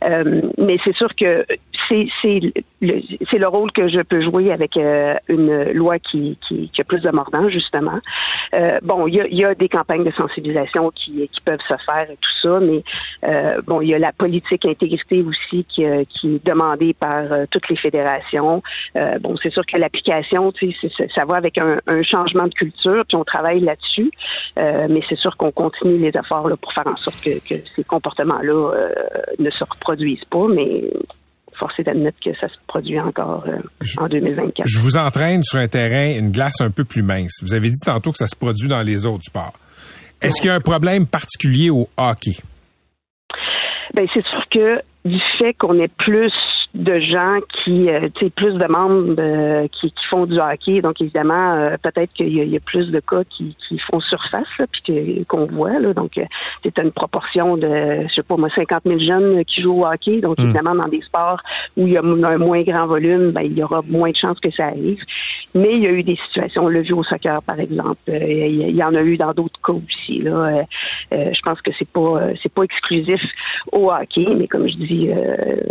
Euh, 0.03 0.41
mais 0.57 0.77
c'est 0.83 0.95
sûr 0.95 1.13
que 1.15 1.45
c'est 1.89 2.39
le, 2.81 3.01
le 3.33 3.47
rôle 3.47 3.71
que 3.71 3.87
je 3.87 4.01
peux 4.01 4.21
jouer 4.21 4.51
avec 4.51 4.77
euh, 4.77 5.15
une 5.29 5.71
loi 5.71 5.99
qui, 5.99 6.37
qui, 6.47 6.69
qui, 6.69 6.81
a 6.81 6.83
plus 6.83 7.01
de 7.01 7.09
mordant 7.09 7.49
justement. 7.49 7.99
Euh, 8.55 8.79
bon, 8.83 9.07
il 9.07 9.15
y 9.15 9.21
a, 9.21 9.27
y 9.27 9.45
a, 9.45 9.55
des 9.55 9.69
campagnes 9.69 10.03
de 10.03 10.11
sensibilisation 10.11 10.91
qui, 10.91 11.27
qui 11.29 11.41
peuvent 11.41 11.59
se 11.67 11.75
faire 11.89 12.09
et 12.09 12.17
tout 12.19 12.31
ça, 12.41 12.59
mais 12.59 12.83
euh, 13.27 13.61
bon, 13.65 13.81
il 13.81 13.89
y 13.89 13.93
a 13.93 13.99
la 13.99 14.11
politique 14.11 14.65
intégrité 14.65 15.21
aussi 15.21 15.65
qui, 15.65 15.85
qui 16.09 16.35
est 16.35 16.45
demandée 16.45 16.93
par 16.93 17.23
toutes 17.49 17.69
les 17.69 17.77
fédérations. 17.77 18.61
bon, 19.21 19.35
c'est 19.41 19.51
sûr 19.51 19.65
que 19.65 19.77
l'application, 19.77 20.51
tu 20.51 20.73
ça 21.15 21.25
va 21.25 21.37
avec 21.37 21.57
un, 21.57 21.77
un, 21.87 22.03
changement 22.03 22.43
de 22.43 22.53
culture, 22.53 23.03
puis 23.07 23.17
on 23.17 23.23
travaille 23.23 23.61
là-dessus. 23.61 24.11
mais 24.57 25.01
c'est 25.09 25.17
sûr 25.17 25.35
qu'on 25.37 25.51
continue 25.51 25.97
les 25.97 26.09
efforts 26.09 26.49
là, 26.49 26.55
pour 26.57 26.73
faire 26.73 26.87
en 26.87 26.95
sorte 26.97 27.21
que, 27.23 27.39
que 27.47 27.59
ces 27.75 27.83
comportements-là 27.83 28.89
ne 29.39 29.49
se 29.49 29.63
reproduisent 29.63 29.86
pas, 30.29 30.47
mais 30.53 30.83
forcé 31.59 31.83
d'admettre 31.83 32.17
que 32.23 32.31
ça 32.39 32.47
se 32.47 32.57
produit 32.67 32.99
encore 32.99 33.45
euh, 33.47 33.57
en 33.97 34.07
2024. 34.07 34.67
Je 34.67 34.79
vous 34.79 34.97
entraîne 34.97 35.43
sur 35.43 35.57
un 35.59 35.67
terrain, 35.67 36.17
une 36.17 36.31
glace 36.31 36.61
un 36.61 36.71
peu 36.71 36.83
plus 36.83 37.01
mince. 37.01 37.39
Vous 37.41 37.53
avez 37.53 37.69
dit 37.69 37.81
tantôt 37.83 38.11
que 38.11 38.17
ça 38.17 38.27
se 38.27 38.35
produit 38.35 38.67
dans 38.67 38.81
les 38.81 39.05
autres 39.05 39.23
sports. 39.23 39.53
Est-ce 40.21 40.41
qu'il 40.41 40.47
y 40.47 40.51
a 40.51 40.55
un 40.55 40.61
problème 40.61 41.05
particulier 41.05 41.69
au 41.69 41.89
hockey? 41.97 42.37
Ben, 43.93 44.07
c'est 44.13 44.25
sûr 44.25 44.47
que 44.49 44.81
du 45.05 45.19
fait 45.39 45.53
qu'on 45.53 45.79
est 45.79 45.91
plus 45.95 46.31
de 46.77 46.99
gens 46.99 47.33
qui, 47.63 47.89
euh, 47.89 48.07
tu 48.13 48.25
sais, 48.25 48.29
plus 48.29 48.53
de 48.53 48.65
membres 48.67 49.15
euh, 49.19 49.67
qui, 49.67 49.91
qui, 49.91 50.05
font 50.09 50.27
du 50.27 50.37
hockey. 50.37 50.81
Donc, 50.81 51.01
évidemment, 51.01 51.55
euh, 51.55 51.75
peut-être 51.81 52.13
qu'il 52.13 52.27
y, 52.27 52.47
y, 52.47 52.55
a 52.55 52.59
plus 52.59 52.91
de 52.91 52.99
cas 52.99 53.23
qui, 53.23 53.55
qui 53.67 53.79
font 53.79 53.99
surface, 53.99 54.47
là, 54.59 54.65
puis 54.71 55.25
qu'on 55.27 55.47
voit. 55.47 55.79
Là. 55.79 55.93
Donc, 55.93 56.19
c'est 56.63 56.79
une 56.79 56.91
proportion 56.91 57.57
de, 57.57 58.03
je 58.07 58.13
sais 58.13 58.23
pas 58.23 58.37
moi, 58.37 58.49
50 58.55 58.81
000 58.85 58.99
jeunes 58.99 59.43
qui 59.45 59.63
jouent 59.63 59.81
au 59.81 59.87
hockey. 59.87 60.21
Donc, 60.21 60.37
hmm. 60.37 60.43
évidemment, 60.43 60.75
dans 60.75 60.87
des 60.87 61.01
sports 61.01 61.41
où 61.75 61.87
il 61.87 61.93
y 61.93 61.97
a 61.97 62.01
un 62.01 62.37
moins 62.37 62.61
grand 62.61 62.85
volume, 62.85 63.31
ben, 63.31 63.41
il 63.41 63.57
y 63.57 63.63
aura 63.63 63.81
moins 63.89 64.11
de 64.11 64.15
chances 64.15 64.39
que 64.39 64.51
ça 64.51 64.67
arrive. 64.67 65.01
Mais 65.55 65.73
il 65.73 65.83
y 65.83 65.87
a 65.87 65.91
eu 65.91 66.03
des 66.03 66.17
situations, 66.27 66.65
on 66.65 66.69
l'a 66.69 66.81
vu 66.81 66.93
au 66.93 67.03
soccer, 67.03 67.41
par 67.41 67.59
exemple. 67.59 67.97
il 68.07 68.75
y 68.75 68.83
en 68.83 68.93
a 68.93 69.01
eu 69.01 69.17
dans 69.17 69.33
d'autres 69.33 69.59
cas 69.65 69.73
aussi. 69.73 70.19
Là. 70.19 70.63
je 71.11 71.41
pense 71.41 71.59
que 71.61 71.71
c'est 71.77 71.89
pas 71.89 72.19
c'est 72.41 72.53
pas 72.53 72.63
exclusif 72.63 73.21
au 73.71 73.91
hockey, 73.91 74.27
mais 74.37 74.47
comme 74.47 74.67
je 74.67 74.75
dis, 74.75 75.09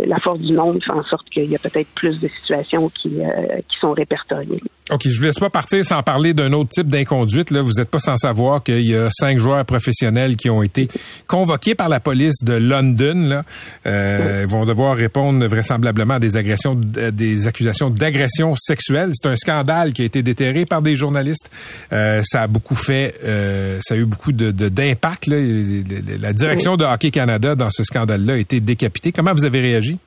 la 0.05 0.19
force 0.19 0.39
du 0.39 0.53
monde 0.53 0.81
en 0.97 1.03
sorte 1.03 1.29
qu'il 1.29 1.45
y 1.45 1.55
a 1.55 1.59
peut-être 1.59 1.89
plus 1.95 2.19
de 2.19 2.27
situations 2.27 2.89
qui, 2.89 3.21
euh, 3.21 3.57
qui 3.67 3.79
sont 3.79 3.91
répertoriées. 3.91 4.61
OK, 4.89 5.01
je 5.05 5.17
vous 5.17 5.25
laisse 5.25 5.39
pas 5.39 5.49
partir 5.49 5.83
sans 5.83 6.01
parler 6.01 6.33
d'un 6.33 6.53
autre 6.53 6.69
type 6.69 6.87
d'inconduite. 6.87 7.51
Là, 7.51 7.61
vous 7.61 7.73
n'êtes 7.77 7.89
pas 7.89 7.99
sans 7.99 8.15
savoir 8.15 8.63
qu'il 8.63 8.87
y 8.87 8.95
a 8.95 9.09
cinq 9.11 9.37
joueurs 9.37 9.65
professionnels 9.65 10.37
qui 10.37 10.49
ont 10.49 10.63
été 10.63 10.87
convoqués 11.27 11.75
par 11.75 11.89
la 11.89 11.99
police 11.99 12.41
de 12.41 12.53
London. 12.53 13.27
Là. 13.27 13.43
Euh, 13.85 14.45
Ils 14.47 14.49
vont 14.49 14.63
devoir 14.65 14.95
répondre 14.95 15.45
vraisemblablement 15.45 16.15
à 16.15 16.19
des 16.19 16.37
agressions, 16.37 16.75
des 16.75 17.47
accusations 17.47 17.89
d'agression 17.89 18.55
sexuelle. 18.55 19.11
C'est 19.13 19.27
un 19.27 19.35
scandale 19.35 19.91
qui 19.91 20.03
a 20.03 20.05
été 20.05 20.23
déterré 20.23 20.65
par 20.65 20.81
des 20.81 20.95
journalistes. 20.95 21.51
Euh, 21.91 22.21
ça 22.23 22.43
a 22.43 22.47
beaucoup 22.47 22.75
fait, 22.75 23.15
euh, 23.25 23.79
ça 23.81 23.95
a 23.95 23.97
eu 23.97 24.05
beaucoup 24.05 24.31
de 24.31 24.51
d'impact. 24.51 25.27
La 25.27 26.31
direction 26.31 26.77
de 26.77 26.85
Hockey 26.85 27.11
Canada 27.11 27.55
dans 27.55 27.69
ce 27.71 27.83
scandale-là 27.83 28.33
a 28.33 28.37
été 28.37 28.61
décapitée. 28.61 29.11
Comment 29.11 29.33
vous 29.33 29.43
avez 29.43 29.59
réagi? 29.59 29.97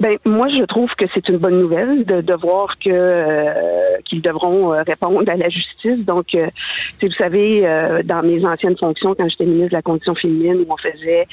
Ben 0.00 0.18
moi, 0.26 0.48
je 0.48 0.62
trouve 0.64 0.90
que 0.98 1.06
c'est 1.14 1.28
une 1.28 1.38
bonne 1.38 1.58
nouvelle 1.58 2.04
de, 2.04 2.20
de 2.20 2.34
voir 2.34 2.78
que 2.78 2.90
euh, 2.90 3.98
qu'ils 4.04 4.22
devront 4.22 4.72
euh, 4.72 4.82
répondre 4.82 5.30
à 5.30 5.36
la 5.36 5.48
justice. 5.48 6.04
Donc, 6.04 6.34
euh, 6.34 6.46
vous 7.02 7.10
savez, 7.12 7.66
euh, 7.66 8.02
dans 8.02 8.22
mes 8.22 8.44
anciennes 8.46 8.76
fonctions, 8.76 9.14
quand 9.14 9.28
j'étais 9.28 9.46
ministre 9.46 9.70
de 9.70 9.76
la 9.76 9.82
condition 9.82 10.14
féminine, 10.14 10.64
où 10.66 10.72
on 10.72 10.76
faisait 10.76 11.26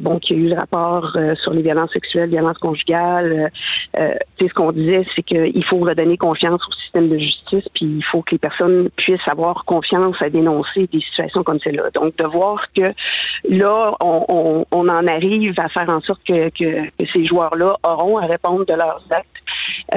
bon, 0.00 0.18
qu'il 0.18 0.38
y 0.38 0.42
a 0.42 0.44
eu 0.44 0.48
le 0.50 0.56
rapport 0.56 1.16
sur 1.42 1.52
les 1.52 1.62
violences 1.62 1.92
sexuelles, 1.92 2.28
violences 2.28 2.58
conjugales, 2.58 3.50
ce 3.94 4.52
qu'on 4.54 4.72
disait, 4.72 5.04
c'est 5.14 5.22
qu'il 5.22 5.64
faut 5.64 5.78
redonner 5.78 6.16
confiance 6.16 6.60
au 6.68 6.72
système 6.72 7.08
de 7.08 7.18
justice, 7.18 7.64
puis 7.74 7.86
il 7.86 8.04
faut 8.04 8.22
que 8.22 8.32
les 8.32 8.38
personnes 8.38 8.88
puissent 8.96 9.28
avoir 9.30 9.64
confiance 9.64 10.16
à 10.20 10.30
dénoncer 10.30 10.88
des 10.92 11.00
situations 11.00 11.42
comme 11.42 11.58
celle-là. 11.60 11.90
Donc, 11.94 12.16
de 12.16 12.24
voir 12.24 12.64
que 12.74 12.92
là, 13.48 13.94
on, 14.00 14.24
on, 14.28 14.66
on, 14.70 14.88
en 14.88 15.06
arrive 15.06 15.54
à 15.58 15.68
faire 15.68 15.88
en 15.88 16.00
sorte 16.00 16.22
que, 16.26 16.48
que, 16.50 16.86
que 16.98 17.10
ces 17.12 17.26
joueurs-là 17.26 17.76
à 18.18 18.26
répondre 18.26 18.64
de 18.66 18.74
leurs 18.74 19.02
actes. 19.10 19.26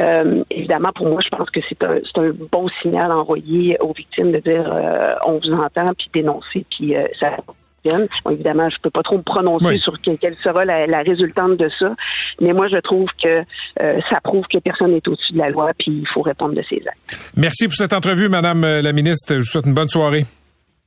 Euh, 0.02 0.44
évidemment, 0.52 0.92
pour 0.96 1.08
moi, 1.08 1.20
je 1.24 1.30
pense 1.30 1.50
que 1.50 1.60
c'est 1.68 1.84
un, 1.84 1.96
un, 1.96 2.32
bon 2.52 2.68
signal 2.82 3.12
envoyé 3.12 3.78
aux 3.82 3.94
victimes 3.94 4.32
de 4.32 4.40
dire 4.40 4.70
euh, 4.74 5.10
on 5.26 5.40
vous 5.40 5.54
entend, 5.54 5.92
puis 5.98 6.10
dénoncer, 6.14 6.66
puis 6.70 6.96
euh, 6.96 7.04
ça 7.20 7.32
Bon, 8.26 8.32
évidemment, 8.32 8.70
je 8.70 8.76
peux 8.84 8.90
pas 8.90 9.02
trop 9.02 9.18
me 9.18 9.24
prononcer 9.24 9.78
sur 9.78 10.00
quelle, 10.02 10.36
sera 10.44 10.66
la, 10.66 11.02
résultante 11.02 11.56
de 11.58 11.70
ça, 11.80 11.96
mais 12.42 12.52
moi, 12.52 12.68
je 12.68 12.78
trouve 12.82 13.08
que 13.24 13.42
ça 13.80 14.20
prouve 14.22 14.46
que 14.54 14.60
personne 14.60 14.92
n'est 14.92 15.08
au-dessus 15.08 15.32
de 15.32 15.40
la 15.40 15.50
loi, 15.50 15.72
puis 15.80 16.02
il 16.02 16.08
faut 16.14 16.22
répondre 16.22 16.54
de 16.54 16.62
ses 16.70 16.84
actes. 16.86 17.32
Merci 17.38 17.68
pour 17.68 17.76
cette 17.76 17.94
entrevue, 17.94 18.28
Madame 18.28 18.62
la 18.62 18.92
ministre. 18.92 19.34
Je 19.34 19.40
vous 19.40 19.46
souhaite 19.46 19.66
une 19.66 19.74
bonne 19.74 19.88
soirée. 19.88 20.26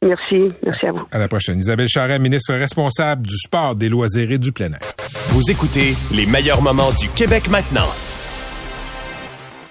Merci. 0.03 0.53
Merci 0.65 0.87
à 0.87 0.93
vous. 0.93 1.03
À 1.11 1.19
la 1.19 1.29
prochaine. 1.29 1.59
Isabelle 1.59 1.89
Charret, 1.89 2.19
ministre 2.19 2.55
responsable 2.55 3.27
du 3.27 3.37
sport, 3.37 3.77
des 3.77 3.89
loisirs 3.89 4.31
et 4.31 4.39
du 4.39 4.53
plein 4.53 4.73
air. 4.73 4.81
Vous 5.29 5.51
écoutez 5.51 5.95
les 6.13 6.27
meilleurs 6.27 6.63
moments 6.63 6.91
du 7.01 7.09
Québec 7.11 7.49
maintenant. 7.51 7.89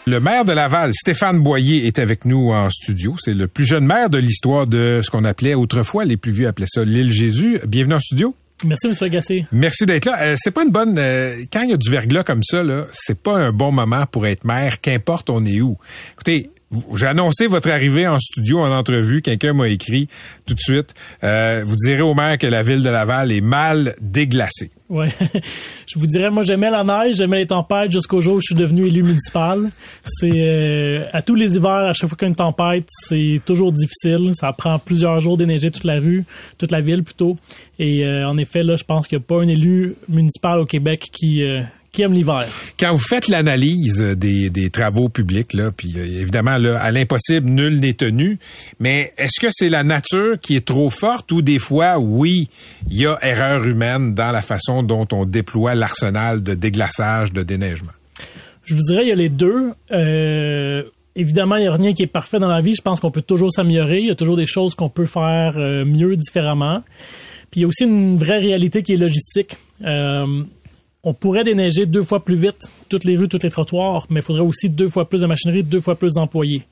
Le 0.07 0.19
maire 0.19 0.45
de 0.45 0.51
Laval, 0.51 0.93
Stéphane 0.93 1.39
Boyer, 1.43 1.85
est 1.85 1.99
avec 1.99 2.25
nous 2.25 2.51
en 2.51 2.69
studio. 2.71 3.15
C'est 3.19 3.35
le 3.35 3.47
plus 3.47 3.65
jeune 3.65 3.85
maire 3.85 4.09
de 4.09 4.17
l'histoire 4.17 4.65
de 4.65 5.01
ce 5.03 5.11
qu'on 5.11 5.25
appelait 5.25 5.53
autrefois, 5.53 6.05
les 6.05 6.17
plus 6.17 6.31
vieux 6.31 6.47
appelaient 6.47 6.65
ça 6.67 6.83
l'île 6.83 7.11
Jésus. 7.11 7.59
Bienvenue 7.67 7.95
en 7.95 7.99
studio. 7.99 8.35
Merci, 8.65 8.87
M. 8.87 8.93
Agassé. 9.01 9.43
Merci 9.51 9.85
d'être 9.85 10.05
là. 10.05 10.21
Euh, 10.21 10.35
c'est 10.37 10.51
pas 10.51 10.63
une 10.63 10.71
bonne. 10.71 10.95
Euh, 10.97 11.43
quand 11.51 11.61
il 11.61 11.71
y 11.71 11.73
a 11.73 11.77
du 11.77 11.89
verglas 11.89 12.23
comme 12.23 12.43
ça, 12.43 12.63
là, 12.63 12.85
c'est 12.91 13.19
pas 13.19 13.37
un 13.37 13.51
bon 13.51 13.71
moment 13.71 14.05
pour 14.05 14.27
être 14.27 14.43
maire, 14.43 14.81
qu'importe 14.81 15.29
on 15.29 15.45
est 15.45 15.61
où. 15.61 15.77
Écoutez, 16.13 16.49
j'ai 16.95 17.07
annoncé 17.07 17.47
votre 17.47 17.69
arrivée 17.69 18.07
en 18.07 18.19
studio 18.19 18.59
en 18.59 18.71
entrevue. 18.71 19.21
Quelqu'un 19.21 19.53
m'a 19.53 19.67
écrit 19.67 20.07
tout 20.45 20.53
de 20.53 20.59
suite. 20.59 20.93
Euh, 21.23 21.63
vous 21.65 21.75
direz 21.75 22.01
au 22.01 22.13
maire 22.13 22.37
que 22.37 22.47
la 22.47 22.63
ville 22.63 22.83
de 22.83 22.89
Laval 22.89 23.31
est 23.31 23.41
mal 23.41 23.95
déglacée. 23.99 24.71
Ouais, 24.89 25.07
je 25.87 25.97
vous 25.97 26.07
dirais, 26.07 26.29
moi 26.29 26.43
j'aimais 26.43 26.69
la 26.69 26.83
neige, 26.83 27.15
j'aimais 27.15 27.37
les 27.37 27.47
tempêtes 27.47 27.91
jusqu'au 27.91 28.19
jour 28.19 28.35
où 28.35 28.39
je 28.41 28.47
suis 28.47 28.55
devenu 28.55 28.87
élu 28.87 29.03
municipal. 29.03 29.69
C'est 30.03 30.31
euh, 30.35 31.05
à 31.13 31.21
tous 31.21 31.35
les 31.35 31.55
hivers, 31.55 31.89
à 31.89 31.93
chaque 31.93 32.09
fois 32.09 32.17
qu'il 32.17 32.25
y 32.25 32.29
a 32.29 32.29
une 32.29 32.35
tempête, 32.35 32.87
c'est 32.89 33.39
toujours 33.45 33.71
difficile. 33.71 34.31
Ça 34.33 34.51
prend 34.51 34.79
plusieurs 34.79 35.19
jours 35.21 35.37
d'énergie 35.37 35.71
toute 35.71 35.85
la 35.85 35.99
rue, 35.99 36.25
toute 36.57 36.71
la 36.71 36.81
ville 36.81 37.03
plutôt. 37.03 37.37
Et 37.79 38.05
euh, 38.05 38.27
en 38.27 38.37
effet, 38.37 38.63
là, 38.63 38.75
je 38.75 38.83
pense 38.83 39.07
qu'il 39.07 39.17
n'y 39.17 39.23
a 39.23 39.27
pas 39.27 39.41
un 39.41 39.47
élu 39.47 39.95
municipal 40.09 40.59
au 40.59 40.65
Québec 40.65 41.07
qui 41.11 41.41
qui 41.91 42.05
l'hiver. 42.05 42.47
Quand 42.79 42.93
vous 42.93 42.99
faites 42.99 43.27
l'analyse 43.27 44.01
des, 44.01 44.49
des, 44.49 44.69
travaux 44.69 45.09
publics, 45.09 45.53
là, 45.53 45.71
puis 45.71 45.93
euh, 45.97 46.21
évidemment, 46.21 46.57
là, 46.57 46.79
à 46.79 46.89
l'impossible, 46.91 47.49
nul 47.49 47.79
n'est 47.79 47.93
tenu, 47.93 48.39
mais 48.79 49.13
est-ce 49.17 49.39
que 49.39 49.47
c'est 49.51 49.69
la 49.69 49.83
nature 49.83 50.39
qui 50.39 50.55
est 50.55 50.65
trop 50.65 50.89
forte 50.89 51.31
ou 51.31 51.41
des 51.41 51.59
fois, 51.59 51.99
oui, 51.99 52.47
il 52.89 52.97
y 52.97 53.05
a 53.05 53.17
erreur 53.21 53.65
humaine 53.65 54.13
dans 54.13 54.31
la 54.31 54.41
façon 54.41 54.83
dont 54.83 55.07
on 55.11 55.25
déploie 55.25 55.75
l'arsenal 55.75 56.41
de 56.41 56.53
déglaçage, 56.53 57.33
de 57.33 57.43
déneigement? 57.43 57.91
Je 58.63 58.75
vous 58.75 58.81
dirais, 58.87 59.01
il 59.03 59.09
y 59.09 59.11
a 59.11 59.15
les 59.15 59.29
deux. 59.29 59.71
Euh, 59.91 60.83
évidemment, 61.15 61.57
il 61.57 61.63
n'y 61.63 61.67
a 61.67 61.73
rien 61.73 61.93
qui 61.93 62.03
est 62.03 62.07
parfait 62.07 62.39
dans 62.39 62.47
la 62.47 62.61
vie. 62.61 62.73
Je 62.73 62.81
pense 62.81 62.99
qu'on 62.99 63.11
peut 63.11 63.21
toujours 63.21 63.51
s'améliorer. 63.51 63.99
Il 63.99 64.07
y 64.07 64.11
a 64.11 64.15
toujours 64.15 64.37
des 64.37 64.45
choses 64.45 64.75
qu'on 64.75 64.89
peut 64.89 65.05
faire 65.05 65.57
euh, 65.57 65.83
mieux, 65.83 66.15
différemment. 66.15 66.83
Puis 67.49 67.59
il 67.59 67.63
y 67.63 67.65
a 67.65 67.67
aussi 67.67 67.83
une 67.83 68.15
vraie 68.17 68.37
réalité 68.37 68.81
qui 68.81 68.93
est 68.93 68.97
logistique. 68.97 69.57
Euh, 69.83 70.43
on 71.03 71.13
pourrait 71.13 71.43
déneiger 71.43 71.85
deux 71.85 72.03
fois 72.03 72.23
plus 72.23 72.35
vite 72.35 72.71
toutes 72.89 73.05
les 73.05 73.17
rues, 73.17 73.27
tous 73.27 73.41
les 73.41 73.49
trottoirs, 73.49 74.05
mais 74.09 74.19
il 74.19 74.23
faudrait 74.23 74.43
aussi 74.43 74.69
deux 74.69 74.89
fois 74.89 75.07
plus 75.07 75.21
de 75.21 75.25
machinerie, 75.25 75.63
deux 75.63 75.79
fois 75.79 75.95
plus 75.95 76.13
d'employés. 76.13 76.63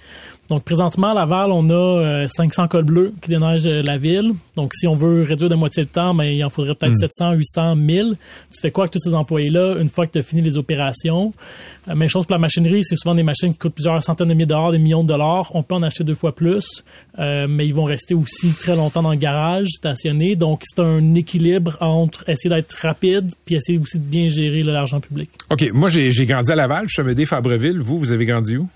Donc 0.50 0.64
présentement, 0.64 1.12
à 1.12 1.14
Laval, 1.14 1.52
on 1.52 1.70
a 1.70 2.28
500 2.28 2.64
euh, 2.64 2.68
cols 2.68 2.84
bleus 2.84 3.14
qui 3.22 3.30
déneigent 3.30 3.68
euh, 3.68 3.82
la 3.84 3.98
ville. 3.98 4.32
Donc 4.56 4.74
si 4.74 4.88
on 4.88 4.96
veut 4.96 5.24
réduire 5.24 5.50
de 5.50 5.56
moitié 5.56 5.84
le 5.84 5.90
temps, 5.90 6.14
ben, 6.14 6.24
il 6.24 6.44
en 6.44 6.50
faudrait 6.50 6.74
peut-être 6.76 6.98
700, 6.98 7.34
800, 7.34 7.76
1000. 7.76 8.16
Tu 8.52 8.62
fais 8.62 8.72
quoi 8.72 8.86
avec 8.86 8.92
tous 8.92 9.00
ces 9.00 9.14
employés-là 9.14 9.78
une 9.80 9.90
fois 9.90 10.08
que 10.08 10.14
tu 10.14 10.20
as 10.20 10.22
fini 10.24 10.42
les 10.42 10.58
opérations? 10.58 11.34
Euh, 11.88 11.96
même 11.96 12.10
chose 12.10 12.26
pour 12.26 12.34
la 12.34 12.40
machinerie, 12.40 12.84
c'est 12.84 12.96
souvent 12.96 13.14
des 13.14 13.24
machines 13.24 13.54
qui 13.54 13.60
coûtent 13.60 13.76
plusieurs 13.76 14.02
centaines 14.02 14.28
de 14.28 14.34
milliers 14.34 14.46
de 14.46 14.50
dollars, 14.50 14.72
des 14.72 14.80
millions 14.80 15.04
de 15.04 15.08
dollars. 15.08 15.52
On 15.54 15.62
peut 15.62 15.76
en 15.76 15.84
acheter 15.84 16.04
deux 16.04 16.16
fois 16.16 16.34
plus, 16.34 16.84
mais 17.18 17.68
ils 17.68 17.74
vont 17.74 17.84
rester 17.84 18.16
aussi 18.16 18.52
très 18.54 18.76
longtemps 18.76 19.04
dans 19.04 19.12
le 19.12 19.18
garage, 19.18 19.68
stationnés. 19.68 20.36
Donc 20.36 20.62
c'est 20.64 20.82
un 20.82 21.14
équilibre 21.16 21.78
entre 21.80 22.28
essayer 22.30 22.54
d'être 22.54 22.76
rapide 22.82 23.32
puis 23.46 23.56
essayer 23.56 23.78
aussi 23.78 24.00
de 24.00 24.04
bien 24.04 24.30
gérer 24.30 24.64
l'argent 24.64 25.00
public. 25.00 25.30
OK, 25.52 25.70
moi 25.74 25.90
j'ai 25.90 26.26
grandi 26.26 26.52
à 26.52 26.56
Laval, 26.56 26.88
je 26.88 26.94
suis 26.94 27.02
Amédée 27.02 27.26
Fabreville. 27.26 27.80
Vous, 27.80 27.98
vous 27.98 28.12
avez 28.12 28.26
grandi 28.26 28.58
où? 28.58 28.68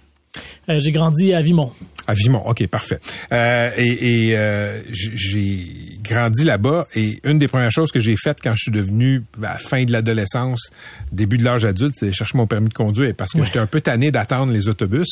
Euh, 0.69 0.79
j'ai 0.79 0.91
grandi 0.91 1.34
à 1.34 1.41
Vimont. 1.41 1.71
À 2.07 2.13
Vimont, 2.13 2.45
ok, 2.45 2.67
parfait. 2.67 2.99
Euh, 3.31 3.69
et, 3.77 4.36
euh, 4.36 4.81
j'ai 4.91 5.65
grandi 6.01 6.43
là-bas 6.43 6.88
et 6.95 7.19
une 7.23 7.39
des 7.39 7.47
premières 7.47 7.71
choses 7.71 7.91
que 7.91 7.99
j'ai 7.99 8.15
faites 8.17 8.39
quand 8.41 8.55
je 8.55 8.63
suis 8.63 8.71
devenu 8.71 9.23
à 9.39 9.53
la 9.53 9.57
fin 9.57 9.84
de 9.84 9.91
l'adolescence, 9.91 10.71
début 11.11 11.38
de 11.38 11.45
l'âge 11.45 11.63
adulte, 11.65 11.95
c'est 11.97 12.11
chercher 12.11 12.38
mon 12.38 12.47
permis 12.47 12.69
de 12.69 12.73
conduire 12.73 13.13
parce 13.15 13.31
que 13.31 13.43
j'étais 13.43 13.59
un 13.59 13.67
peu 13.67 13.79
tanné 13.79 14.11
d'attendre 14.11 14.51
les 14.51 14.67
autobus. 14.67 15.07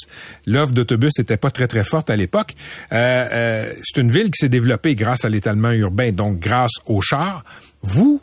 L'offre 0.46 0.74
d'autobus 0.74 1.18
n'était 1.18 1.38
pas 1.38 1.52
très 1.52 1.68
très 1.68 1.84
forte 1.84 2.10
à 2.10 2.16
l'époque. 2.16 2.56
c'est 2.90 3.98
une 3.98 4.12
ville 4.12 4.32
qui 4.32 4.40
s'est 4.40 4.50
développée 4.50 4.96
grâce 4.96 5.24
à 5.24 5.30
l'étalement 5.30 5.72
urbain, 5.72 6.12
donc 6.12 6.40
grâce 6.40 6.74
aux 6.86 7.02
chars. 7.02 7.44
Vous, 7.84 8.22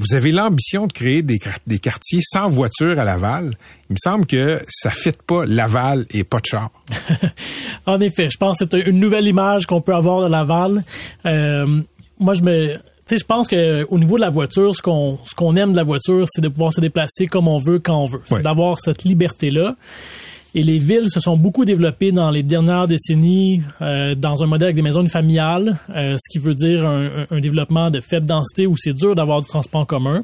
vous 0.00 0.14
avez 0.14 0.32
l'ambition 0.32 0.86
de 0.86 0.92
créer 0.92 1.22
des, 1.22 1.38
des, 1.66 1.78
quartiers 1.78 2.20
sans 2.22 2.48
voiture 2.48 2.98
à 2.98 3.04
Laval. 3.04 3.56
Il 3.90 3.92
me 3.92 3.98
semble 3.98 4.26
que 4.26 4.60
ça 4.68 4.88
ne 4.88 4.94
fit 4.94 5.12
pas 5.26 5.44
Laval 5.44 6.06
et 6.10 6.24
pas 6.24 6.40
de 6.40 6.46
char. 6.46 6.70
en 7.86 8.00
effet, 8.00 8.30
je 8.30 8.38
pense 8.38 8.58
que 8.58 8.64
c'est 8.70 8.78
une 8.86 8.98
nouvelle 8.98 9.26
image 9.26 9.66
qu'on 9.66 9.82
peut 9.82 9.94
avoir 9.94 10.22
de 10.22 10.32
Laval. 10.32 10.82
Euh, 11.26 11.82
moi, 12.18 12.32
je 12.32 12.42
me, 12.42 12.78
sais, 13.04 13.18
je 13.18 13.24
pense 13.24 13.46
que 13.46 13.84
au 13.90 13.98
niveau 13.98 14.16
de 14.16 14.22
la 14.22 14.30
voiture, 14.30 14.74
ce 14.74 14.80
qu'on 14.80 15.18
ce 15.24 15.34
qu'on 15.34 15.54
aime 15.56 15.72
de 15.72 15.76
la 15.76 15.84
voiture, 15.84 16.24
c'est 16.28 16.40
de 16.40 16.48
pouvoir 16.48 16.72
se 16.72 16.80
déplacer 16.80 17.26
comme 17.26 17.48
on 17.48 17.58
veut 17.58 17.78
quand 17.78 17.96
on 17.96 18.06
veut. 18.06 18.22
C'est 18.24 18.42
d'avoir 18.42 18.78
cette 18.78 19.04
liberté 19.04 19.50
là. 19.50 19.74
Et 20.54 20.62
les 20.64 20.78
villes 20.78 21.08
se 21.10 21.20
sont 21.20 21.36
beaucoup 21.36 21.64
développées 21.64 22.10
dans 22.10 22.30
les 22.30 22.42
dernières 22.42 22.88
décennies 22.88 23.62
euh, 23.80 24.16
dans 24.16 24.42
un 24.42 24.46
modèle 24.46 24.66
avec 24.66 24.76
des 24.76 24.82
maisons 24.82 25.06
familiales, 25.06 25.78
euh, 25.94 26.16
ce 26.18 26.28
qui 26.30 26.44
veut 26.44 26.54
dire 26.54 26.84
un, 26.84 27.26
un, 27.30 27.40
développement 27.40 27.90
de 27.90 28.00
faible 28.00 28.26
densité 28.26 28.66
où 28.66 28.74
c'est 28.76 28.92
dur 28.92 29.14
d'avoir 29.14 29.42
du 29.42 29.46
transport 29.46 29.82
en 29.82 29.84
commun. 29.84 30.22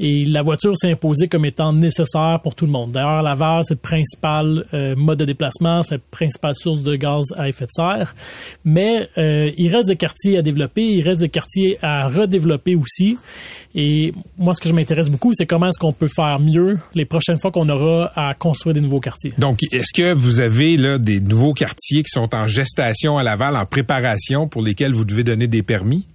Et 0.00 0.24
la 0.24 0.42
voiture 0.42 0.76
s'est 0.76 0.90
imposée 0.90 1.28
comme 1.28 1.44
étant 1.44 1.72
nécessaire 1.72 2.40
pour 2.42 2.56
tout 2.56 2.66
le 2.66 2.72
monde. 2.72 2.90
D'ailleurs, 2.90 3.22
Laval, 3.22 3.62
c'est 3.62 3.74
le 3.74 3.80
principal 3.80 4.64
euh, 4.74 4.96
mode 4.96 5.20
de 5.20 5.24
déplacement, 5.24 5.82
c'est 5.82 5.94
la 5.94 6.00
principale 6.10 6.54
source 6.54 6.82
de 6.82 6.96
gaz 6.96 7.26
à 7.36 7.48
effet 7.48 7.66
de 7.66 7.70
serre. 7.70 8.14
Mais 8.64 9.08
euh, 9.16 9.50
il 9.56 9.72
reste 9.74 9.88
des 9.88 9.96
quartiers 9.96 10.38
à 10.38 10.42
développer, 10.42 10.82
il 10.82 11.02
reste 11.02 11.20
des 11.20 11.28
quartiers 11.28 11.78
à 11.82 12.08
redévelopper 12.08 12.74
aussi. 12.74 13.16
Et 13.74 14.12
moi, 14.36 14.54
ce 14.54 14.60
que 14.60 14.68
je 14.68 14.74
m'intéresse 14.74 15.08
beaucoup, 15.08 15.32
c'est 15.34 15.46
comment 15.46 15.68
est-ce 15.68 15.78
qu'on 15.78 15.92
peut 15.92 16.08
faire 16.14 16.38
mieux 16.38 16.78
les 16.94 17.06
prochaines 17.06 17.38
fois 17.38 17.50
qu'on 17.50 17.68
aura 17.68 18.12
à 18.16 18.34
construire 18.34 18.74
des 18.74 18.80
nouveaux 18.80 19.00
quartiers. 19.00 19.32
Donc, 19.38 19.60
est-ce 19.72 19.92
que 19.94 20.12
vous 20.12 20.40
avez 20.40 20.76
là 20.76 20.98
des 20.98 21.20
nouveaux 21.20 21.54
quartiers 21.54 22.02
qui 22.02 22.10
sont 22.10 22.34
en 22.34 22.46
gestation 22.46 23.16
à 23.16 23.22
Laval, 23.22 23.56
en 23.56 23.64
préparation, 23.64 24.46
pour 24.46 24.62
lesquels 24.62 24.92
vous 24.92 25.04
devez 25.04 25.24
donner 25.24 25.46
des 25.46 25.62
permis? 25.62 26.06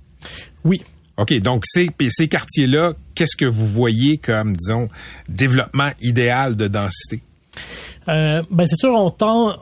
Oui. 0.64 0.82
OK, 1.18 1.34
donc 1.40 1.64
ces, 1.66 1.90
ces 2.10 2.28
quartiers-là, 2.28 2.94
qu'est-ce 3.16 3.36
que 3.36 3.46
vous 3.46 3.68
voyez 3.68 4.18
comme, 4.20 4.56
disons, 4.56 4.88
développement 5.28 5.90
idéal 6.00 6.56
de 6.56 6.68
densité? 6.68 7.24
Euh, 8.08 8.44
ben 8.52 8.66
c'est 8.68 8.76
sûr, 8.78 8.94
on 8.94 9.10
tend, 9.10 9.56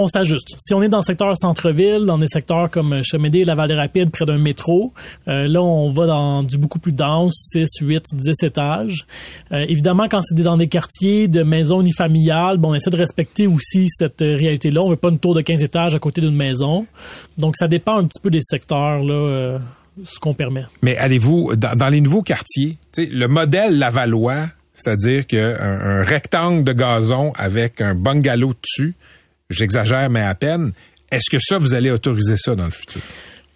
on 0.00 0.08
s'ajuste. 0.08 0.56
Si 0.58 0.72
on 0.72 0.82
est 0.82 0.88
dans 0.88 0.98
le 0.98 1.02
secteur 1.02 1.36
centre-ville, 1.36 2.06
dans 2.06 2.16
des 2.16 2.26
secteurs 2.26 2.70
comme 2.70 3.02
Chemédé, 3.02 3.44
la 3.44 3.54
Vallée 3.54 3.74
Rapide, 3.74 4.10
près 4.10 4.24
d'un 4.24 4.38
métro, 4.38 4.94
euh, 5.28 5.46
là, 5.46 5.60
on 5.60 5.92
va 5.92 6.06
dans 6.06 6.42
du 6.42 6.56
beaucoup 6.56 6.78
plus 6.78 6.92
dense, 6.92 7.34
6, 7.52 7.66
8, 7.82 8.02
10 8.14 8.42
étages. 8.42 9.06
Euh, 9.52 9.66
évidemment, 9.68 10.08
quand 10.10 10.22
c'est 10.22 10.34
dans 10.34 10.56
des 10.56 10.68
quartiers 10.68 11.28
de 11.28 11.42
maisons 11.42 11.82
unifamiliales, 11.82 12.56
bon, 12.56 12.70
on 12.70 12.74
essaie 12.74 12.90
de 12.90 12.96
respecter 12.96 13.46
aussi 13.46 13.88
cette 13.88 14.20
réalité-là. 14.22 14.80
On 14.82 14.88
veut 14.88 14.96
pas 14.96 15.10
une 15.10 15.18
tour 15.18 15.34
de 15.34 15.42
15 15.42 15.62
étages 15.62 15.94
à 15.94 15.98
côté 15.98 16.22
d'une 16.22 16.34
maison. 16.34 16.86
Donc, 17.36 17.56
ça 17.58 17.68
dépend 17.68 17.98
un 17.98 18.06
petit 18.06 18.20
peu 18.22 18.30
des 18.30 18.42
secteurs, 18.42 19.04
là. 19.04 19.14
Euh, 19.14 19.58
ce 20.04 20.18
qu'on 20.18 20.32
permet. 20.32 20.64
Mais 20.80 20.96
allez-vous, 20.96 21.56
dans, 21.56 21.88
les 21.90 22.00
nouveaux 22.00 22.22
quartiers, 22.22 22.78
le 22.96 23.26
modèle 23.26 23.76
Lavallois, 23.76 24.46
c'est-à-dire 24.72 25.26
qu'un 25.26 25.56
un 25.60 26.02
rectangle 26.02 26.64
de 26.64 26.72
gazon 26.72 27.32
avec 27.36 27.82
un 27.82 27.94
bungalow 27.94 28.54
dessus, 28.62 28.94
J'exagère, 29.50 30.08
mais 30.08 30.22
à 30.22 30.34
peine. 30.34 30.72
Est-ce 31.10 31.28
que 31.28 31.38
ça, 31.40 31.58
vous 31.58 31.74
allez 31.74 31.90
autoriser 31.90 32.36
ça 32.36 32.54
dans 32.54 32.64
le 32.64 32.70
futur? 32.70 33.02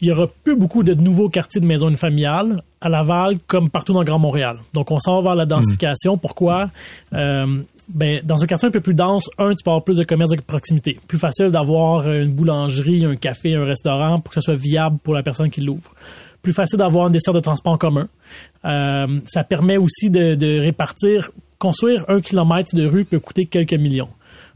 Il 0.00 0.08
y 0.08 0.12
aura 0.12 0.26
plus 0.42 0.56
beaucoup 0.56 0.82
de 0.82 0.92
nouveaux 0.92 1.28
quartiers 1.28 1.60
de 1.60 1.66
maisons 1.66 1.94
familiales 1.96 2.62
à 2.80 2.88
Laval 2.88 3.38
comme 3.46 3.70
partout 3.70 3.92
dans 3.92 4.02
Grand 4.02 4.18
Montréal. 4.18 4.58
Donc, 4.74 4.90
on 4.90 4.98
s'en 4.98 5.20
va 5.20 5.30
vers 5.30 5.34
la 5.36 5.46
densification. 5.46 6.18
Pourquoi? 6.18 6.68
Euh, 7.14 7.46
ben, 7.88 8.20
dans 8.24 8.42
un 8.42 8.46
quartier 8.46 8.68
un 8.68 8.70
peu 8.72 8.80
plus 8.80 8.94
dense, 8.94 9.30
un, 9.38 9.50
tu 9.50 9.62
peux 9.64 9.70
avoir 9.70 9.84
plus 9.84 9.96
de 9.96 10.04
commerce 10.04 10.30
de 10.30 10.40
proximité. 10.40 10.98
Plus 11.06 11.18
facile 11.18 11.46
d'avoir 11.46 12.10
une 12.10 12.32
boulangerie, 12.32 13.04
un 13.04 13.16
café, 13.16 13.54
un 13.54 13.64
restaurant 13.64 14.20
pour 14.20 14.30
que 14.30 14.34
ça 14.34 14.40
soit 14.40 14.60
viable 14.60 14.98
pour 15.02 15.14
la 15.14 15.22
personne 15.22 15.48
qui 15.48 15.60
l'ouvre. 15.60 15.94
Plus 16.42 16.52
facile 16.52 16.78
d'avoir 16.78 17.06
un 17.06 17.10
dessert 17.10 17.32
de 17.32 17.40
transport 17.40 17.72
en 17.72 17.78
commun. 17.78 18.08
Euh, 18.64 19.20
ça 19.26 19.44
permet 19.44 19.76
aussi 19.76 20.10
de 20.10 20.60
répartir. 20.60 21.30
Construire 21.58 22.04
un 22.08 22.20
kilomètre 22.20 22.74
de 22.74 22.84
rue 22.84 23.04
peut 23.04 23.20
coûter 23.20 23.46
quelques 23.46 23.74
millions. 23.74 24.10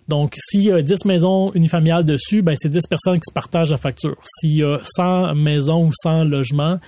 Donc, 0.08 0.34
s'il 0.38 0.64
y 0.64 0.72
a 0.72 0.80
10 0.80 1.04
maisons 1.04 1.52
unifamiliales 1.52 2.04
dessus, 2.04 2.42
ben, 2.42 2.54
c'est 2.56 2.70
10 2.70 2.86
personnes 2.86 3.16
qui 3.16 3.28
se 3.28 3.32
partagent 3.32 3.70
la 3.70 3.76
facture. 3.76 4.16
S'il 4.24 4.56
y 4.56 4.64
a 4.64 4.78
100 4.82 5.34
maisons 5.34 5.86
ou 5.86 5.90
100 5.92 6.24
logements, 6.24 6.78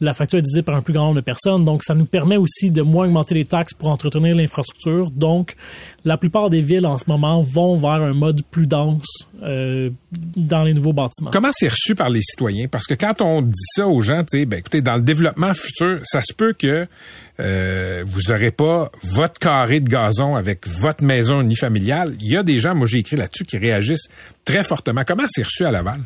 la 0.00 0.14
facture 0.14 0.38
est 0.38 0.42
divisée 0.42 0.62
par 0.62 0.76
un 0.76 0.82
plus 0.82 0.94
grand 0.94 1.06
nombre 1.06 1.16
de 1.16 1.20
personnes. 1.20 1.64
Donc, 1.64 1.82
ça 1.82 1.94
nous 1.94 2.06
permet 2.06 2.36
aussi 2.36 2.70
de 2.70 2.82
moins 2.82 3.06
augmenter 3.06 3.34
les 3.34 3.44
taxes 3.44 3.74
pour 3.74 3.88
entretenir 3.88 4.36
l'infrastructure. 4.36 5.10
Donc, 5.10 5.56
la 6.08 6.16
plupart 6.16 6.48
des 6.48 6.62
villes 6.62 6.86
en 6.86 6.96
ce 6.96 7.04
moment 7.06 7.42
vont 7.42 7.76
vers 7.76 8.02
un 8.02 8.14
mode 8.14 8.40
plus 8.50 8.66
dense 8.66 9.26
euh, 9.42 9.90
dans 10.10 10.64
les 10.64 10.72
nouveaux 10.72 10.94
bâtiments. 10.94 11.30
Comment 11.30 11.50
c'est 11.52 11.68
reçu 11.68 11.94
par 11.94 12.08
les 12.08 12.22
citoyens? 12.22 12.66
Parce 12.66 12.86
que 12.86 12.94
quand 12.94 13.20
on 13.20 13.42
dit 13.42 13.52
ça 13.74 13.86
aux 13.86 14.00
gens, 14.00 14.20
tu 14.20 14.38
sais, 14.38 14.46
ben, 14.46 14.58
écoutez, 14.58 14.80
dans 14.80 14.96
le 14.96 15.02
développement 15.02 15.52
futur, 15.52 16.00
ça 16.04 16.22
se 16.22 16.32
peut 16.32 16.54
que 16.54 16.86
euh, 17.40 18.04
vous 18.06 18.32
n'aurez 18.32 18.50
pas 18.50 18.90
votre 19.02 19.38
carré 19.38 19.80
de 19.80 19.88
gazon 19.88 20.34
avec 20.34 20.66
votre 20.66 21.04
maison 21.04 21.42
unifamiliale. 21.42 22.14
Il 22.20 22.32
y 22.32 22.36
a 22.38 22.42
des 22.42 22.58
gens, 22.58 22.74
moi 22.74 22.86
j'ai 22.86 22.98
écrit 22.98 23.16
là-dessus, 23.16 23.44
qui 23.44 23.58
réagissent 23.58 24.08
très 24.46 24.64
fortement. 24.64 25.02
Comment 25.06 25.26
c'est 25.28 25.42
reçu 25.42 25.66
à 25.66 25.70
Laval? 25.70 26.00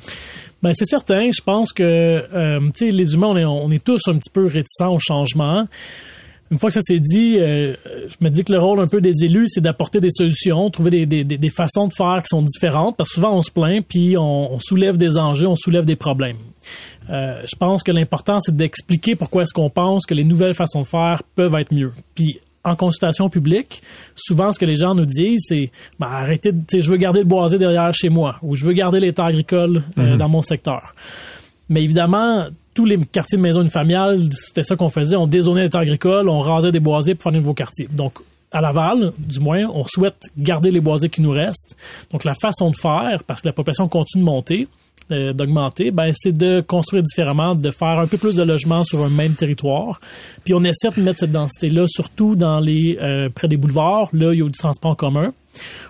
Ben 0.64 0.72
c'est 0.74 0.86
certain. 0.86 1.30
Je 1.30 1.42
pense 1.42 1.72
que 1.72 1.82
euh, 1.84 2.60
les 2.80 3.14
humains, 3.14 3.28
on 3.28 3.36
est, 3.36 3.44
on 3.44 3.70
est 3.70 3.82
tous 3.82 4.02
un 4.08 4.14
petit 4.14 4.30
peu 4.30 4.46
réticents 4.46 4.92
au 4.92 4.98
changement 4.98 5.68
une 6.52 6.58
fois 6.58 6.68
que 6.68 6.74
ça 6.74 6.82
s'est 6.82 7.00
dit, 7.00 7.38
euh, 7.38 7.74
je 7.86 8.16
me 8.20 8.28
dis 8.28 8.44
que 8.44 8.52
le 8.52 8.60
rôle 8.60 8.78
un 8.78 8.86
peu 8.86 9.00
des 9.00 9.24
élus, 9.24 9.46
c'est 9.48 9.62
d'apporter 9.62 10.00
des 10.00 10.10
solutions, 10.10 10.68
trouver 10.68 11.06
des, 11.06 11.24
des, 11.24 11.24
des, 11.24 11.48
façons 11.48 11.88
de 11.88 11.94
faire 11.94 12.18
qui 12.20 12.28
sont 12.28 12.42
différentes, 12.42 12.94
parce 12.98 13.08
que 13.08 13.14
souvent 13.14 13.34
on 13.34 13.40
se 13.40 13.50
plaint, 13.50 13.82
puis 13.88 14.18
on, 14.18 14.52
on 14.52 14.58
soulève 14.60 14.98
des 14.98 15.16
enjeux, 15.16 15.48
on 15.48 15.56
soulève 15.56 15.86
des 15.86 15.96
problèmes. 15.96 16.36
Euh, 17.08 17.42
je 17.50 17.56
pense 17.56 17.82
que 17.82 17.90
l'important, 17.90 18.38
c'est 18.38 18.54
d'expliquer 18.54 19.16
pourquoi 19.16 19.44
est-ce 19.44 19.54
qu'on 19.54 19.70
pense 19.70 20.04
que 20.04 20.12
les 20.12 20.24
nouvelles 20.24 20.52
façons 20.52 20.82
de 20.82 20.86
faire 20.86 21.22
peuvent 21.34 21.54
être 21.54 21.72
mieux. 21.72 21.92
Puis 22.14 22.38
en 22.64 22.76
consultation 22.76 23.30
publique, 23.30 23.82
souvent 24.14 24.52
ce 24.52 24.58
que 24.58 24.66
les 24.66 24.76
gens 24.76 24.94
nous 24.94 25.06
disent, 25.06 25.40
c'est 25.48 25.70
ben, 25.98 26.06
arrêtez, 26.06 26.52
de, 26.52 26.62
je 26.78 26.90
veux 26.90 26.98
garder 26.98 27.20
le 27.20 27.24
boisé 27.24 27.56
derrière 27.56 27.92
chez 27.94 28.10
moi, 28.10 28.36
ou 28.42 28.56
je 28.56 28.66
veux 28.66 28.74
garder 28.74 29.00
l'état 29.00 29.24
agricole 29.24 29.82
euh, 29.96 30.12
mhm. 30.12 30.16
dans 30.18 30.28
mon 30.28 30.42
secteur. 30.42 30.94
Mais 31.70 31.82
évidemment, 31.82 32.48
tous 32.74 32.84
les 32.84 32.98
quartiers 32.98 33.38
de 33.38 33.42
maisons 33.42 33.64
familiales, 33.68 34.20
c'était 34.32 34.62
ça 34.62 34.76
qu'on 34.76 34.88
faisait. 34.88 35.16
On 35.16 35.26
dézonait 35.26 35.62
l'état 35.62 35.80
agricole, 35.80 36.28
on 36.28 36.40
rasait 36.40 36.70
des 36.70 36.80
boisés 36.80 37.14
pour 37.14 37.24
faire 37.24 37.32
des 37.32 37.38
nouveaux 37.38 37.54
quartiers. 37.54 37.88
Donc, 37.90 38.14
à 38.50 38.60
Laval, 38.60 39.12
du 39.18 39.40
moins, 39.40 39.66
on 39.72 39.84
souhaite 39.86 40.20
garder 40.36 40.70
les 40.70 40.80
boisés 40.80 41.08
qui 41.08 41.22
nous 41.22 41.30
restent. 41.30 41.76
Donc, 42.10 42.24
la 42.24 42.34
façon 42.34 42.70
de 42.70 42.76
faire, 42.76 43.24
parce 43.26 43.40
que 43.42 43.48
la 43.48 43.52
population 43.52 43.88
continue 43.88 44.22
de 44.22 44.26
monter, 44.26 44.68
euh, 45.10 45.32
d'augmenter, 45.32 45.90
ben, 45.90 46.12
c'est 46.14 46.32
de 46.32 46.60
construire 46.60 47.02
différemment, 47.02 47.54
de 47.54 47.70
faire 47.70 47.98
un 47.98 48.06
peu 48.06 48.18
plus 48.18 48.36
de 48.36 48.42
logements 48.42 48.84
sur 48.84 49.02
un 49.02 49.10
même 49.10 49.34
territoire. 49.34 50.00
Puis 50.44 50.54
on 50.54 50.62
essaie 50.62 50.90
de 50.96 51.02
mettre 51.02 51.20
cette 51.20 51.32
densité-là 51.32 51.86
surtout 51.88 52.36
dans 52.36 52.60
les 52.60 52.98
euh, 53.00 53.28
près 53.28 53.48
des 53.48 53.56
boulevards, 53.56 54.08
là 54.12 54.32
il 54.32 54.38
y 54.38 54.42
a 54.42 54.46
du 54.46 54.52
transport 54.52 54.92
en 54.92 54.94
commun, 54.94 55.32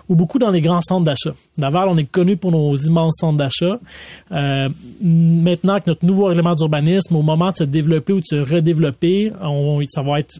ou 0.09 0.15
beaucoup 0.15 0.39
dans 0.39 0.49
les 0.49 0.61
grands 0.61 0.81
centres 0.81 1.05
d'achat. 1.05 1.33
Laval, 1.57 1.87
on 1.89 1.97
est 1.97 2.09
connu 2.09 2.37
pour 2.37 2.51
nos 2.51 2.75
immenses 2.75 3.17
centres 3.19 3.37
d'achat. 3.37 3.79
Euh, 4.31 4.67
maintenant 5.01 5.79
que 5.79 5.85
notre 5.87 6.05
nouveau 6.05 6.25
règlement 6.25 6.55
d'urbanisme, 6.55 7.15
au 7.15 7.21
moment 7.21 7.51
de 7.51 7.57
se 7.57 7.63
développer 7.63 8.13
ou 8.13 8.19
de 8.19 8.25
se 8.25 8.35
redévelopper, 8.35 9.31
ça 9.87 10.01
va 10.01 10.19
être 10.19 10.39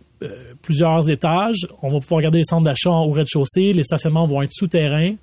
plusieurs 0.62 1.10
étages. 1.10 1.68
On 1.82 1.92
va 1.92 2.00
pouvoir 2.00 2.22
garder 2.22 2.40
les 2.40 2.44
centres 2.44 2.66
d'achat 2.66 2.92
au 2.92 3.12
rez-de-chaussée. 3.12 3.74
Les 3.74 3.84
stationnements 3.84 4.26
vont 4.26 4.42
être 4.42 4.52
souterrains. 4.52 5.16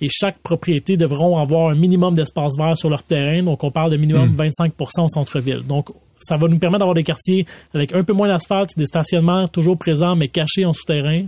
Et 0.00 0.08
chaque 0.08 0.38
propriété 0.38 0.96
devront 0.96 1.38
avoir 1.38 1.70
un 1.70 1.74
minimum 1.74 2.14
d'espace 2.14 2.56
vert 2.56 2.76
sur 2.76 2.88
leur 2.88 3.02
terrain. 3.02 3.42
Donc, 3.42 3.64
on 3.64 3.70
parle 3.70 3.90
de 3.90 3.96
minimum 3.96 4.34
25% 4.34 5.04
au 5.04 5.08
centre-ville. 5.08 5.66
Donc, 5.66 5.90
ça 6.18 6.36
va 6.36 6.48
nous 6.48 6.58
permettre 6.58 6.80
d'avoir 6.80 6.94
des 6.94 7.02
quartiers 7.02 7.46
avec 7.74 7.94
un 7.94 8.02
peu 8.02 8.12
moins 8.12 8.28
d'asphalte, 8.28 8.70
des 8.76 8.86
stationnements 8.86 9.46
toujours 9.48 9.76
présents 9.76 10.16
mais 10.16 10.28
cachés 10.28 10.64
en 10.64 10.72
souterrain 10.72 11.24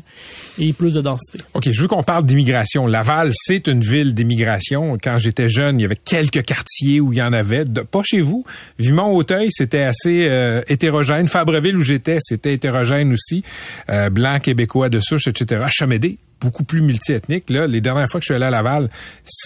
et 0.59 0.73
plus 0.73 0.95
de 0.95 1.01
densité. 1.01 1.39
OK, 1.55 1.71
je 1.71 1.83
veux 1.83 1.89
qu'on 1.89 2.03
parle 2.03 2.25
d'immigration. 2.25 2.87
Laval, 2.87 3.31
c'est 3.33 3.67
une 3.67 3.81
ville 3.81 4.15
d'immigration. 4.15 4.99
Quand 5.03 5.19
j'étais 5.19 5.49
jeune, 5.49 5.79
il 5.79 5.83
y 5.83 5.85
avait 5.85 5.97
quelques 5.97 6.43
quartiers 6.43 7.01
où 7.01 7.13
il 7.13 7.19
y 7.19 7.23
en 7.23 7.33
avait. 7.33 7.65
Pas 7.65 8.03
chez 8.05 8.21
vous. 8.21 8.45
Vimont-Auteuil, 8.79 9.49
c'était 9.51 9.83
assez 9.83 10.27
euh, 10.29 10.63
hétérogène. 10.69 11.29
Fabreville, 11.29 11.77
où 11.77 11.83
j'étais, 11.83 12.19
c'était 12.21 12.55
hétérogène 12.55 13.13
aussi. 13.13 13.43
Euh, 13.91 14.11
blanc, 14.11 14.39
québécois 14.41 14.89
de 14.89 15.01
souche, 15.01 15.27
etc. 15.29 15.67
Chamédé, 15.71 16.19
beaucoup 16.41 16.65
plus 16.65 16.81
multiethnique. 16.81 17.51
Là, 17.51 17.67
les 17.67 17.81
dernières 17.81 18.09
fois 18.09 18.21
que 18.21 18.25
je 18.25 18.33
suis 18.33 18.35
allé 18.35 18.47
à 18.47 18.51
Laval, 18.51 18.89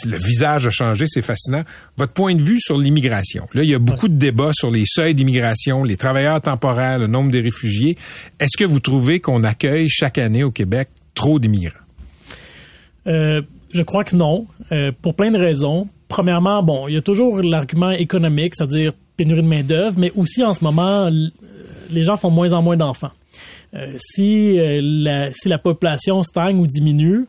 le 0.04 0.16
visage 0.16 0.66
a 0.66 0.70
changé, 0.70 1.06
c'est 1.06 1.22
fascinant. 1.22 1.62
Votre 1.96 2.12
point 2.12 2.34
de 2.34 2.42
vue 2.42 2.60
sur 2.60 2.78
l'immigration. 2.78 3.46
Là, 3.54 3.62
il 3.62 3.70
y 3.70 3.74
a 3.74 3.78
beaucoup 3.78 4.08
de 4.08 4.14
débats 4.14 4.52
sur 4.52 4.70
les 4.70 4.84
seuils 4.86 5.14
d'immigration, 5.14 5.84
les 5.84 5.96
travailleurs 5.96 6.40
temporaires, 6.40 6.98
le 6.98 7.06
nombre 7.06 7.30
de 7.30 7.42
réfugiés. 7.42 7.96
Est-ce 8.40 8.56
que 8.56 8.64
vous 8.64 8.80
trouvez 8.80 9.20
qu'on 9.20 9.44
accueille 9.44 9.88
chaque 9.88 10.18
année 10.18 10.44
au 10.44 10.50
Québec 10.50 10.88
trop 11.14 11.38
d'immigrants? 11.38 11.78
Euh, 13.06 13.42
je 13.70 13.82
crois 13.82 14.04
que 14.04 14.14
non, 14.14 14.46
euh, 14.70 14.92
pour 15.00 15.14
plein 15.14 15.30
de 15.30 15.38
raisons. 15.38 15.88
Premièrement, 16.08 16.62
bon, 16.62 16.88
il 16.88 16.94
y 16.94 16.98
a 16.98 17.00
toujours 17.00 17.40
l'argument 17.40 17.90
économique, 17.90 18.54
c'est-à-dire 18.54 18.92
pénurie 19.16 19.42
de 19.42 19.48
main-d'œuvre, 19.48 19.98
mais 19.98 20.12
aussi 20.14 20.44
en 20.44 20.54
ce 20.54 20.62
moment, 20.62 21.08
les 21.90 22.02
gens 22.02 22.16
font 22.16 22.30
moins 22.30 22.52
en 22.52 22.62
moins 22.62 22.76
d'enfants. 22.76 23.12
Euh, 23.74 23.94
si, 23.96 24.58
euh, 24.58 24.80
la, 24.82 25.32
si 25.32 25.48
la 25.48 25.58
population 25.58 26.22
stagne 26.22 26.58
ou 26.58 26.66
diminue, 26.66 27.24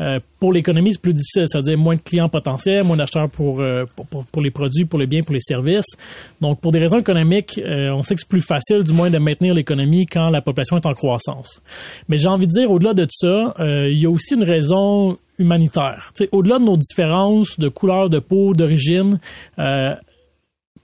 euh, 0.00 0.20
pour 0.38 0.52
l'économie, 0.52 0.92
c'est 0.92 1.02
plus 1.02 1.12
difficile, 1.12 1.44
c'est-à-dire 1.48 1.76
moins 1.76 1.96
de 1.96 2.00
clients 2.00 2.28
potentiels, 2.28 2.84
moins 2.84 2.96
d'acheteurs 2.96 3.28
pour, 3.28 3.60
pour, 3.96 4.24
pour- 4.26 4.42
les 4.42 4.52
produits, 4.52 4.84
pour 4.84 4.98
les 5.00 5.06
biens, 5.08 5.22
pour 5.22 5.34
les 5.34 5.40
services. 5.40 5.96
Donc, 6.40 6.60
pour 6.60 6.70
des 6.70 6.78
raisons 6.78 7.00
économiques, 7.00 7.60
on 7.66 8.02
sait 8.02 8.14
que 8.14 8.20
c'est 8.20 8.28
plus 8.28 8.40
facile, 8.40 8.84
du 8.84 8.92
moins, 8.92 9.10
de 9.10 9.18
maintenir 9.18 9.52
l'économie 9.54 10.06
quand 10.06 10.30
la 10.30 10.40
population 10.40 10.76
est 10.76 10.86
en 10.86 10.92
croissance. 10.94 11.60
Mais 12.08 12.16
j'ai 12.16 12.28
envie 12.28 12.46
de 12.46 12.52
dire, 12.52 12.70
au-delà 12.70 12.94
de 12.94 13.06
ça, 13.10 13.54
il 13.58 13.98
y 13.98 14.06
a 14.06 14.10
aussi 14.10 14.34
une 14.34 14.44
raison 14.44 15.18
humanitaire. 15.40 16.12
Au-delà 16.30 16.60
de 16.60 16.64
nos 16.64 16.76
différences 16.76 17.58
de 17.58 17.68
couleur 17.68 18.08
de 18.08 18.20
peau, 18.20 18.54
d'origine, 18.54 19.18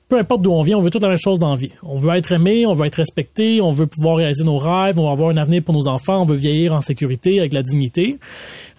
peu 0.09 0.19
importe 0.19 0.43
d'où 0.43 0.53
on 0.53 0.63
vient, 0.63 0.77
on 0.77 0.83
veut 0.83 0.91
toute 0.91 1.03
la 1.03 1.09
même 1.09 1.19
chose 1.19 1.39
dans 1.39 1.51
la 1.51 1.57
vie. 1.57 1.73
On 1.83 1.97
veut 1.97 2.15
être 2.15 2.33
aimé, 2.33 2.67
on 2.67 2.75
veut 2.75 2.87
être 2.87 2.97
respecté, 2.97 3.61
on 3.61 3.71
veut 3.71 3.87
pouvoir 3.87 4.17
réaliser 4.17 4.45
nos 4.45 4.59
rêves, 4.59 4.99
on 4.99 5.05
veut 5.05 5.13
avoir 5.13 5.31
un 5.31 5.37
avenir 5.37 5.63
pour 5.63 5.75
nos 5.75 5.89
enfants, 5.89 6.23
on 6.23 6.27
veut 6.27 6.37
vieillir 6.37 6.75
en 6.75 6.81
sécurité 6.81 7.39
avec 7.39 7.53
la 7.53 7.63
dignité. 7.63 8.19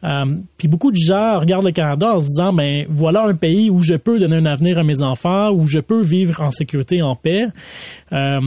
Euh, 0.03 0.25
puis 0.57 0.67
beaucoup 0.67 0.91
de 0.91 0.97
gens 0.97 1.39
regardent 1.39 1.65
le 1.65 1.71
Canada 1.71 2.13
en 2.15 2.19
se 2.19 2.27
disant, 2.27 2.53
ben 2.53 2.85
voilà 2.89 3.23
un 3.23 3.33
pays 3.33 3.69
où 3.69 3.81
je 3.81 3.95
peux 3.95 4.19
donner 4.19 4.35
un 4.35 4.45
avenir 4.45 4.77
à 4.77 4.83
mes 4.83 5.01
enfants, 5.01 5.49
où 5.51 5.67
je 5.67 5.79
peux 5.79 6.01
vivre 6.01 6.41
en 6.41 6.51
sécurité, 6.51 7.01
en 7.01 7.15
paix. 7.15 7.45
Euh, 8.13 8.39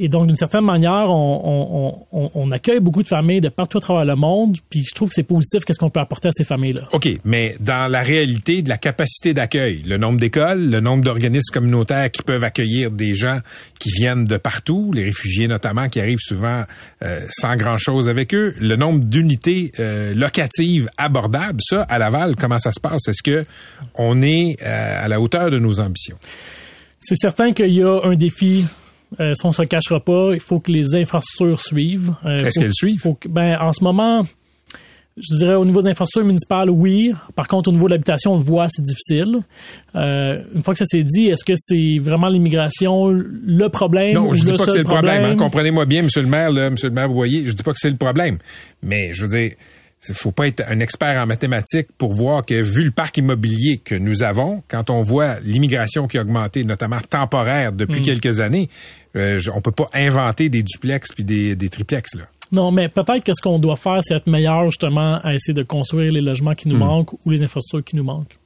et 0.00 0.08
donc, 0.08 0.28
d'une 0.28 0.36
certaine 0.36 0.64
manière, 0.64 1.10
on, 1.10 2.50
accueille 2.50 2.80
beaucoup 2.80 3.02
de 3.02 3.08
familles 3.08 3.40
de 3.40 3.48
partout 3.48 3.78
à 3.78 3.80
travers 3.80 4.04
le 4.04 4.14
monde, 4.14 4.56
puis 4.70 4.82
je 4.82 4.94
trouve 4.94 5.08
que 5.08 5.14
c'est 5.14 5.22
positif 5.22 5.64
qu'est-ce 5.64 5.78
qu'on 5.78 5.90
peut 5.90 6.00
apporter 6.00 6.28
à 6.28 6.32
ces 6.32 6.44
familles-là? 6.44 6.82
OK, 6.92 7.08
mais 7.24 7.56
dans 7.60 7.90
la 7.90 8.02
réalité 8.02 8.62
de 8.62 8.68
la 8.68 8.78
capacité 8.78 9.34
d'accueil, 9.34 9.82
le 9.86 9.98
nombre 9.98 10.18
d'écoles, 10.18 10.70
le 10.70 10.80
nombre 10.80 11.04
d'organismes 11.04 11.52
communautaires 11.52 12.10
qui 12.10 12.22
peuvent 12.22 12.44
accueillir 12.44 12.90
des 12.90 13.14
gens 13.14 13.40
qui 13.78 13.90
viennent 13.90 14.24
de 14.24 14.36
partout, 14.38 14.92
les 14.94 15.04
réfugiés 15.04 15.46
notamment 15.46 15.88
qui 15.88 16.00
arrivent 16.00 16.18
souvent 16.20 16.62
euh, 17.02 17.20
sans 17.28 17.56
grand-chose 17.56 18.08
avec 18.08 18.34
eux, 18.34 18.54
le 18.60 18.76
nombre 18.76 19.04
d'unités 19.04 19.72
euh, 19.78 20.14
locatives 20.14 20.67
abordables, 20.96 21.60
ça, 21.62 21.82
à 21.82 21.98
Laval, 21.98 22.36
comment 22.36 22.58
ça 22.58 22.72
se 22.72 22.80
passe? 22.80 23.08
Est-ce 23.08 23.22
que 23.22 23.40
on 23.94 24.22
est 24.22 24.56
euh, 24.62 25.04
à 25.04 25.08
la 25.08 25.20
hauteur 25.20 25.50
de 25.50 25.58
nos 25.58 25.80
ambitions? 25.80 26.16
C'est 27.00 27.16
certain 27.16 27.52
qu'il 27.52 27.72
y 27.72 27.82
a 27.82 28.00
un 28.04 28.14
défi. 28.16 28.64
Euh, 29.20 29.32
si 29.34 29.46
on 29.46 29.52
se 29.52 29.62
le 29.62 29.68
cachera 29.68 30.00
pas, 30.00 30.30
il 30.34 30.40
faut 30.40 30.60
que 30.60 30.70
les 30.70 30.94
infrastructures 30.94 31.60
suivent. 31.60 32.12
Euh, 32.26 32.38
Est-ce 32.40 32.60
qu'elles 32.60 32.74
suivent? 32.74 33.00
faut 33.00 33.14
que- 33.14 33.28
ben, 33.28 33.56
en 33.60 33.72
ce 33.72 33.82
moment, 33.82 34.22
je 35.16 35.34
dirais 35.36 35.54
au 35.54 35.64
niveau 35.64 35.80
des 35.82 35.88
infrastructures 35.90 36.26
municipales, 36.26 36.68
oui. 36.70 37.12
Par 37.34 37.48
contre, 37.48 37.70
au 37.70 37.72
niveau 37.72 37.86
de 37.86 37.92
l'habitation, 37.94 38.34
on 38.34 38.36
le 38.36 38.42
voit, 38.44 38.66
c'est 38.68 38.82
difficile. 38.82 39.38
Euh, 39.96 40.42
une 40.54 40.62
fois 40.62 40.74
que 40.74 40.78
ça 40.78 40.84
s'est 40.84 41.02
dit, 41.02 41.26
est-ce 41.28 41.44
que 41.44 41.54
c'est 41.56 41.96
vraiment 42.00 42.28
l'immigration 42.28 43.06
le 43.08 43.68
problème 43.68 44.14
Non, 44.14 44.34
je 44.34 44.44
dis 44.44 44.50
le 44.52 44.58
pas 44.58 44.66
que 44.66 44.72
c'est 44.72 44.78
le 44.78 44.84
problème. 44.84 45.24
hein. 45.24 45.36
Comprenez-moi 45.36 45.86
bien, 45.86 46.02
Monsieur 46.02 46.22
le 46.22 46.28
maire, 46.28 46.52
là, 46.52 46.68
Monsieur 46.70 46.88
le 46.88 46.94
maire 46.94 47.08
Boyer, 47.08 47.44
je 47.46 47.52
dis 47.52 47.62
pas 47.62 47.72
que 47.72 47.78
c'est 47.80 47.90
le 47.90 47.96
problème. 47.96 48.38
Mais 48.82 49.12
je 49.12 49.24
veux 49.24 49.36
dire, 49.38 49.52
il 50.08 50.14
faut 50.14 50.30
pas 50.32 50.46
être 50.46 50.62
un 50.68 50.80
expert 50.80 51.20
en 51.20 51.26
mathématiques 51.26 51.88
pour 51.98 52.12
voir 52.12 52.44
que 52.44 52.54
vu 52.62 52.84
le 52.84 52.90
parc 52.90 53.16
immobilier 53.16 53.78
que 53.78 53.94
nous 53.94 54.22
avons, 54.22 54.62
quand 54.68 54.90
on 54.90 55.02
voit 55.02 55.40
l'immigration 55.40 56.06
qui 56.06 56.18
a 56.18 56.22
augmenté, 56.22 56.62
notamment 56.64 57.00
temporaire 57.08 57.72
depuis 57.72 58.00
Mm. 58.00 58.04
quelques 58.04 58.40
années, 58.40 58.68
euh, 59.16 59.40
on 59.54 59.60
peut 59.60 59.72
pas 59.72 59.88
inventer 59.94 60.48
des 60.48 60.62
duplex 60.62 61.12
puis 61.12 61.24
des, 61.24 61.56
des 61.56 61.68
triplex 61.68 62.14
là. 62.14 62.24
Non, 62.52 62.70
mais 62.72 62.88
peut-être 62.88 63.24
que 63.24 63.32
ce 63.34 63.42
qu'on 63.42 63.58
doit 63.58 63.76
faire, 63.76 63.98
c'est 64.02 64.14
être 64.14 64.26
meilleur 64.26 64.64
justement 64.70 65.20
à 65.22 65.34
essayer 65.34 65.52
de 65.52 65.62
construire 65.62 66.10
les 66.12 66.22
logements 66.22 66.54
qui 66.54 66.68
nous 66.68 66.76
Hmm. 66.76 66.78
manquent 66.78 67.12
ou 67.26 67.30
les 67.30 67.42
infrastructures 67.42 67.84
qui 67.84 67.96
nous 67.96 68.04
manquent. 68.04 68.37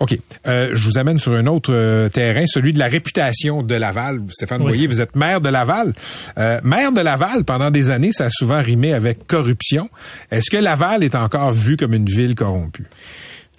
OK. 0.00 0.18
Euh, 0.46 0.70
je 0.74 0.84
vous 0.84 0.98
amène 0.98 1.18
sur 1.18 1.32
un 1.34 1.46
autre 1.46 1.72
euh, 1.72 2.08
terrain, 2.08 2.44
celui 2.46 2.72
de 2.72 2.78
la 2.78 2.86
réputation 2.86 3.62
de 3.62 3.74
Laval. 3.74 4.20
Stéphane 4.30 4.60
Oui. 4.62 4.68
Boyer, 4.68 4.86
vous 4.86 5.00
êtes 5.00 5.14
maire 5.16 5.40
de 5.40 5.48
Laval. 5.48 5.92
Euh, 6.38 6.60
maire 6.64 6.92
de 6.92 7.00
Laval, 7.00 7.44
pendant 7.44 7.70
des 7.70 7.90
années, 7.90 8.12
ça 8.12 8.26
a 8.26 8.30
souvent 8.30 8.62
rimé 8.62 8.92
avec 8.94 9.26
corruption. 9.26 9.88
Est-ce 10.30 10.50
que 10.50 10.56
Laval 10.56 11.04
est 11.04 11.14
encore 11.14 11.52
vu 11.52 11.76
comme 11.76 11.94
une 11.94 12.06
ville 12.06 12.34
corrompue? 12.34 12.86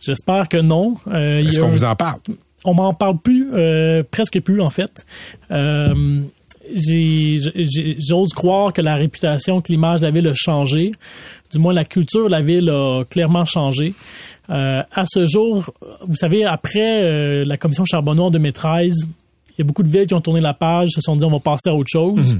J'espère 0.01 0.47
que 0.47 0.57
non. 0.57 0.95
Euh, 1.07 1.39
Est-ce 1.39 1.59
qu'on 1.59 1.67
un- 1.67 1.71
vous 1.71 1.83
en 1.83 1.95
parle? 1.95 2.19
on 2.65 2.73
m'en 2.73 2.93
parle 2.93 3.17
plus, 3.19 3.49
euh, 3.53 4.03
presque 4.09 4.39
plus 4.41 4.61
en 4.61 4.69
fait. 4.69 5.05
Euh, 5.51 6.21
J'ose 6.75 8.33
croire 8.33 8.73
que 8.73 8.81
la 8.81 8.95
réputation, 8.95 9.61
que 9.61 9.71
l'image 9.71 10.01
de 10.01 10.05
la 10.05 10.11
ville 10.11 10.27
a 10.27 10.33
changé. 10.33 10.91
Du 11.51 11.59
moins, 11.59 11.73
la 11.73 11.85
culture 11.85 12.25
de 12.25 12.31
la 12.31 12.41
ville 12.41 12.69
a 12.69 13.03
clairement 13.09 13.45
changé. 13.45 13.93
Euh, 14.49 14.81
à 14.91 15.03
ce 15.05 15.25
jour, 15.25 15.71
vous 16.01 16.15
savez, 16.15 16.43
après 16.43 17.03
euh, 17.03 17.43
la 17.45 17.57
commission 17.57 17.85
Charbonneau 17.85 18.25
en 18.25 18.31
2013, 18.31 19.07
il 19.59 19.63
y 19.63 19.65
a 19.65 19.67
beaucoup 19.67 19.83
de 19.83 19.89
villes 19.89 20.07
qui 20.07 20.13
ont 20.13 20.21
tourné 20.21 20.39
la 20.41 20.53
page, 20.53 20.87
se 20.89 21.01
sont 21.01 21.15
dit 21.17 21.25
on 21.25 21.31
va 21.31 21.39
passer 21.39 21.69
à 21.69 21.75
autre 21.75 21.89
chose. 21.91 22.37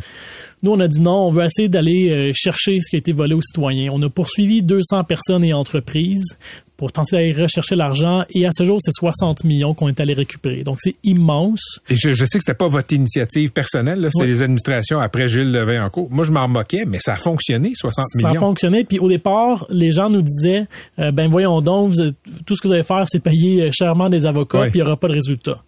Nous, 0.63 0.72
on 0.72 0.80
a 0.80 0.88
dit 0.88 0.99
non, 1.01 1.28
on 1.28 1.32
veut 1.32 1.43
essayer 1.45 1.70
d'aller 1.70 2.09
euh, 2.09 2.32
chercher 2.34 2.80
ce 2.80 2.89
qui 2.89 2.95
a 2.95 2.99
été 2.99 3.11
volé 3.13 3.34
aux 3.34 3.41
citoyens. 3.41 3.91
On 3.93 4.01
a 4.01 4.09
poursuivi 4.09 4.61
200 4.63 5.03
personnes 5.05 5.43
et 5.43 5.53
entreprises 5.53 6.38
pour 6.76 6.91
tenter 6.93 7.17
d'aller 7.17 7.34
rechercher 7.34 7.76
l'argent 7.76 8.24
et 8.34 8.45
à 8.45 8.49
ce 8.51 8.63
jour, 8.63 8.78
c'est 8.82 8.91
60 8.93 9.43
millions 9.43 9.74
qu'on 9.74 9.89
est 9.89 9.99
allé 9.99 10.13
récupérer. 10.13 10.63
Donc, 10.63 10.78
c'est 10.80 10.95
immense. 11.03 11.80
Et 11.89 11.95
je, 11.97 12.13
je 12.13 12.26
sais 12.26 12.38
que 12.39 12.43
c'était 12.45 12.53
pas 12.57 12.67
votre 12.70 12.93
initiative 12.93 13.51
personnelle, 13.51 14.07
Oui. 14.15 14.28
les 14.28 14.41
administrations 14.41 14.99
après 14.99 15.28
Gilles 15.28 15.51
Levaillancourt. 15.51 16.07
Moi, 16.09 16.24
je 16.24 16.32
m'en 16.32 16.47
moquais, 16.47 16.86
mais 16.86 16.99
ça 17.01 17.13
a 17.13 17.17
fonctionné, 17.17 17.72
60 17.76 18.05
Ça 18.05 18.28
a 18.28 18.30
millions. 18.32 18.39
fonctionné. 18.41 18.84
Puis 18.86 18.99
au 18.99 19.09
départ, 19.09 19.65
les 19.70 19.91
gens 19.91 20.09
nous 20.09 20.22
disaient, 20.22 20.65
euh, 20.99 21.11
ben 21.11 21.28
voyons 21.30 21.59
donc, 21.61 21.91
vous 21.91 22.11
tout 22.45 22.55
ce 22.55 22.61
que 22.61 22.67
vous 22.70 22.74
allez 22.74 22.84
faire, 22.84 23.03
c'est 23.07 23.22
payer 23.22 23.63
euh, 23.63 23.70
chèrement 23.74 24.09
des 24.09 24.26
avocats, 24.26 24.59
Ouais. 24.59 24.70
puis 24.72 24.80
il 24.80 24.84
n'y 24.84 24.88
aura 24.88 24.97
pas 24.97 25.07
de 25.09 25.13
résultat. 25.13 25.61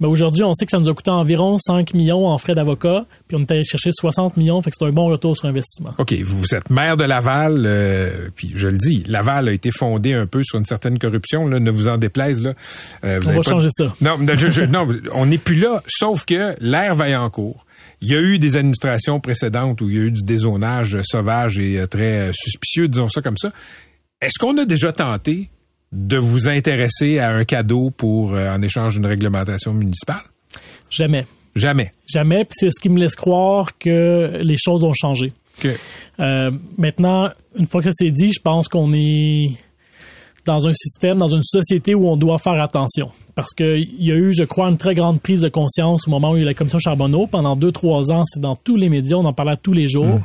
Mais 0.00 0.06
aujourd'hui, 0.06 0.42
on 0.44 0.52
sait 0.54 0.64
que 0.64 0.70
ça 0.70 0.78
nous 0.78 0.88
a 0.88 0.94
coûté 0.94 1.10
environ 1.10 1.58
5 1.58 1.94
millions 1.94 2.26
en 2.26 2.38
frais 2.38 2.54
d'avocat, 2.54 3.04
puis 3.28 3.36
on 3.36 3.40
est 3.42 3.50
allé 3.50 3.64
chercher 3.64 3.90
60 3.92 4.36
millions, 4.36 4.60
fait 4.62 4.70
que 4.70 4.76
c'est 4.78 4.86
un 4.86 4.92
bon 4.92 5.06
retour 5.06 5.36
sur 5.36 5.46
investissement. 5.48 5.94
OK, 5.98 6.12
vous 6.24 6.54
êtes 6.54 6.70
maire 6.70 6.96
de 6.96 7.04
Laval, 7.04 7.64
euh, 7.66 8.28
puis 8.34 8.52
je 8.54 8.68
le 8.68 8.78
dis, 8.78 9.02
Laval 9.06 9.48
a 9.48 9.52
été 9.52 9.70
fondé 9.70 10.12
un 10.14 10.26
peu 10.26 10.42
sur 10.44 10.58
une 10.58 10.66
certaine 10.66 10.98
corruption, 10.98 11.46
là, 11.46 11.60
ne 11.60 11.70
vous 11.70 11.88
en 11.88 11.98
déplaise. 11.98 12.42
Là. 12.42 12.54
Euh, 13.04 13.18
vous 13.22 13.28
On 13.28 13.32
va 13.32 13.36
pas- 13.40 13.50
changer 13.50 13.68
ça. 13.70 13.92
Non, 14.00 14.18
non, 14.18 14.34
je- 14.36 14.50
je- 14.50 14.62
non, 14.72 14.88
on 15.14 15.26
n'est 15.26 15.38
plus 15.38 15.58
là, 15.60 15.82
sauf 15.86 16.24
que 16.24 16.54
l'air 16.60 16.94
Vaillancourt, 16.94 17.66
il 18.00 18.08
y 18.08 18.14
a 18.16 18.20
eu 18.20 18.38
des 18.38 18.56
administrations 18.56 19.20
précédentes 19.20 19.80
où 19.80 19.88
il 19.88 19.96
y 19.96 19.98
a 19.98 20.02
eu 20.02 20.10
du 20.10 20.22
dézonage 20.24 20.98
sauvage 21.04 21.58
et 21.58 21.78
euh, 21.78 21.86
très 21.86 22.30
suspicieux, 22.34 22.88
disons 22.88 23.08
ça 23.08 23.22
comme 23.22 23.36
ça. 23.36 23.52
Est-ce 24.20 24.38
qu'on 24.40 24.56
a 24.58 24.64
déjà 24.64 24.92
tenté 24.92 25.50
de 25.92 26.16
vous 26.16 26.48
intéresser 26.48 27.18
à 27.18 27.30
un 27.30 27.44
cadeau 27.44 27.90
pour 27.90 28.34
euh, 28.34 28.52
en 28.54 28.62
échange 28.62 28.94
d'une 28.94 29.06
réglementation 29.06 29.74
municipale? 29.74 30.22
Jamais. 30.90 31.26
Jamais. 31.54 31.92
Jamais. 32.06 32.44
Puis 32.44 32.54
c'est 32.58 32.70
ce 32.70 32.80
qui 32.80 32.88
me 32.88 32.98
laisse 32.98 33.14
croire 33.14 33.76
que 33.78 34.38
les 34.42 34.56
choses 34.56 34.84
ont 34.84 34.94
changé. 34.94 35.32
Que- 35.60 35.68
Euh, 36.20 36.50
maintenant, 36.78 37.30
une 37.56 37.66
fois 37.66 37.80
que 37.80 37.86
ça 37.86 37.90
c'est 37.92 38.10
dit, 38.10 38.32
je 38.32 38.40
pense 38.40 38.68
qu'on 38.68 38.92
est 38.94 39.52
dans 40.44 40.66
un 40.66 40.72
système, 40.72 41.18
dans 41.18 41.28
une 41.28 41.42
société 41.42 41.94
où 41.94 42.08
on 42.08 42.16
doit 42.16 42.38
faire 42.38 42.60
attention. 42.60 43.10
Parce 43.34 43.52
qu'il 43.52 43.88
y 43.98 44.10
a 44.10 44.14
eu, 44.14 44.32
je 44.32 44.44
crois, 44.44 44.68
une 44.68 44.76
très 44.76 44.94
grande 44.94 45.20
prise 45.20 45.42
de 45.42 45.48
conscience 45.48 46.06
au 46.06 46.10
moment 46.10 46.32
où 46.32 46.36
il 46.36 46.40
y 46.40 46.42
a 46.42 46.44
eu 46.44 46.46
la 46.46 46.54
commission 46.54 46.78
Charbonneau. 46.78 47.26
Pendant 47.26 47.56
deux, 47.56 47.72
trois 47.72 48.10
ans, 48.10 48.24
c'est 48.24 48.40
dans 48.40 48.56
tous 48.56 48.76
les 48.76 48.88
médias, 48.88 49.16
on 49.16 49.24
en 49.24 49.32
parlait 49.32 49.56
tous 49.62 49.72
les 49.72 49.88
jours. 49.88 50.20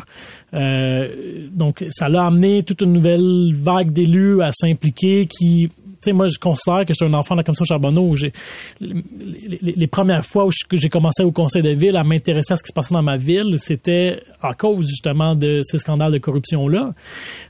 Euh, 0.53 1.47
donc, 1.51 1.86
ça 1.89 2.09
l'a 2.09 2.26
amené 2.26 2.63
toute 2.63 2.82
une 2.82 2.93
nouvelle 2.93 3.53
vague 3.53 3.91
d'élus 3.91 4.41
à 4.41 4.51
s'impliquer 4.51 5.28
qui, 5.28 5.70
moi, 6.14 6.28
je 6.28 6.39
considère 6.39 6.86
que 6.86 6.93
j'étais 6.93 7.05
un 7.05 7.14
enfant 7.14 7.36
de 7.36 7.39
la 7.39 7.43
commission 7.43 7.66
Charbonneau. 7.66 8.16
J'ai, 8.16 8.32
les, 8.80 9.88
premières 9.88 10.26
fois 10.26 10.45
où 10.45 10.51
j'ai 10.72 10.89
commencé 10.89 11.24
au 11.24 11.32
conseil 11.32 11.62
de 11.62 11.70
ville 11.70 11.95
à 11.97 12.03
m'intéresser 12.03 12.53
à 12.53 12.55
ce 12.55 12.64
qui 12.64 12.68
se 12.68 12.74
passait 12.74 12.93
dans 12.93 13.03
ma 13.03 13.18
ville, 13.18 13.58
c'était 13.60 14.22
à 14.41 14.53
cause 14.53 14.88
justement 14.88 15.36
de 15.36 15.62
ces 15.64 15.78
scandales 15.78 16.12
de 16.12 16.18
corruption-là. 16.18 16.93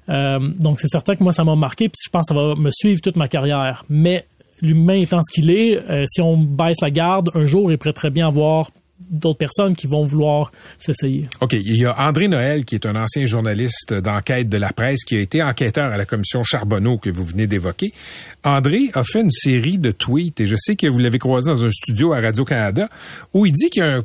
Euh, 0.10 0.40
donc, 0.60 0.80
c'est 0.80 0.88
certain 0.88 1.16
que 1.16 1.24
moi, 1.24 1.32
ça 1.32 1.44
m'a 1.44 1.56
marqué, 1.56 1.90
puis 1.90 2.00
je 2.06 2.10
pense 2.10 2.28
que 2.30 2.36
ça 2.36 2.40
va 2.40 2.56
me 2.56 2.70
suivre 2.72 3.02
toute 3.02 3.16
ma 3.16 3.28
carrière. 3.28 3.86
Mais 3.90 4.26
l'humain 4.62 4.96
étant 4.96 5.22
ce 5.22 5.34
qu'il 5.34 5.52
est, 5.52 5.78
euh, 5.90 6.06
si 6.08 6.22
on 6.22 6.38
baisse 6.38 6.78
la 6.82 6.90
garde, 6.90 7.30
un 7.34 7.46
jour, 7.46 7.72
il 7.72 7.78
pourrait 7.78 7.94
très 7.94 8.10
bien 8.10 8.28
avoir 8.28 8.72
d'autres 9.00 9.38
personnes 9.38 9.76
qui 9.76 9.88
vont 9.88 10.04
vouloir 10.04 10.52
s'essayer. 10.80 11.30
OK, 11.42 11.54
il 11.54 11.78
y 11.78 11.86
a 11.86 11.98
André 12.00 12.28
Noël, 12.28 12.66
qui 12.66 12.76
est 12.76 12.86
un 12.86 12.96
ancien 12.96 13.26
journaliste 13.26 13.94
d'enquête 13.94 14.50
de 14.50 14.58
la 14.58 14.74
presse, 14.74 15.04
qui 15.04 15.16
a 15.16 15.20
été 15.20 15.42
enquêteur 15.44 15.92
à 15.92 15.98
la 15.98 16.06
commission 16.06 16.44
Charbonneau 16.44 16.98
que 16.98 17.10
vous 17.10 17.26
venez 17.26 17.48
d'évoquer. 17.48 17.94
André 18.44 18.90
a 18.94 19.04
fait 19.04 19.22
une 19.22 19.32
série 19.32 19.78
de 19.78 19.92
tweets, 19.92 20.42
et 20.42 20.48
je 20.48 20.56
sais 20.58 20.76
que 20.76 20.88
vous 20.88 21.00
l'avez 21.00 21.20
croisé 21.20 21.50
dans 21.50 21.66
un 21.66 21.72
studio 21.72 22.14
à 22.14 22.22
Radio-Canada, 22.22 22.90
où 23.34 23.46
il 23.46 23.52
dit 23.52 23.70
qu'il 23.70 23.84
y 23.84 23.86
a, 23.86 23.98
un 23.98 24.04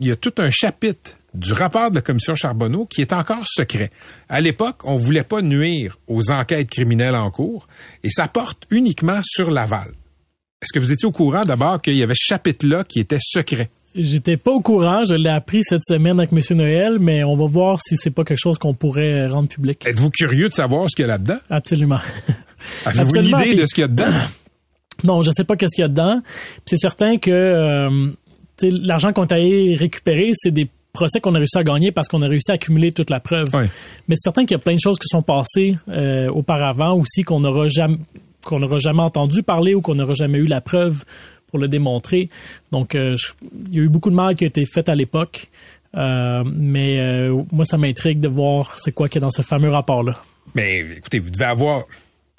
il 0.00 0.08
y 0.08 0.10
a 0.10 0.16
tout 0.16 0.34
un 0.38 0.50
chapitre 0.50 1.18
du 1.34 1.52
rapport 1.52 1.90
de 1.90 1.94
la 1.94 2.00
commission 2.02 2.34
Charbonneau 2.34 2.84
qui 2.86 3.00
est 3.00 3.12
encore 3.12 3.44
secret. 3.46 3.90
À 4.28 4.40
l'époque, 4.40 4.80
on 4.84 4.96
voulait 4.96 5.22
pas 5.22 5.40
nuire 5.40 5.98
aux 6.06 6.30
enquêtes 6.30 6.68
criminelles 6.68 7.14
en 7.14 7.30
cours, 7.30 7.66
et 8.02 8.10
ça 8.10 8.28
porte 8.28 8.64
uniquement 8.70 9.20
sur 9.22 9.50
Laval. 9.50 9.92
Est-ce 10.62 10.72
que 10.72 10.78
vous 10.78 10.92
étiez 10.92 11.06
au 11.06 11.12
courant 11.12 11.42
d'abord 11.42 11.80
qu'il 11.80 11.94
y 11.94 12.02
avait 12.02 12.14
ce 12.14 12.26
chapitre-là 12.26 12.84
qui 12.84 13.00
était 13.00 13.18
secret? 13.20 13.70
J'étais 13.94 14.38
pas 14.38 14.52
au 14.52 14.60
courant, 14.60 15.04
je 15.04 15.14
l'ai 15.14 15.28
appris 15.28 15.62
cette 15.62 15.84
semaine 15.84 16.18
avec 16.18 16.32
M. 16.32 16.56
Noël, 16.56 16.98
mais 16.98 17.24
on 17.24 17.36
va 17.36 17.46
voir 17.46 17.78
si 17.80 17.96
c'est 17.96 18.10
pas 18.10 18.24
quelque 18.24 18.40
chose 18.40 18.58
qu'on 18.58 18.72
pourrait 18.72 19.26
rendre 19.26 19.48
public. 19.48 19.84
Êtes-vous 19.86 20.10
curieux 20.10 20.48
de 20.48 20.54
savoir 20.54 20.88
ce 20.88 20.96
qu'il 20.96 21.02
y 21.02 21.08
a 21.08 21.12
là-dedans? 21.12 21.38
Absolument. 21.50 21.98
Avez-vous 22.86 23.16
une 23.16 23.26
idée 23.26 23.54
de 23.54 23.66
ce 23.66 23.74
qu'il 23.74 23.82
y 23.82 23.84
a 23.84 23.88
dedans? 23.88 24.10
Non, 25.04 25.20
je 25.22 25.30
sais 25.32 25.42
pas 25.42 25.56
qu'est-ce 25.56 25.74
qu'il 25.74 25.82
y 25.82 25.84
a 25.84 25.88
dedans. 25.88 26.20
C'est 26.64 26.76
certain 26.76 27.18
que 27.18 27.30
euh, 27.30 28.12
l'argent 28.62 29.12
qu'on 29.12 29.24
a 29.24 29.34
allé 29.34 29.74
récupérer, 29.74 30.30
c'est 30.34 30.52
des 30.52 30.68
procès 30.92 31.20
qu'on 31.20 31.34
a 31.34 31.38
réussi 31.38 31.58
à 31.58 31.64
gagner 31.64 31.90
parce 31.90 32.06
qu'on 32.06 32.22
a 32.22 32.28
réussi 32.28 32.50
à 32.50 32.54
accumuler 32.54 32.92
toute 32.92 33.10
la 33.10 33.18
preuve. 33.18 33.48
Mais 33.52 34.14
c'est 34.14 34.24
certain 34.24 34.42
qu'il 34.42 34.52
y 34.52 34.60
a 34.60 34.62
plein 34.62 34.74
de 34.74 34.80
choses 34.80 34.98
qui 34.98 35.08
sont 35.08 35.22
passées 35.22 35.76
euh, 35.88 36.28
auparavant 36.28 36.94
aussi 36.94 37.22
qu'on 37.22 37.40
n'aura 37.40 37.66
jamais 37.68 37.98
qu'on 38.44 38.58
n'aura 38.58 38.78
jamais 38.78 39.02
entendu 39.02 39.42
parler 39.42 39.74
ou 39.74 39.80
qu'on 39.80 39.94
n'aura 39.94 40.14
jamais 40.14 40.38
eu 40.38 40.46
la 40.46 40.60
preuve 40.60 41.04
pour 41.52 41.60
le 41.60 41.68
démontrer. 41.68 42.30
Donc, 42.72 42.96
euh, 42.96 43.14
il 43.68 43.74
y 43.74 43.78
a 43.78 43.82
eu 43.82 43.88
beaucoup 43.88 44.10
de 44.10 44.16
mal 44.16 44.34
qui 44.34 44.44
a 44.44 44.46
été 44.48 44.64
fait 44.64 44.88
à 44.88 44.94
l'époque. 44.94 45.48
Euh, 45.94 46.42
mais 46.46 46.98
euh, 46.98 47.42
moi, 47.52 47.66
ça 47.66 47.76
m'intrigue 47.76 48.18
de 48.18 48.28
voir 48.28 48.78
c'est 48.78 48.92
quoi 48.92 49.08
qu'il 49.08 49.20
y 49.20 49.24
a 49.24 49.26
dans 49.26 49.30
ce 49.30 49.42
fameux 49.42 49.70
rapport-là. 49.70 50.16
Mais 50.54 50.80
écoutez, 50.96 51.18
vous 51.20 51.30
devez 51.30 51.44
avoir. 51.44 51.84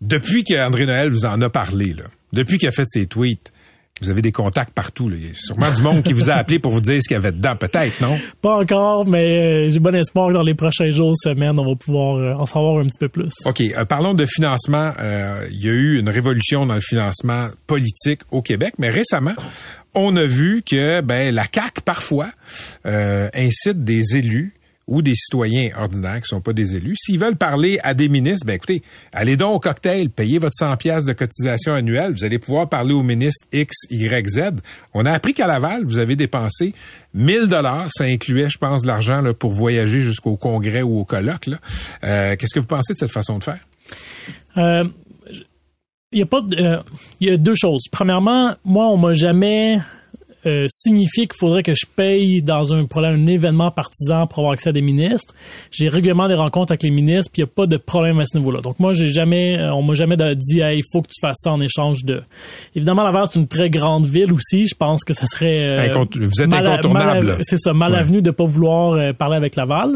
Depuis 0.01 0.43
qu'André 0.43 0.85
Noël 0.85 1.09
vous 1.09 1.25
en 1.25 1.39
a 1.41 1.49
parlé, 1.49 1.93
là, 1.93 2.03
depuis 2.33 2.57
qu'il 2.57 2.67
a 2.67 2.71
fait 2.71 2.83
ses 2.87 3.05
tweets, 3.05 3.52
vous 4.01 4.09
avez 4.09 4.21
des 4.21 4.31
contacts 4.31 4.73
partout. 4.73 5.07
Là. 5.07 5.15
Il 5.19 5.27
y 5.27 5.29
a 5.29 5.33
sûrement 5.35 5.71
du 5.71 5.81
monde 5.81 6.03
qui 6.03 6.13
vous 6.13 6.29
a 6.29 6.33
appelé 6.33 6.59
pour 6.59 6.71
vous 6.71 6.81
dire 6.81 7.01
ce 7.01 7.07
qu'il 7.07 7.15
y 7.15 7.17
avait 7.17 7.31
dedans, 7.31 7.55
peut-être, 7.55 8.01
non? 8.01 8.17
Pas 8.41 8.57
encore, 8.57 9.05
mais 9.07 9.65
euh, 9.65 9.69
j'ai 9.69 9.79
bon 9.79 9.93
espoir 9.95 10.29
que 10.29 10.33
dans 10.33 10.41
les 10.41 10.55
prochains 10.55 10.89
jours, 10.89 11.13
semaines, 11.15 11.59
on 11.59 11.65
va 11.65 11.75
pouvoir 11.75 12.17
euh, 12.17 12.33
en 12.33 12.45
savoir 12.45 12.79
un 12.79 12.85
petit 12.85 12.97
peu 12.99 13.07
plus. 13.09 13.31
OK, 13.45 13.61
euh, 13.61 13.85
parlons 13.85 14.13
de 14.13 14.25
financement. 14.25 14.91
Euh, 14.99 15.47
il 15.51 15.63
y 15.63 15.69
a 15.69 15.73
eu 15.73 15.99
une 15.99 16.09
révolution 16.09 16.65
dans 16.65 16.75
le 16.75 16.81
financement 16.81 17.47
politique 17.67 18.21
au 18.31 18.41
Québec, 18.41 18.73
mais 18.77 18.89
récemment, 18.89 19.33
on 19.93 20.15
a 20.17 20.25
vu 20.25 20.63
que 20.63 21.01
ben, 21.01 21.33
la 21.33 21.45
CAQ, 21.53 21.81
parfois, 21.85 22.29
euh, 22.85 23.29
incite 23.33 23.83
des 23.83 24.17
élus 24.17 24.53
ou 24.87 25.01
des 25.01 25.15
citoyens 25.15 25.69
ordinaires 25.79 26.19
qui 26.21 26.27
sont 26.27 26.41
pas 26.41 26.51
des 26.53 26.75
élus, 26.75 26.95
s'ils 26.97 27.17
veulent 27.19 27.37
parler 27.37 27.79
à 27.83 27.93
des 27.93 28.09
ministres, 28.09 28.45
ben 28.45 28.53
écoutez, 28.53 28.81
allez 29.13 29.37
donc 29.37 29.55
au 29.55 29.59
cocktail, 29.59 30.09
payez 30.09 30.39
votre 30.39 30.55
100 30.57 30.75
pièces 30.77 31.05
de 31.05 31.13
cotisation 31.13 31.73
annuelle, 31.73 32.11
vous 32.11 32.25
allez 32.25 32.37
pouvoir 32.37 32.67
parler 32.67 32.93
au 32.93 33.01
ministre 33.01 33.47
X, 33.53 33.75
Y, 33.89 34.29
Z. 34.29 34.41
On 34.93 35.05
a 35.05 35.11
appris 35.11 35.33
qu'à 35.33 35.47
Laval, 35.47 35.85
vous 35.85 35.99
avez 35.99 36.15
dépensé 36.17 36.73
1000 37.13 37.47
dollars, 37.47 37.87
ça 37.93 38.03
incluait, 38.03 38.49
je 38.49 38.57
pense, 38.57 38.81
de 38.81 38.87
l'argent 38.87 39.21
là, 39.21 39.33
pour 39.33 39.51
voyager 39.53 40.01
jusqu'au 40.01 40.35
congrès 40.35 40.81
ou 40.81 40.99
au 40.99 41.05
colloque. 41.05 41.45
là. 41.47 41.57
Euh, 42.03 42.35
Qu'est-ce 42.35 42.53
que 42.53 42.59
vous 42.59 42.65
pensez 42.65 42.93
de 42.93 42.99
cette 42.99 43.11
façon 43.11 43.39
de 43.39 43.43
faire? 43.45 43.59
Euh, 44.57 44.83
il 46.11 46.19
y 46.19 46.21
a 46.21 46.25
pas 46.25 46.41
de- 46.41 46.55
euh, 46.57 46.81
il 47.21 47.27
y 47.29 47.31
a 47.31 47.37
deux 47.37 47.55
choses. 47.55 47.83
Premièrement, 47.91 48.53
moi, 48.65 48.87
on 48.87 48.97
m'a 48.97 49.13
jamais 49.13 49.79
euh, 50.45 50.65
signifié 50.69 51.25
qu'il 51.27 51.37
faudrait 51.37 51.63
que 51.63 51.73
je 51.73 51.85
paye 51.95 52.41
dans 52.41 52.73
un, 52.73 52.83
à 52.83 52.99
un 53.07 53.25
événement 53.27 53.71
partisan 53.71 54.27
pour 54.27 54.39
avoir 54.39 54.53
accès 54.53 54.69
à 54.69 54.71
des 54.73 54.81
ministres. 54.81 55.33
J'ai 55.71 55.87
régulièrement 55.87 56.27
des 56.27 56.33
rencontres 56.35 56.71
avec 56.71 56.83
les 56.83 56.91
ministres, 56.91 57.31
puis 57.31 57.41
il 57.41 57.45
n'y 57.45 57.49
a 57.49 57.53
pas 57.55 57.65
de 57.65 57.77
problème 57.77 58.19
à 58.19 58.25
ce 58.25 58.37
niveau-là. 58.37 58.61
Donc 58.61 58.79
moi, 58.79 58.93
j'ai 58.93 59.07
jamais, 59.07 59.57
euh, 59.57 59.73
on 59.73 59.81
m'a 59.83 59.93
jamais 59.93 60.17
dit, 60.35 60.59
hey, 60.59 60.79
il 60.79 60.83
faut 60.91 61.01
que 61.01 61.07
tu 61.07 61.19
fasses 61.21 61.37
ça 61.39 61.51
en 61.51 61.59
échange 61.61 62.03
de. 62.03 62.21
Évidemment, 62.75 63.03
Laval 63.03 63.23
c'est 63.31 63.39
une 63.39 63.47
très 63.47 63.69
grande 63.69 64.05
ville 64.05 64.31
aussi. 64.33 64.65
Je 64.65 64.75
pense 64.75 65.03
que 65.03 65.13
ça 65.13 65.25
serait 65.25 65.59
euh, 65.59 65.87
Incont- 65.89 66.07
vous 66.19 66.41
êtes 66.41 66.49
mal 66.49 66.65
à- 66.67 66.71
incontournable. 66.73 67.27
mal 67.27 67.35
à- 67.39 67.43
C'est 67.43 67.57
ça, 67.57 67.73
mal 67.73 67.91
Ouais. 67.93 67.97
avenu 67.99 68.21
de 68.21 68.31
pas 68.31 68.45
vouloir 68.45 68.93
euh, 68.93 69.13
parler 69.13 69.37
avec 69.37 69.55
Laval. 69.55 69.91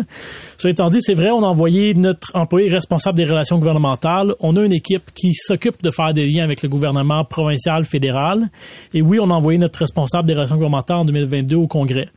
Cela 0.57 0.71
étant 0.71 0.89
dit, 0.89 0.97
c'est 1.01 1.13
vrai, 1.13 1.29
on 1.29 1.43
a 1.43 1.47
envoyé 1.47 1.93
notre 1.93 2.31
employé 2.33 2.69
responsable 2.69 3.17
des 3.17 3.25
relations 3.25 3.59
gouvernementales. 3.59 4.33
On 4.39 4.55
a 4.55 4.63
une 4.63 4.73
équipe 4.73 5.03
qui 5.13 5.33
s'occupe 5.33 5.83
de 5.83 5.91
faire 5.91 6.13
des 6.13 6.25
liens 6.25 6.43
avec 6.43 6.63
le 6.63 6.69
gouvernement 6.69 7.23
provincial, 7.25 7.83
fédéral. 7.85 8.49
Et 8.93 9.01
oui, 9.01 9.19
on 9.19 9.29
a 9.29 9.33
envoyé 9.33 9.59
notre 9.59 9.79
responsable 9.79 10.27
des 10.27 10.33
relations 10.33 10.55
gouvernementales 10.55 10.97
en 10.97 11.05
2022 11.05 11.55
au 11.55 11.67
Congrès. 11.67 12.09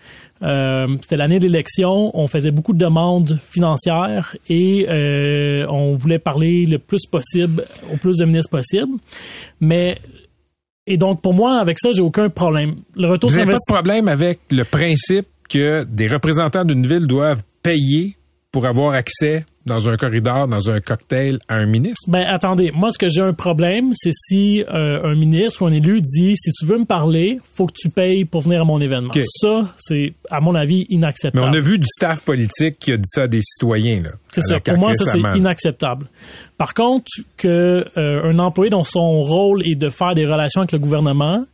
Euh, 0.43 0.87
C'était 1.03 1.17
l'année 1.17 1.39
de 1.39 1.45
l'élection. 1.45 2.11
On 2.19 2.27
faisait 2.27 2.51
beaucoup 2.51 2.73
de 2.73 2.79
demandes 2.79 3.39
financières 3.43 4.35
et 4.49 4.87
euh, 4.89 5.67
on 5.69 5.95
voulait 5.95 6.19
parler 6.19 6.65
le 6.65 6.79
plus 6.79 7.05
possible, 7.07 7.63
au 7.93 7.97
plus 7.97 8.17
de 8.17 8.25
ministres 8.25 8.51
possible. 8.51 8.93
Mais 9.61 9.99
et 10.87 10.97
donc 10.97 11.21
pour 11.21 11.35
moi, 11.35 11.61
avec 11.61 11.79
ça, 11.79 11.91
j'ai 11.93 12.03
aucun 12.03 12.31
problème. 12.31 12.77
Le 12.97 13.09
retour 13.09 13.31
Vous 13.31 13.37
n'avez 13.37 13.51
pas 13.51 13.59
de 13.59 13.73
problème 13.73 14.09
avec 14.09 14.41
le 14.51 14.65
principe 14.65 15.27
que 15.49 15.85
des 15.85 16.09
représentants 16.09 16.65
d'une 16.65 16.87
ville 16.87 17.07
doivent 17.07 17.43
payer 17.63 18.17
pour 18.53 18.67
avoir 18.67 18.95
accès 18.95 19.45
dans 19.67 19.89
un 19.89 19.97
corridor, 19.97 20.49
dans 20.49 20.71
un 20.71 20.81
cocktail 20.81 21.39
à 21.49 21.57
un 21.57 21.67
ministre? 21.67 22.01
Ben 22.09 22.25
attendez, 22.27 22.73
moi 22.75 22.91
ce 22.91 22.99
que 22.99 23.09
j'ai 23.09 23.21
un 23.23 23.35
problème, 23.35 23.93
c'est 23.95 24.13
si 24.13 24.65
euh, 24.69 25.05
un 25.05 25.15
ministre 25.15 25.63
ou 25.63 25.67
un 25.67 25.73
élu 25.73 26.01
dit 26.01 26.33
si 26.35 26.51
tu 26.53 26.67
veux 26.67 26.79
me 26.79 26.85
parler, 26.85 27.39
faut 27.55 27.67
que 27.67 27.75
tu 27.77 27.91
payes 27.91 28.25
pour 28.25 28.41
venir 28.41 28.63
à 28.63 28.65
mon 28.65 28.81
événement. 28.81 29.13
Ça, 29.37 29.73
c'est 29.77 30.15
à 30.31 30.41
mon 30.41 30.55
avis 30.55 30.87
Mais 30.89 30.97
inacceptable. 30.97 31.47
on 31.47 31.53
a 31.53 31.61
vu 31.61 31.79
du 31.79 31.87
staff 31.87 32.23
politique 32.23 32.79
qui 32.79 32.93
a 32.93 32.97
dit 32.97 33.05
ça 33.07 33.23
à 33.25 33.27
des 33.29 33.43
citoyens. 33.43 34.03
Là, 34.03 34.11
C'est 34.33 34.41
ça. 34.43 34.59
Pour 34.61 34.79
moi, 34.79 34.95
ça 34.95 35.05
c'est 35.13 35.39
inacceptable. 35.39 36.07
Par 36.59 36.75
contre, 36.75 37.07
que 37.37 37.85
euh, 37.97 38.31
un 38.31 38.39
employé 38.39 38.71
dont 38.71 38.85
son 38.85 39.23
rôle 39.23 39.63
est 39.67 39.77
de 39.77 39.91
faire 39.91 40.15
des 40.15 40.27
relations 40.27 40.63
avec 40.63 40.73
le 40.73 40.79
gouvernement, 40.79 41.45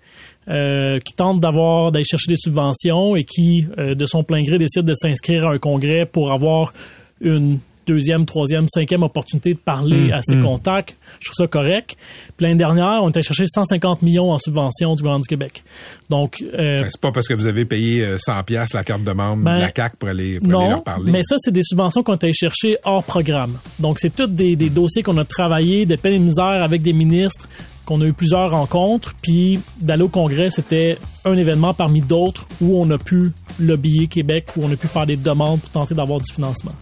euh, 0.49 0.99
qui 1.01 1.15
tente 1.15 1.41
d'avoir 1.41 1.93
d'aller 1.93 2.05
chercher 2.05 2.29
des 2.29 2.37
subventions 2.37 3.17
et 3.17 3.25
qui, 3.25 3.67
euh, 3.79 3.95
de 3.95 4.07
son 4.07 4.23
plein 4.23 4.43
gré, 4.43 4.59
décide 4.59 4.85
de 4.85 4.95
s'inscrire 4.95 5.45
à 5.45 5.53
un 5.53 5.59
congrès 5.59 6.07
pour 6.07 6.33
avoir 6.33 6.73
une 7.21 7.59
deuxième, 7.87 8.27
troisième, 8.27 8.67
cinquième 8.69 9.03
opportunité 9.03 9.55
de 9.55 9.59
parler 9.59 10.09
Mmh, 10.09 10.13
à 10.13 10.21
ses 10.23 10.37
mmh. 10.37 10.43
contacts. 10.43 10.97
Je 11.21 11.27
trouve 11.27 11.45
ça 11.45 11.47
correct. 11.47 11.97
Puis 12.37 12.47
l'année 12.47 12.59
dernière, 12.59 13.01
on 13.03 13.09
était 13.09 13.23
chercher 13.23 13.45
150 13.47 14.03
millions 14.03 14.33
en 14.33 14.39
subventions 14.39 14.95
du 14.95 15.03
gouvernement 15.03 15.21
du 15.21 15.29
Québec. 15.29 15.63
Donc, 16.11 16.43
euh, 16.43 16.79
Ben, 16.79 16.89
C'est 16.91 17.01
pas 17.01 17.13
parce 17.13 17.29
que 17.29 17.35
vous 17.35 17.47
avez 17.47 17.65
payé 17.65 18.05
euh, 18.05 18.19
100 18.19 18.43
pièces 18.43 18.75
la 18.75 18.83
carte 18.83 19.05
de 19.05 19.13
membre 19.13 19.45
Ben, 19.45 19.55
de 19.57 19.61
la 19.61 19.71
CAQ 19.75 19.97
pour 19.97 20.09
aller, 20.09 20.41
pour 20.41 20.49
aller 20.49 20.65
non, 20.65 20.71
leur 20.71 20.85
parler. 20.85 21.13
mais 21.13 21.23
ça, 21.23 21.37
c'est 21.39 21.53
des 21.53 21.63
subventions 21.63 22.03
qu'on 22.03 22.15
a 22.15 22.33
chercher 22.33 22.77
hors 22.85 23.05
programme. 23.05 23.57
Donc, 23.79 23.99
c'est 24.01 24.15
tous 24.15 24.27
des, 24.27 24.57
des 24.57 24.71
dossiers 24.71 25.03
qu'on 25.03 25.17
a 25.19 25.25
travaillé 25.25 25.87
de 25.87 25.97
peine 25.97 26.15
et 26.15 26.19
de 26.19 26.25
misère 26.25 26.63
avec 26.63 26.83
des 26.83 26.93
ministres, 26.93 27.49
qu'on 27.87 28.01
a 28.03 28.05
eu 28.05 28.13
plusieurs 28.13 28.51
rencontres, 28.51 29.15
puis 29.23 29.61
d'aller 29.81 30.03
au 30.03 30.09
Congrès, 30.09 30.51
c'était 30.51 30.99
un 31.25 31.37
événement 31.37 31.73
parmi 31.73 32.03
d'autres 32.03 32.47
où 32.61 32.79
on 32.79 32.91
a 32.91 32.99
pu 32.99 33.31
lobbyer 33.59 34.09
Québec, 34.09 34.49
où 34.57 34.65
on 34.65 34.73
a 34.73 34.77
pu 34.77 34.89
faire 34.89 35.07
des 35.07 35.17
demandes 35.17 35.61
pour 35.61 35.71
tenter 35.71 35.95
d'avoir 35.95 36.21
du 36.21 36.31
financement. 36.33 36.73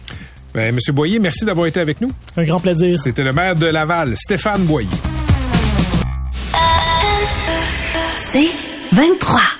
Ben, 0.53 0.73
Monsieur 0.73 0.93
Boyer, 0.93 1.19
merci 1.19 1.45
d'avoir 1.45 1.67
été 1.67 1.79
avec 1.79 2.01
nous. 2.01 2.11
Un 2.35 2.43
grand 2.43 2.59
plaisir. 2.59 2.99
C'était 3.01 3.23
le 3.23 3.33
maire 3.33 3.55
de 3.55 3.67
Laval, 3.67 4.15
Stéphane 4.17 4.63
Boyer. 4.65 4.87
C'est 8.17 8.49
23. 8.91 9.54